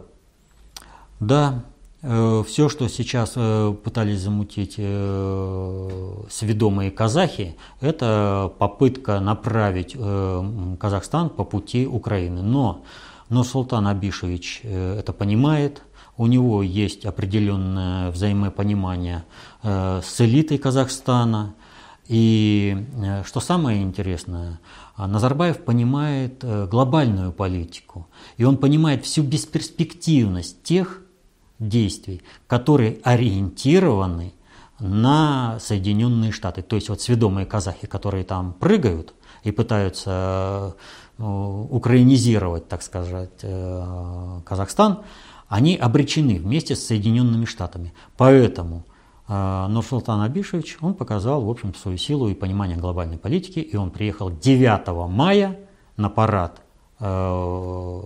Да, 1.19 1.63
э, 1.63 1.72
все, 2.03 2.67
что 2.67 2.89
сейчас 2.89 3.33
э, 3.37 3.73
пытались 3.81 4.19
замутить 4.19 4.75
э, 4.77 6.23
сведомые 6.29 6.91
казахи, 6.91 7.55
это 7.79 8.51
попытка 8.59 9.21
направить 9.21 9.95
Казахстан 10.79 11.29
по 11.29 11.45
пути 11.45 11.87
Украины. 11.87 12.41
Но, 12.41 12.83
но 13.29 13.43
Султан 13.43 13.87
Абишевич 13.87 14.61
это 14.63 15.13
понимает, 15.13 15.81
у 16.17 16.27
него 16.27 16.61
есть 16.61 17.05
определенное 17.05 18.11
взаимопонимание 18.11 19.23
с 19.63 20.19
элитой 20.19 20.57
Казахстана, 20.57 21.55
и 22.07 22.85
э, 23.01 23.23
что 23.23 23.39
самое 23.39 23.81
интересное, 23.81 24.59
Назарбаев 24.97 25.63
понимает 25.63 26.43
э, 26.43 26.67
глобальную 26.69 27.31
политику, 27.31 28.07
и 28.37 28.43
он 28.43 28.57
понимает 28.57 29.05
всю 29.05 29.23
бесперспективность 29.23 30.63
тех 30.63 31.01
действий, 31.67 32.21
которые 32.47 32.99
ориентированы 33.03 34.33
на 34.79 35.59
Соединенные 35.59 36.31
Штаты. 36.31 36.61
То 36.61 36.75
есть 36.75 36.89
вот 36.89 37.01
сведомые 37.01 37.45
казахи, 37.45 37.87
которые 37.87 38.23
там 38.23 38.53
прыгают 38.53 39.13
и 39.43 39.51
пытаются 39.51 40.75
э, 41.17 41.23
украинизировать, 41.23 42.67
так 42.67 42.81
сказать, 42.81 43.45
Казахстан, 44.45 45.03
они 45.47 45.75
обречены 45.75 46.39
вместе 46.39 46.75
с 46.75 46.85
Соединенными 46.85 47.45
Штатами. 47.45 47.93
Поэтому 48.17 48.85
а, 49.27 49.67
Нурсултан 49.67 50.21
Абишевич, 50.21 50.77
он 50.81 50.93
показал, 50.93 51.43
в 51.43 51.49
общем 51.49 51.73
свою 51.73 51.97
силу 51.97 52.27
и 52.27 52.33
понимание 52.33 52.77
глобальной 52.77 53.17
политики, 53.17 53.59
и 53.59 53.75
он 53.75 53.91
приехал 53.91 54.29
9 54.29 55.09
мая 55.09 55.59
на 55.95 56.09
парад 56.09 56.61
э, 56.99 58.03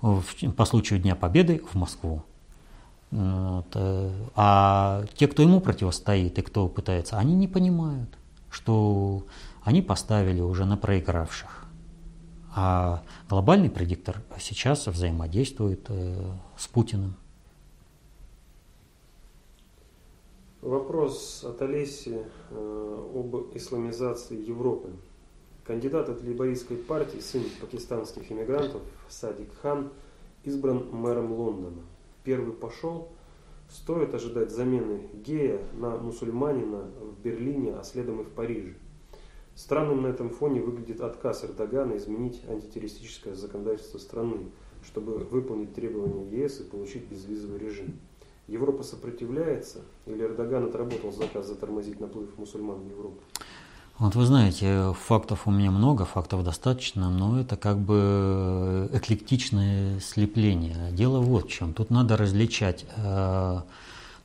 по 0.00 0.64
случаю 0.64 1.00
Дня 1.00 1.16
Победы 1.16 1.62
в 1.70 1.74
Москву. 1.74 2.22
Э, 3.10 4.10
а 4.34 5.04
те, 5.14 5.28
кто 5.28 5.42
ему 5.42 5.60
противостоит 5.60 6.38
и 6.38 6.42
кто 6.42 6.68
пытается, 6.68 7.16
они 7.16 7.34
не 7.34 7.48
понимают, 7.48 8.10
что 8.50 9.24
они 9.62 9.82
поставили 9.82 10.40
уже 10.40 10.64
на 10.64 10.76
проигравших. 10.76 11.66
А 12.54 13.02
глобальный 13.28 13.70
предиктор 13.70 14.22
сейчас 14.40 14.86
взаимодействует 14.86 15.86
э, 15.88 16.32
с 16.56 16.66
Путиным. 16.66 17.14
Вопрос 20.60 21.44
от 21.44 21.62
Олеси 21.62 22.24
э, 22.50 23.10
об 23.14 23.56
исламизации 23.56 24.44
Европы. 24.44 24.90
Кандидат 25.64 26.08
от 26.08 26.22
лейбористской 26.22 26.78
партии, 26.78 27.20
сын 27.20 27.44
пакистанских 27.60 28.32
иммигрантов 28.32 28.82
Садик 29.08 29.50
Хан, 29.62 29.90
избран 30.44 30.88
мэром 30.90 31.32
Лондона. 31.32 31.82
Первый 32.28 32.52
пошел. 32.52 33.08
Стоит 33.70 34.12
ожидать 34.12 34.50
замены 34.50 35.08
гея 35.14 35.62
на 35.72 35.96
мусульманина 35.96 36.90
в 37.00 37.22
Берлине, 37.22 37.74
а 37.74 37.82
следом 37.82 38.20
и 38.20 38.24
в 38.24 38.28
Париже. 38.28 38.74
Странным 39.54 40.02
на 40.02 40.08
этом 40.08 40.28
фоне 40.28 40.60
выглядит 40.60 41.00
отказ 41.00 41.42
Эрдогана 41.46 41.96
изменить 41.96 42.42
антитеррористическое 42.46 43.34
законодательство 43.34 43.96
страны, 43.96 44.50
чтобы 44.84 45.14
выполнить 45.14 45.72
требования 45.72 46.28
ЕС 46.42 46.60
и 46.60 46.64
получить 46.64 47.04
безвизовый 47.04 47.60
режим. 47.60 47.98
Европа 48.46 48.82
сопротивляется, 48.82 49.80
или 50.04 50.22
Эрдоган 50.22 50.66
отработал 50.66 51.12
заказ 51.12 51.46
затормозить 51.46 51.98
наплыв 51.98 52.36
мусульман 52.36 52.80
в 52.80 52.90
Европу? 52.90 53.22
Вот 53.98 54.14
вы 54.14 54.26
знаете, 54.26 54.94
фактов 55.06 55.48
у 55.48 55.50
меня 55.50 55.72
много, 55.72 56.04
фактов 56.04 56.44
достаточно, 56.44 57.10
но 57.10 57.40
это 57.40 57.56
как 57.56 57.78
бы 57.78 58.88
эклектичное 58.92 59.98
слепление. 59.98 60.92
Дело 60.92 61.18
вот 61.18 61.46
в 61.46 61.50
чем. 61.50 61.74
Тут 61.74 61.90
надо 61.90 62.16
различать 62.16 62.84
э, 62.94 63.60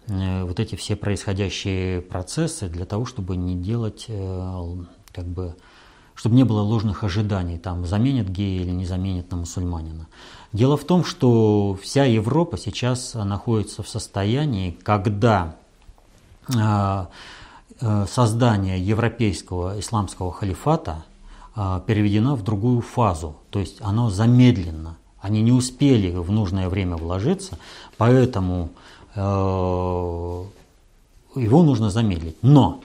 э, 0.10 0.44
вот 0.44 0.60
эти 0.60 0.76
все 0.76 0.96
происходящие 0.96 2.02
процессы 2.02 2.70
для 2.70 2.86
того, 2.86 3.06
чтобы 3.06 3.36
не 3.36 3.56
делать 3.56 4.06
э, 4.10 4.76
как 5.12 5.26
бы 5.26 5.56
чтобы 6.14 6.36
не 6.36 6.44
было 6.44 6.62
ложных 6.62 7.04
ожиданий, 7.04 7.58
там, 7.58 7.88
заменят 7.88 8.30
гея 8.30 8.62
или 8.62 8.70
не 8.70 8.86
заменят 8.86 9.32
на 9.32 9.38
мусульманина. 9.38 10.06
Дело 10.52 10.78
в 10.78 10.84
том, 10.84 11.04
что 11.04 11.76
вся 11.82 12.06
Европа 12.06 12.60
сейчас 12.60 13.16
находится 13.16 13.82
в 13.82 13.90
состоянии, 13.90 14.78
когда 14.84 15.56
э, 17.84 18.06
создание 18.08 18.80
европейского 18.80 19.80
исламского 19.80 20.32
халифата 20.32 21.04
а, 21.56 21.82
переведено 21.82 22.36
в 22.36 22.44
другую 22.44 22.82
фазу, 22.82 23.36
то 23.50 23.60
есть 23.60 23.78
оно 23.82 24.10
замедленно. 24.10 24.98
Они 25.20 25.42
не 25.42 25.52
успели 25.52 26.16
в 26.16 26.32
нужное 26.32 26.70
время 26.70 26.98
вложиться, 26.98 27.58
поэтому 27.98 28.70
э, 29.16 29.22
его 29.22 31.64
нужно 31.64 31.90
замедлить. 31.90 32.38
Но 32.42 32.82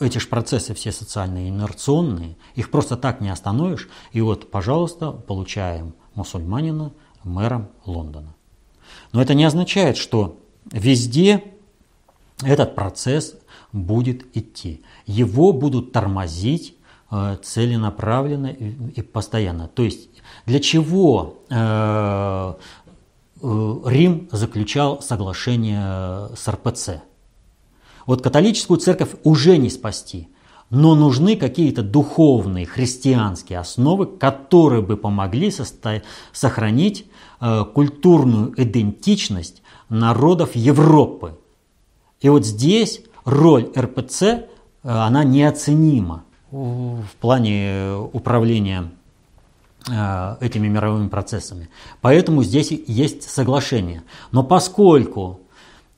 эти 0.00 0.16
же 0.16 0.26
процессы 0.26 0.72
все 0.72 0.90
социальные 0.90 1.50
инерционные, 1.50 2.34
их 2.54 2.70
просто 2.70 2.96
так 2.96 3.20
не 3.20 3.28
остановишь. 3.28 3.90
И 4.12 4.22
вот, 4.22 4.50
пожалуйста, 4.50 5.12
получаем 5.12 5.92
мусульманина 6.14 6.92
мэром 7.24 7.68
Лондона. 7.84 8.34
Но 9.12 9.22
это 9.22 9.34
не 9.34 9.44
означает, 9.44 9.96
что 9.96 10.38
везде 10.72 11.44
этот 12.42 12.74
процесс 12.74 13.34
будет 13.72 14.36
идти. 14.36 14.82
Его 15.06 15.52
будут 15.52 15.92
тормозить 15.92 16.76
э, 17.10 17.36
целенаправленно 17.42 18.46
и 18.46 19.02
постоянно. 19.02 19.68
То 19.68 19.82
есть 19.82 20.08
для 20.46 20.60
чего 20.60 21.38
э, 21.50 22.54
Рим 23.42 24.28
заключал 24.32 25.02
соглашение 25.02 26.28
с 26.36 26.48
РПЦ? 26.48 27.02
Вот 28.06 28.22
католическую 28.22 28.78
церковь 28.78 29.10
уже 29.22 29.58
не 29.58 29.68
спасти, 29.68 30.28
но 30.70 30.94
нужны 30.94 31.36
какие-то 31.36 31.82
духовные 31.82 32.66
христианские 32.66 33.58
основы, 33.58 34.06
которые 34.06 34.82
бы 34.82 34.96
помогли 34.96 35.52
сохранить 36.32 37.06
культурную 37.74 38.54
идентичность 38.56 39.62
народов 39.88 40.56
Европы. 40.56 41.38
И 42.20 42.28
вот 42.28 42.44
здесь 42.44 43.02
роль 43.24 43.70
РПЦ, 43.76 44.22
э, 44.22 44.38
она 44.82 45.24
неоценима 45.24 46.24
в 46.50 47.16
плане 47.20 47.96
управления 48.12 48.90
э, 49.88 50.36
этими 50.40 50.68
мировыми 50.68 51.08
процессами. 51.08 51.68
Поэтому 52.00 52.42
здесь 52.42 52.70
есть 52.70 53.28
соглашение. 53.28 54.02
Но 54.32 54.42
поскольку 54.42 55.40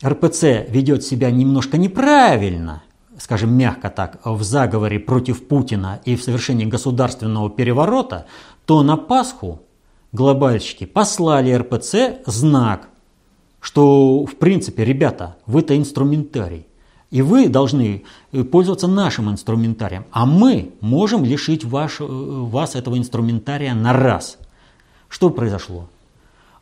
РПЦ 0.05 0.67
ведет 0.69 1.05
себя 1.05 1.31
немножко 1.31 1.79
неправильно, 1.79 2.83
скажем 3.19 3.53
мягко 3.55 3.91
так, 3.91 4.19
в 4.25 4.43
заговоре 4.43 4.99
против 4.99 5.47
Путина 5.47 6.01
и 6.05 6.17
в 6.17 6.23
совершении 6.23 6.65
государственного 6.65 7.51
переворота, 7.51 8.27
то 8.67 8.83
на 8.83 8.97
Пасху 8.97 9.63
глобальщики 10.13 10.85
послали 10.85 11.53
РПЦ 11.53 12.23
знак, 12.27 12.89
что 13.61 14.25
в 14.25 14.37
принципе, 14.37 14.85
ребята, 14.85 15.37
вы-то 15.47 15.77
инструментарий. 15.77 16.67
И 17.11 17.23
вы 17.23 17.49
должны 17.49 18.05
э, 18.33 18.45
пользоваться 18.45 18.87
нашим 18.87 19.31
инструментарием, 19.31 20.07
а 20.13 20.27
мы 20.27 20.73
можем 20.81 21.25
лишить 21.25 21.65
ваш, 21.65 22.01
э, 22.01 22.05
вас 22.05 22.77
этого 22.77 22.97
инструментария 22.97 23.75
на 23.75 23.93
раз. 23.93 24.39
Что 25.09 25.31
произошло? 25.31 25.89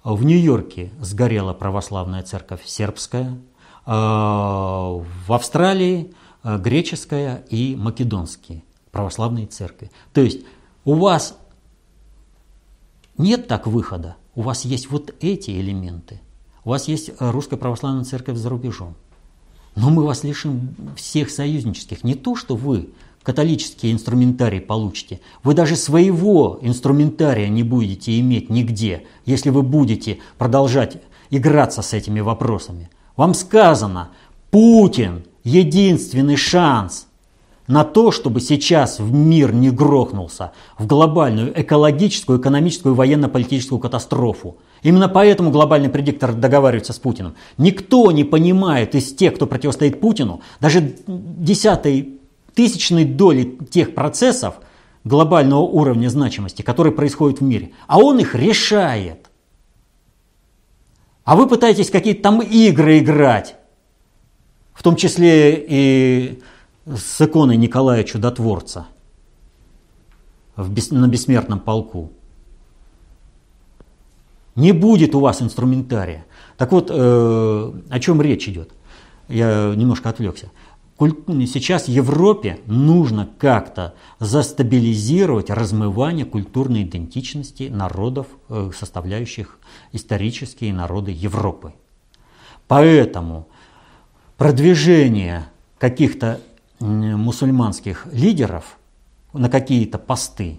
В 0.04 0.24
Нью-Йорке 0.24 0.90
сгорела 1.00 1.52
православная 1.52 2.22
церковь 2.22 2.64
сербская, 2.64 3.36
э, 3.86 3.90
в 3.90 5.04
Австралии 5.28 6.12
греческая 6.42 7.44
и 7.50 7.76
македонские 7.76 8.62
православные 8.90 9.46
церкви. 9.46 9.90
То 10.14 10.22
есть 10.22 10.46
у 10.84 10.94
вас 10.94 11.36
нет 13.18 13.48
так 13.48 13.66
выхода, 13.66 14.16
у 14.34 14.42
вас 14.42 14.64
есть 14.64 14.90
вот 14.90 15.14
эти 15.20 15.50
элементы. 15.50 16.20
У 16.64 16.70
вас 16.70 16.88
есть 16.88 17.10
русская 17.18 17.56
православная 17.56 18.04
церковь 18.04 18.36
за 18.36 18.48
рубежом. 18.48 18.94
Но 19.76 19.90
мы 19.90 20.04
вас 20.04 20.24
лишим 20.24 20.74
всех 20.96 21.30
союзнических. 21.30 22.04
Не 22.04 22.14
то, 22.14 22.34
что 22.34 22.56
вы 22.56 22.90
католический 23.22 23.92
инструментарий 23.92 24.60
получите. 24.60 25.20
Вы 25.42 25.52
даже 25.52 25.76
своего 25.76 26.58
инструментария 26.62 27.48
не 27.48 27.62
будете 27.62 28.18
иметь 28.20 28.48
нигде, 28.48 29.04
если 29.26 29.50
вы 29.50 29.62
будете 29.62 30.18
продолжать 30.38 31.02
играться 31.28 31.82
с 31.82 31.92
этими 31.92 32.20
вопросами. 32.20 32.88
Вам 33.16 33.34
сказано, 33.34 34.12
Путин– 34.50 35.24
единственный 35.44 36.36
шанс 36.36 37.07
на 37.68 37.84
то, 37.84 38.10
чтобы 38.10 38.40
сейчас 38.40 38.98
в 38.98 39.12
мир 39.12 39.54
не 39.54 39.70
грохнулся 39.70 40.52
в 40.78 40.86
глобальную 40.86 41.52
экологическую, 41.60 42.40
экономическую, 42.40 42.94
военно-политическую 42.94 43.78
катастрофу. 43.78 44.56
Именно 44.82 45.08
поэтому 45.08 45.50
глобальный 45.50 45.90
предиктор 45.90 46.32
договаривается 46.32 46.94
с 46.94 46.98
Путиным. 46.98 47.34
Никто 47.58 48.10
не 48.10 48.24
понимает 48.24 48.94
из 48.94 49.14
тех, 49.14 49.34
кто 49.34 49.46
противостоит 49.46 50.00
Путину, 50.00 50.40
даже 50.60 50.96
десятой 51.06 52.18
тысячной 52.54 53.04
доли 53.04 53.58
тех 53.70 53.94
процессов 53.94 54.54
глобального 55.04 55.60
уровня 55.60 56.08
значимости, 56.08 56.62
которые 56.62 56.94
происходят 56.94 57.40
в 57.40 57.42
мире. 57.44 57.72
А 57.86 57.98
он 57.98 58.18
их 58.18 58.34
решает. 58.34 59.26
А 61.24 61.36
вы 61.36 61.46
пытаетесь 61.46 61.90
какие-то 61.90 62.22
там 62.22 62.40
игры 62.40 62.98
играть, 62.98 63.56
в 64.72 64.82
том 64.82 64.96
числе 64.96 65.66
и 65.68 66.40
с 66.96 67.20
иконой 67.20 67.56
Николая 67.56 68.04
Чудотворца 68.04 68.86
на 70.56 71.06
бессмертном 71.08 71.60
полку. 71.60 72.12
Не 74.54 74.72
будет 74.72 75.14
у 75.14 75.20
вас 75.20 75.40
инструментария. 75.40 76.26
Так 76.56 76.72
вот, 76.72 76.90
э, 76.90 77.72
о 77.88 78.00
чем 78.00 78.20
речь 78.20 78.48
идет? 78.48 78.72
Я 79.28 79.72
немножко 79.76 80.08
отвлекся. 80.08 80.50
Сейчас 80.98 81.86
Европе 81.86 82.58
нужно 82.66 83.28
как-то 83.38 83.94
застабилизировать 84.18 85.48
размывание 85.48 86.24
культурной 86.24 86.82
идентичности 86.82 87.68
народов, 87.68 88.26
э, 88.48 88.72
составляющих 88.76 89.58
исторические 89.92 90.74
народы 90.74 91.12
Европы. 91.12 91.72
Поэтому 92.66 93.46
продвижение 94.36 95.48
каких-то 95.78 96.40
мусульманских 96.80 98.06
лидеров 98.12 98.78
на 99.32 99.48
какие-то 99.48 99.98
посты 99.98 100.58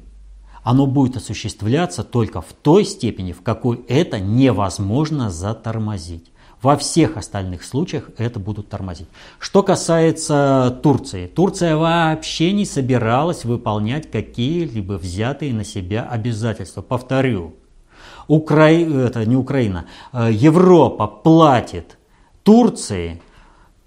оно 0.64 0.86
будет 0.86 1.18
осуществляться 1.18 2.04
только 2.04 2.42
в 2.42 2.54
той 2.54 2.86
степени, 2.86 3.32
в 3.32 3.42
какой 3.42 3.82
это 3.88 4.20
невозможно 4.20 5.30
затормозить. 5.30 6.32
Во 6.62 6.76
всех 6.76 7.16
остальных 7.16 7.64
случаях 7.64 8.10
это 8.18 8.40
будут 8.40 8.68
тормозить. 8.68 9.08
Что 9.40 9.64
касается 9.64 10.78
Турции. 10.84 11.28
Турция 11.28 11.78
вообще 11.78 12.52
не 12.52 12.66
собиралась 12.66 13.46
выполнять 13.46 14.12
какие-либо 14.12 14.94
взятые 14.94 15.54
на 15.54 15.64
себя 15.64 16.04
обязательства. 16.04 16.82
Повторю, 16.82 17.56
Укра... 18.28 18.70
это 18.70 19.26
не 19.26 19.38
Украина, 19.38 19.86
э, 20.12 20.30
Европа 20.32 21.08
платит 21.08 21.98
Турции 22.44 23.22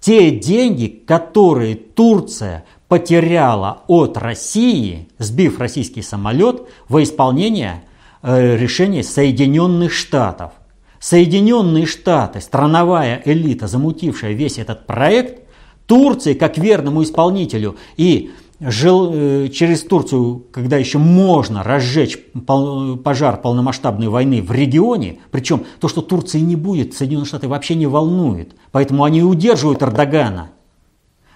те 0.03 0.31
деньги, 0.31 0.87
которые 0.87 1.75
Турция 1.75 2.65
потеряла 2.89 3.83
от 3.87 4.17
России, 4.17 5.07
сбив 5.17 5.59
российский 5.59 6.01
самолет, 6.01 6.67
во 6.89 7.01
исполнение 7.03 7.85
э, 8.21 8.57
решения 8.57 9.01
Соединенных 9.01 9.93
Штатов. 9.93 10.51
Соединенные 10.99 11.85
Штаты, 11.85 12.41
страновая 12.41 13.21
элита, 13.23 13.67
замутившая 13.67 14.33
весь 14.33 14.57
этот 14.57 14.85
проект, 14.87 15.43
Турции, 15.85 16.33
как 16.33 16.57
верному 16.57 17.03
исполнителю 17.03 17.77
и 17.95 18.31
жил, 18.59 19.11
э, 19.13 19.49
через 19.49 19.83
Турцию, 19.83 20.45
когда 20.51 20.77
еще 20.77 20.97
можно 20.97 21.63
разжечь 21.63 22.17
пожар 22.45 23.41
полномасштабной 23.41 24.07
войны 24.07 24.41
в 24.41 24.51
регионе, 24.51 25.19
причем 25.31 25.65
то, 25.79 25.87
что 25.87 26.01
Турции 26.01 26.39
не 26.39 26.55
будет, 26.55 26.93
Соединенные 26.93 27.25
Штаты 27.25 27.47
вообще 27.47 27.75
не 27.75 27.87
волнует, 27.87 28.55
поэтому 28.71 29.03
они 29.03 29.23
удерживают 29.23 29.81
Эрдогана– 29.81 30.51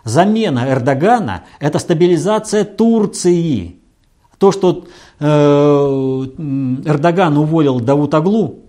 Замена 0.08 0.70
Эрдогана– 0.70 1.44
это 1.60 1.80
стабилизация 1.80 2.64
Турции. 2.64 3.76
То, 4.38 4.54
что 4.54 4.86
э, 5.20 5.26
Эрдоган 5.26 7.38
уволил 7.38 7.82
Давутаглу, 7.82 8.67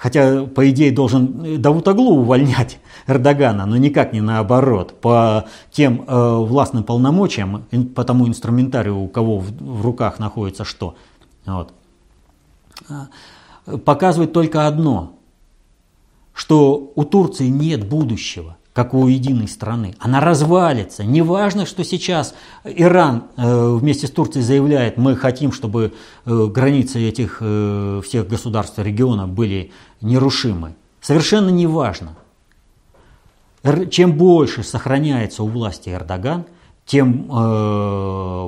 хотя, 0.00 0.46
по 0.46 0.68
идее, 0.70 0.92
должен 0.92 1.60
Давутаглу 1.60 2.20
увольнять 2.20 2.78
Эрдогана, 3.06 3.66
но 3.66 3.76
никак 3.76 4.14
не 4.14 4.22
наоборот, 4.22 4.98
по 5.00 5.44
тем 5.70 6.04
э, 6.06 6.36
властным 6.38 6.84
полномочиям, 6.84 7.64
по 7.94 8.02
тому 8.04 8.26
инструментарию, 8.26 8.96
у 8.96 9.08
кого 9.08 9.38
в, 9.38 9.50
в 9.50 9.82
руках 9.82 10.18
находится 10.18 10.64
что. 10.64 10.94
Вот. 11.44 11.74
Показывает 13.84 14.32
только 14.32 14.66
одно, 14.66 15.18
что 16.32 16.92
у 16.94 17.04
Турции 17.04 17.48
нет 17.48 17.86
будущего 17.86 18.56
как 18.80 18.94
у 18.94 19.06
единой 19.08 19.46
страны. 19.46 19.94
Она 19.98 20.20
развалится. 20.20 21.04
Неважно, 21.04 21.66
что 21.66 21.84
сейчас 21.84 22.34
Иран 22.64 23.24
э, 23.36 23.74
вместе 23.74 24.06
с 24.06 24.10
Турцией 24.10 24.42
заявляет, 24.42 24.96
мы 24.96 25.16
хотим, 25.16 25.52
чтобы 25.52 25.92
э, 26.24 26.46
границы 26.46 26.98
этих 27.06 27.42
э, 27.42 28.00
всех 28.02 28.26
государств 28.26 28.78
региона 28.78 29.28
были 29.28 29.70
нерушимы. 30.00 30.76
Совершенно 31.02 31.50
неважно. 31.50 32.16
Чем 33.90 34.14
больше 34.14 34.62
сохраняется 34.62 35.42
у 35.42 35.48
власти 35.48 35.90
Эрдоган, 35.90 36.46
тем 36.86 37.26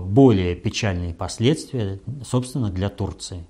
более 0.09 0.57
печальные 0.57 1.12
последствия, 1.12 2.01
собственно, 2.24 2.70
для 2.70 2.89
Турции, 2.89 3.45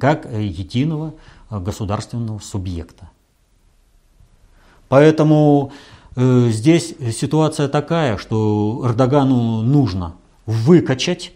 как 0.00 0.26
единого 0.32 1.12
государственного 1.50 2.38
субъекта. 2.38 3.10
Поэтому 4.88 5.72
здесь 6.16 6.94
ситуация 7.12 7.68
такая, 7.68 8.16
что 8.16 8.82
Эрдогану 8.84 9.60
нужно 9.60 10.16
выкачать 10.46 11.32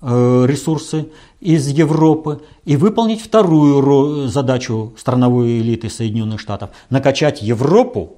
э, 0.00 0.46
ресурсы 0.46 1.10
из 1.40 1.68
Европы 1.68 2.42
и 2.64 2.76
выполнить 2.76 3.20
вторую 3.20 4.26
задачу 4.28 4.94
страновой 4.98 5.60
элиты 5.60 5.88
Соединенных 5.90 6.40
Штатов– 6.40 6.70
накачать 6.90 7.40
Европу 7.40 8.16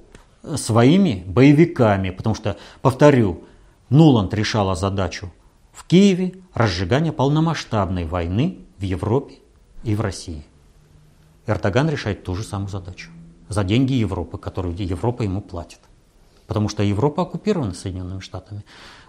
своими 0.55 1.23
боевиками, 1.27 2.09
потому 2.09 2.33
что, 2.33 2.57
повторю, 2.81 3.43
Нуланд 3.89 4.33
решала 4.33 4.75
задачу 4.75 5.31
в 5.71 5.85
Киеве 5.85 6.33
разжигания 6.53 7.11
полномасштабной 7.11 8.05
войны 8.05 8.59
в 8.79 8.83
Европе 8.83 9.35
и 9.83 9.93
в 9.93 10.01
России. 10.01 10.43
Эрдоган 11.45 11.89
решает 11.89 12.23
ту 12.23 12.35
же 12.35 12.43
самую 12.43 12.69
задачу 12.69 13.09
за 13.51 13.65
деньги 13.65 13.93
Европы, 13.93 14.37
которые 14.37 14.73
Европа 14.73 15.23
ему 15.23 15.41
платит. 15.41 15.79
Потому 16.47 16.69
что 16.69 16.83
Европа 16.83 17.23
оккупирована 17.23 17.73
Соединенными 17.73 18.21
Штатами. 18.21 18.63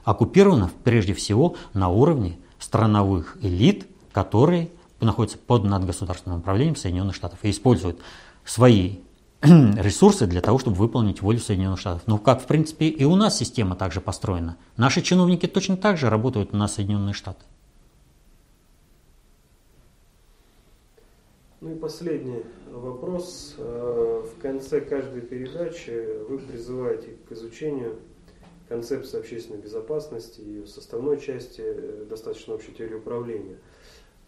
Оккупирована 0.04 0.68
прежде 0.82 1.14
всего 1.14 1.54
на 1.74 1.88
уровне 1.88 2.38
страновых 2.58 3.38
элит, 3.40 3.86
которые 4.12 4.68
находятся 5.00 5.38
под 5.38 5.64
надгосударственным 5.64 6.40
управлением 6.40 6.74
Соединенных 6.74 7.14
Штатов 7.14 7.38
и 7.42 7.50
используют 7.50 8.00
свои 8.44 8.96
ресурсы 9.42 10.26
для 10.26 10.40
того, 10.40 10.58
чтобы 10.58 10.76
выполнить 10.76 11.22
волю 11.22 11.38
Соединенных 11.38 11.78
Штатов. 11.78 12.02
Но 12.06 12.18
как, 12.18 12.42
в 12.42 12.46
принципе, 12.46 12.88
и 12.88 13.04
у 13.04 13.14
нас 13.14 13.38
система 13.38 13.76
также 13.76 14.00
построена. 14.00 14.56
Наши 14.76 15.02
чиновники 15.02 15.46
точно 15.46 15.76
так 15.76 15.98
же 15.98 16.10
работают 16.10 16.52
на 16.52 16.66
Соединенные 16.66 17.14
Штаты. 17.14 17.44
Ну 21.60 21.70
и 21.70 21.74
последний 21.76 22.42
вопрос. 22.78 23.54
Э, 23.58 24.24
в 24.24 24.40
конце 24.40 24.80
каждой 24.80 25.22
передачи 25.22 26.24
вы 26.28 26.38
призываете 26.38 27.16
к 27.28 27.32
изучению 27.32 27.96
концепции 28.68 29.18
общественной 29.18 29.60
безопасности, 29.60 30.40
ее 30.40 30.66
составной 30.66 31.20
части, 31.20 31.62
э, 31.64 32.06
достаточно 32.08 32.54
общей 32.54 32.72
теории 32.72 32.94
управления. 32.94 33.58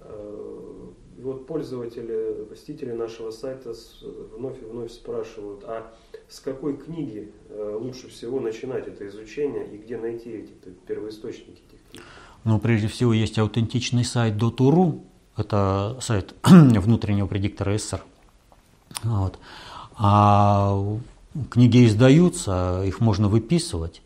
Э, 0.01 0.89
и 1.17 1.23
вот 1.23 1.47
пользователи, 1.47 2.45
посетители 2.45 2.93
нашего 2.93 3.31
сайта 3.31 3.73
вновь 4.37 4.61
и 4.61 4.65
вновь 4.65 4.91
спрашивают, 4.91 5.63
а 5.65 5.95
с 6.29 6.41
какой 6.41 6.77
книги 6.77 7.33
лучше 7.51 8.09
всего 8.09 8.41
начинать 8.41 8.89
это 8.89 9.07
изучение 9.07 9.65
и 9.73 9.77
где 9.79 9.97
найти 9.97 10.31
эти 10.31 10.53
первоисточники 10.89 11.63
этих 11.69 11.91
книг? 11.91 12.03
Ну, 12.43 12.59
прежде 12.59 12.89
всего, 12.89 13.13
есть 13.13 13.39
аутентичный 13.39 14.05
сайт 14.05 14.35
.ru, 14.35 15.03
это 15.37 15.97
сайт 16.01 16.35
внутреннего 16.43 17.29
предиктора 17.29 17.79
СССР. 17.79 18.01
Вот. 19.03 19.39
А 19.97 20.79
книги 21.51 21.87
издаются, 21.87 22.83
их 22.85 23.01
можно 23.01 23.29
выписывать. 23.29 24.03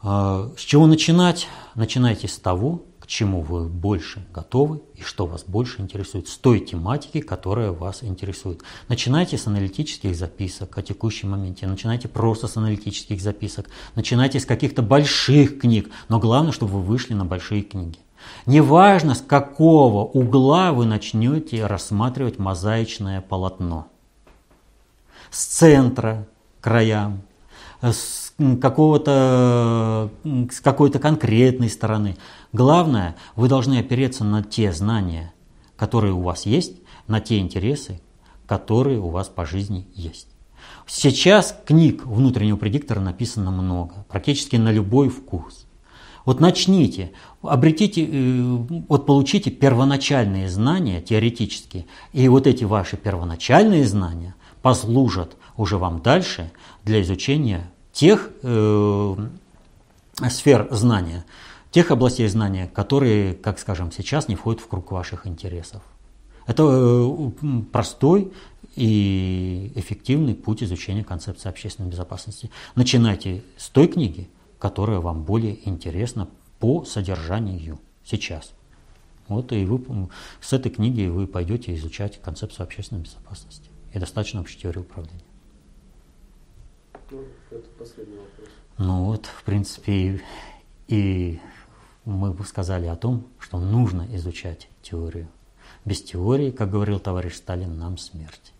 А, 0.00 0.50
с 0.56 0.60
чего 0.60 0.86
начинать? 0.86 1.48
Начинайте 1.74 2.28
с 2.28 2.38
того, 2.38 2.82
к 3.00 3.06
чему 3.06 3.40
вы 3.40 3.64
больше 3.68 4.24
готовы 4.32 4.82
и 4.94 5.02
что 5.02 5.26
вас 5.26 5.44
больше 5.44 5.80
интересует, 5.80 6.28
с 6.28 6.36
той 6.36 6.60
тематики, 6.60 7.20
которая 7.20 7.72
вас 7.72 8.04
интересует. 8.04 8.62
Начинайте 8.88 9.38
с 9.38 9.46
аналитических 9.46 10.14
записок 10.14 10.76
о 10.76 10.82
текущем 10.82 11.30
моменте, 11.30 11.66
начинайте 11.66 12.06
просто 12.06 12.46
с 12.46 12.56
аналитических 12.56 13.20
записок, 13.20 13.66
начинайте 13.94 14.38
с 14.40 14.44
каких-то 14.44 14.82
больших 14.82 15.58
книг, 15.60 15.90
но 16.08 16.18
главное, 16.20 16.52
чтобы 16.52 16.74
вы 16.74 16.82
вышли 16.82 17.14
на 17.14 17.24
большие 17.24 17.62
книги. 17.62 17.98
Неважно, 18.46 19.14
с 19.14 19.20
какого 19.20 20.04
угла 20.04 20.72
вы 20.72 20.86
начнете 20.86 21.66
рассматривать 21.66 22.38
мозаичное 22.38 23.20
полотно. 23.20 23.88
С 25.30 25.44
центра 25.44 26.26
краям, 26.60 27.22
с 27.80 28.32
какого-то, 28.60 30.10
с 30.50 30.60
какой-то 30.60 30.98
конкретной 30.98 31.68
стороны. 31.68 32.16
Главное, 32.52 33.16
вы 33.36 33.48
должны 33.48 33.78
опереться 33.78 34.24
на 34.24 34.42
те 34.42 34.72
знания, 34.72 35.32
которые 35.76 36.12
у 36.12 36.22
вас 36.22 36.46
есть, 36.46 36.76
на 37.06 37.20
те 37.20 37.38
интересы, 37.38 38.00
которые 38.46 38.98
у 38.98 39.08
вас 39.08 39.28
по 39.28 39.44
жизни 39.44 39.86
есть. 39.94 40.28
Сейчас 40.86 41.54
книг 41.66 42.06
внутреннего 42.06 42.56
предиктора 42.56 43.00
написано 43.00 43.50
много, 43.50 44.06
практически 44.08 44.56
на 44.56 44.72
любой 44.72 45.10
вкус. 45.10 45.66
Вот 46.28 46.40
начните, 46.40 47.12
обретите, 47.40 48.04
э, 48.04 48.42
вот 48.86 49.06
получите 49.06 49.50
первоначальные 49.50 50.50
знания 50.50 51.00
теоретические, 51.00 51.86
и 52.12 52.28
вот 52.28 52.46
эти 52.46 52.64
ваши 52.64 52.98
первоначальные 52.98 53.86
знания 53.86 54.34
послужат 54.60 55.38
уже 55.56 55.78
вам 55.78 56.02
дальше 56.02 56.52
для 56.84 57.00
изучения 57.00 57.70
тех 57.94 58.28
э, 58.42 59.16
сфер 60.28 60.68
знания, 60.70 61.24
тех 61.70 61.90
областей 61.90 62.28
знания, 62.28 62.70
которые, 62.74 63.32
как 63.32 63.58
скажем, 63.58 63.90
сейчас 63.90 64.28
не 64.28 64.36
входят 64.36 64.60
в 64.60 64.66
круг 64.66 64.92
ваших 64.92 65.26
интересов. 65.26 65.80
Это 66.46 66.62
э, 66.62 67.30
простой 67.72 68.30
и 68.76 69.72
эффективный 69.76 70.34
путь 70.34 70.62
изучения 70.62 71.04
концепции 71.04 71.48
общественной 71.48 71.88
безопасности. 71.88 72.50
Начинайте 72.74 73.42
с 73.56 73.70
той 73.70 73.86
книги, 73.88 74.28
которая 74.58 75.00
вам 75.00 75.24
более 75.24 75.68
интересна 75.68 76.28
по 76.58 76.84
содержанию 76.84 77.78
сейчас. 78.04 78.52
Вот 79.28 79.52
и 79.52 79.64
вы 79.64 80.08
с 80.40 80.52
этой 80.52 80.70
книги 80.70 81.06
вы 81.06 81.26
пойдете 81.26 81.74
изучать 81.74 82.20
концепцию 82.20 82.64
общественной 82.64 83.02
безопасности 83.02 83.70
и 83.92 83.98
достаточно 83.98 84.40
общей 84.40 84.58
теории 84.58 84.80
управления. 84.80 85.22
Ну, 87.10 87.24
это 87.50 87.68
последний 87.78 88.16
вопрос. 88.16 88.48
Ну 88.78 89.04
вот, 89.04 89.26
в 89.26 89.42
принципе, 89.44 90.22
и 90.86 91.40
мы 92.04 92.32
бы 92.32 92.44
сказали 92.44 92.86
о 92.86 92.96
том, 92.96 93.26
что 93.38 93.58
нужно 93.58 94.06
изучать 94.16 94.68
теорию. 94.82 95.28
Без 95.84 96.02
теории, 96.02 96.50
как 96.50 96.70
говорил 96.70 96.98
товарищ 96.98 97.34
Сталин, 97.34 97.78
нам 97.78 97.98
смерть. 97.98 98.52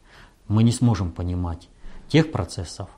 Мы 0.48 0.62
не 0.62 0.72
сможем 0.72 1.12
понимать 1.12 1.68
тех 2.08 2.32
процессов, 2.32 2.88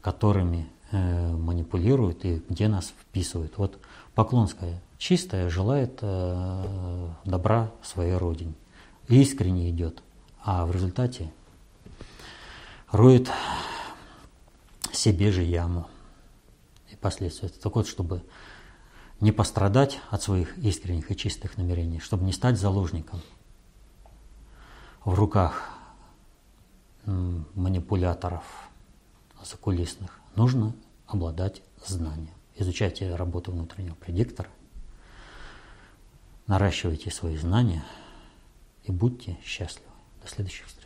которыми 0.00 0.68
Э, 0.92 1.36
манипулируют 1.36 2.24
и 2.24 2.42
где 2.48 2.66
нас 2.66 2.88
вписывают. 2.88 3.56
Вот 3.58 3.78
Поклонская 4.16 4.82
чистая 4.98 5.48
желает 5.48 6.00
э, 6.02 7.10
добра 7.24 7.70
своей 7.80 8.14
родине, 8.14 8.54
искренне 9.06 9.70
идет, 9.70 10.02
а 10.42 10.66
в 10.66 10.72
результате 10.72 11.32
роет 12.90 13.30
себе 14.92 15.30
же 15.30 15.42
яму 15.42 15.86
и 16.90 16.96
последствия. 16.96 17.50
Так 17.50 17.76
вот, 17.76 17.86
чтобы 17.86 18.24
не 19.20 19.30
пострадать 19.30 20.00
от 20.10 20.22
своих 20.22 20.58
искренних 20.58 21.08
и 21.12 21.16
чистых 21.16 21.56
намерений, 21.56 22.00
чтобы 22.00 22.24
не 22.24 22.32
стать 22.32 22.58
заложником 22.58 23.20
в 25.04 25.14
руках 25.14 25.70
манипуляторов 27.06 28.42
закулисных, 29.44 30.19
нужно 30.36 30.74
обладать 31.06 31.62
знанием. 31.86 32.34
Изучайте 32.56 33.14
работу 33.14 33.52
внутреннего 33.52 33.94
предиктора, 33.94 34.50
наращивайте 36.46 37.10
свои 37.10 37.36
знания 37.36 37.84
и 38.84 38.92
будьте 38.92 39.38
счастливы. 39.44 39.88
До 40.22 40.28
следующих 40.28 40.66
встреч. 40.66 40.79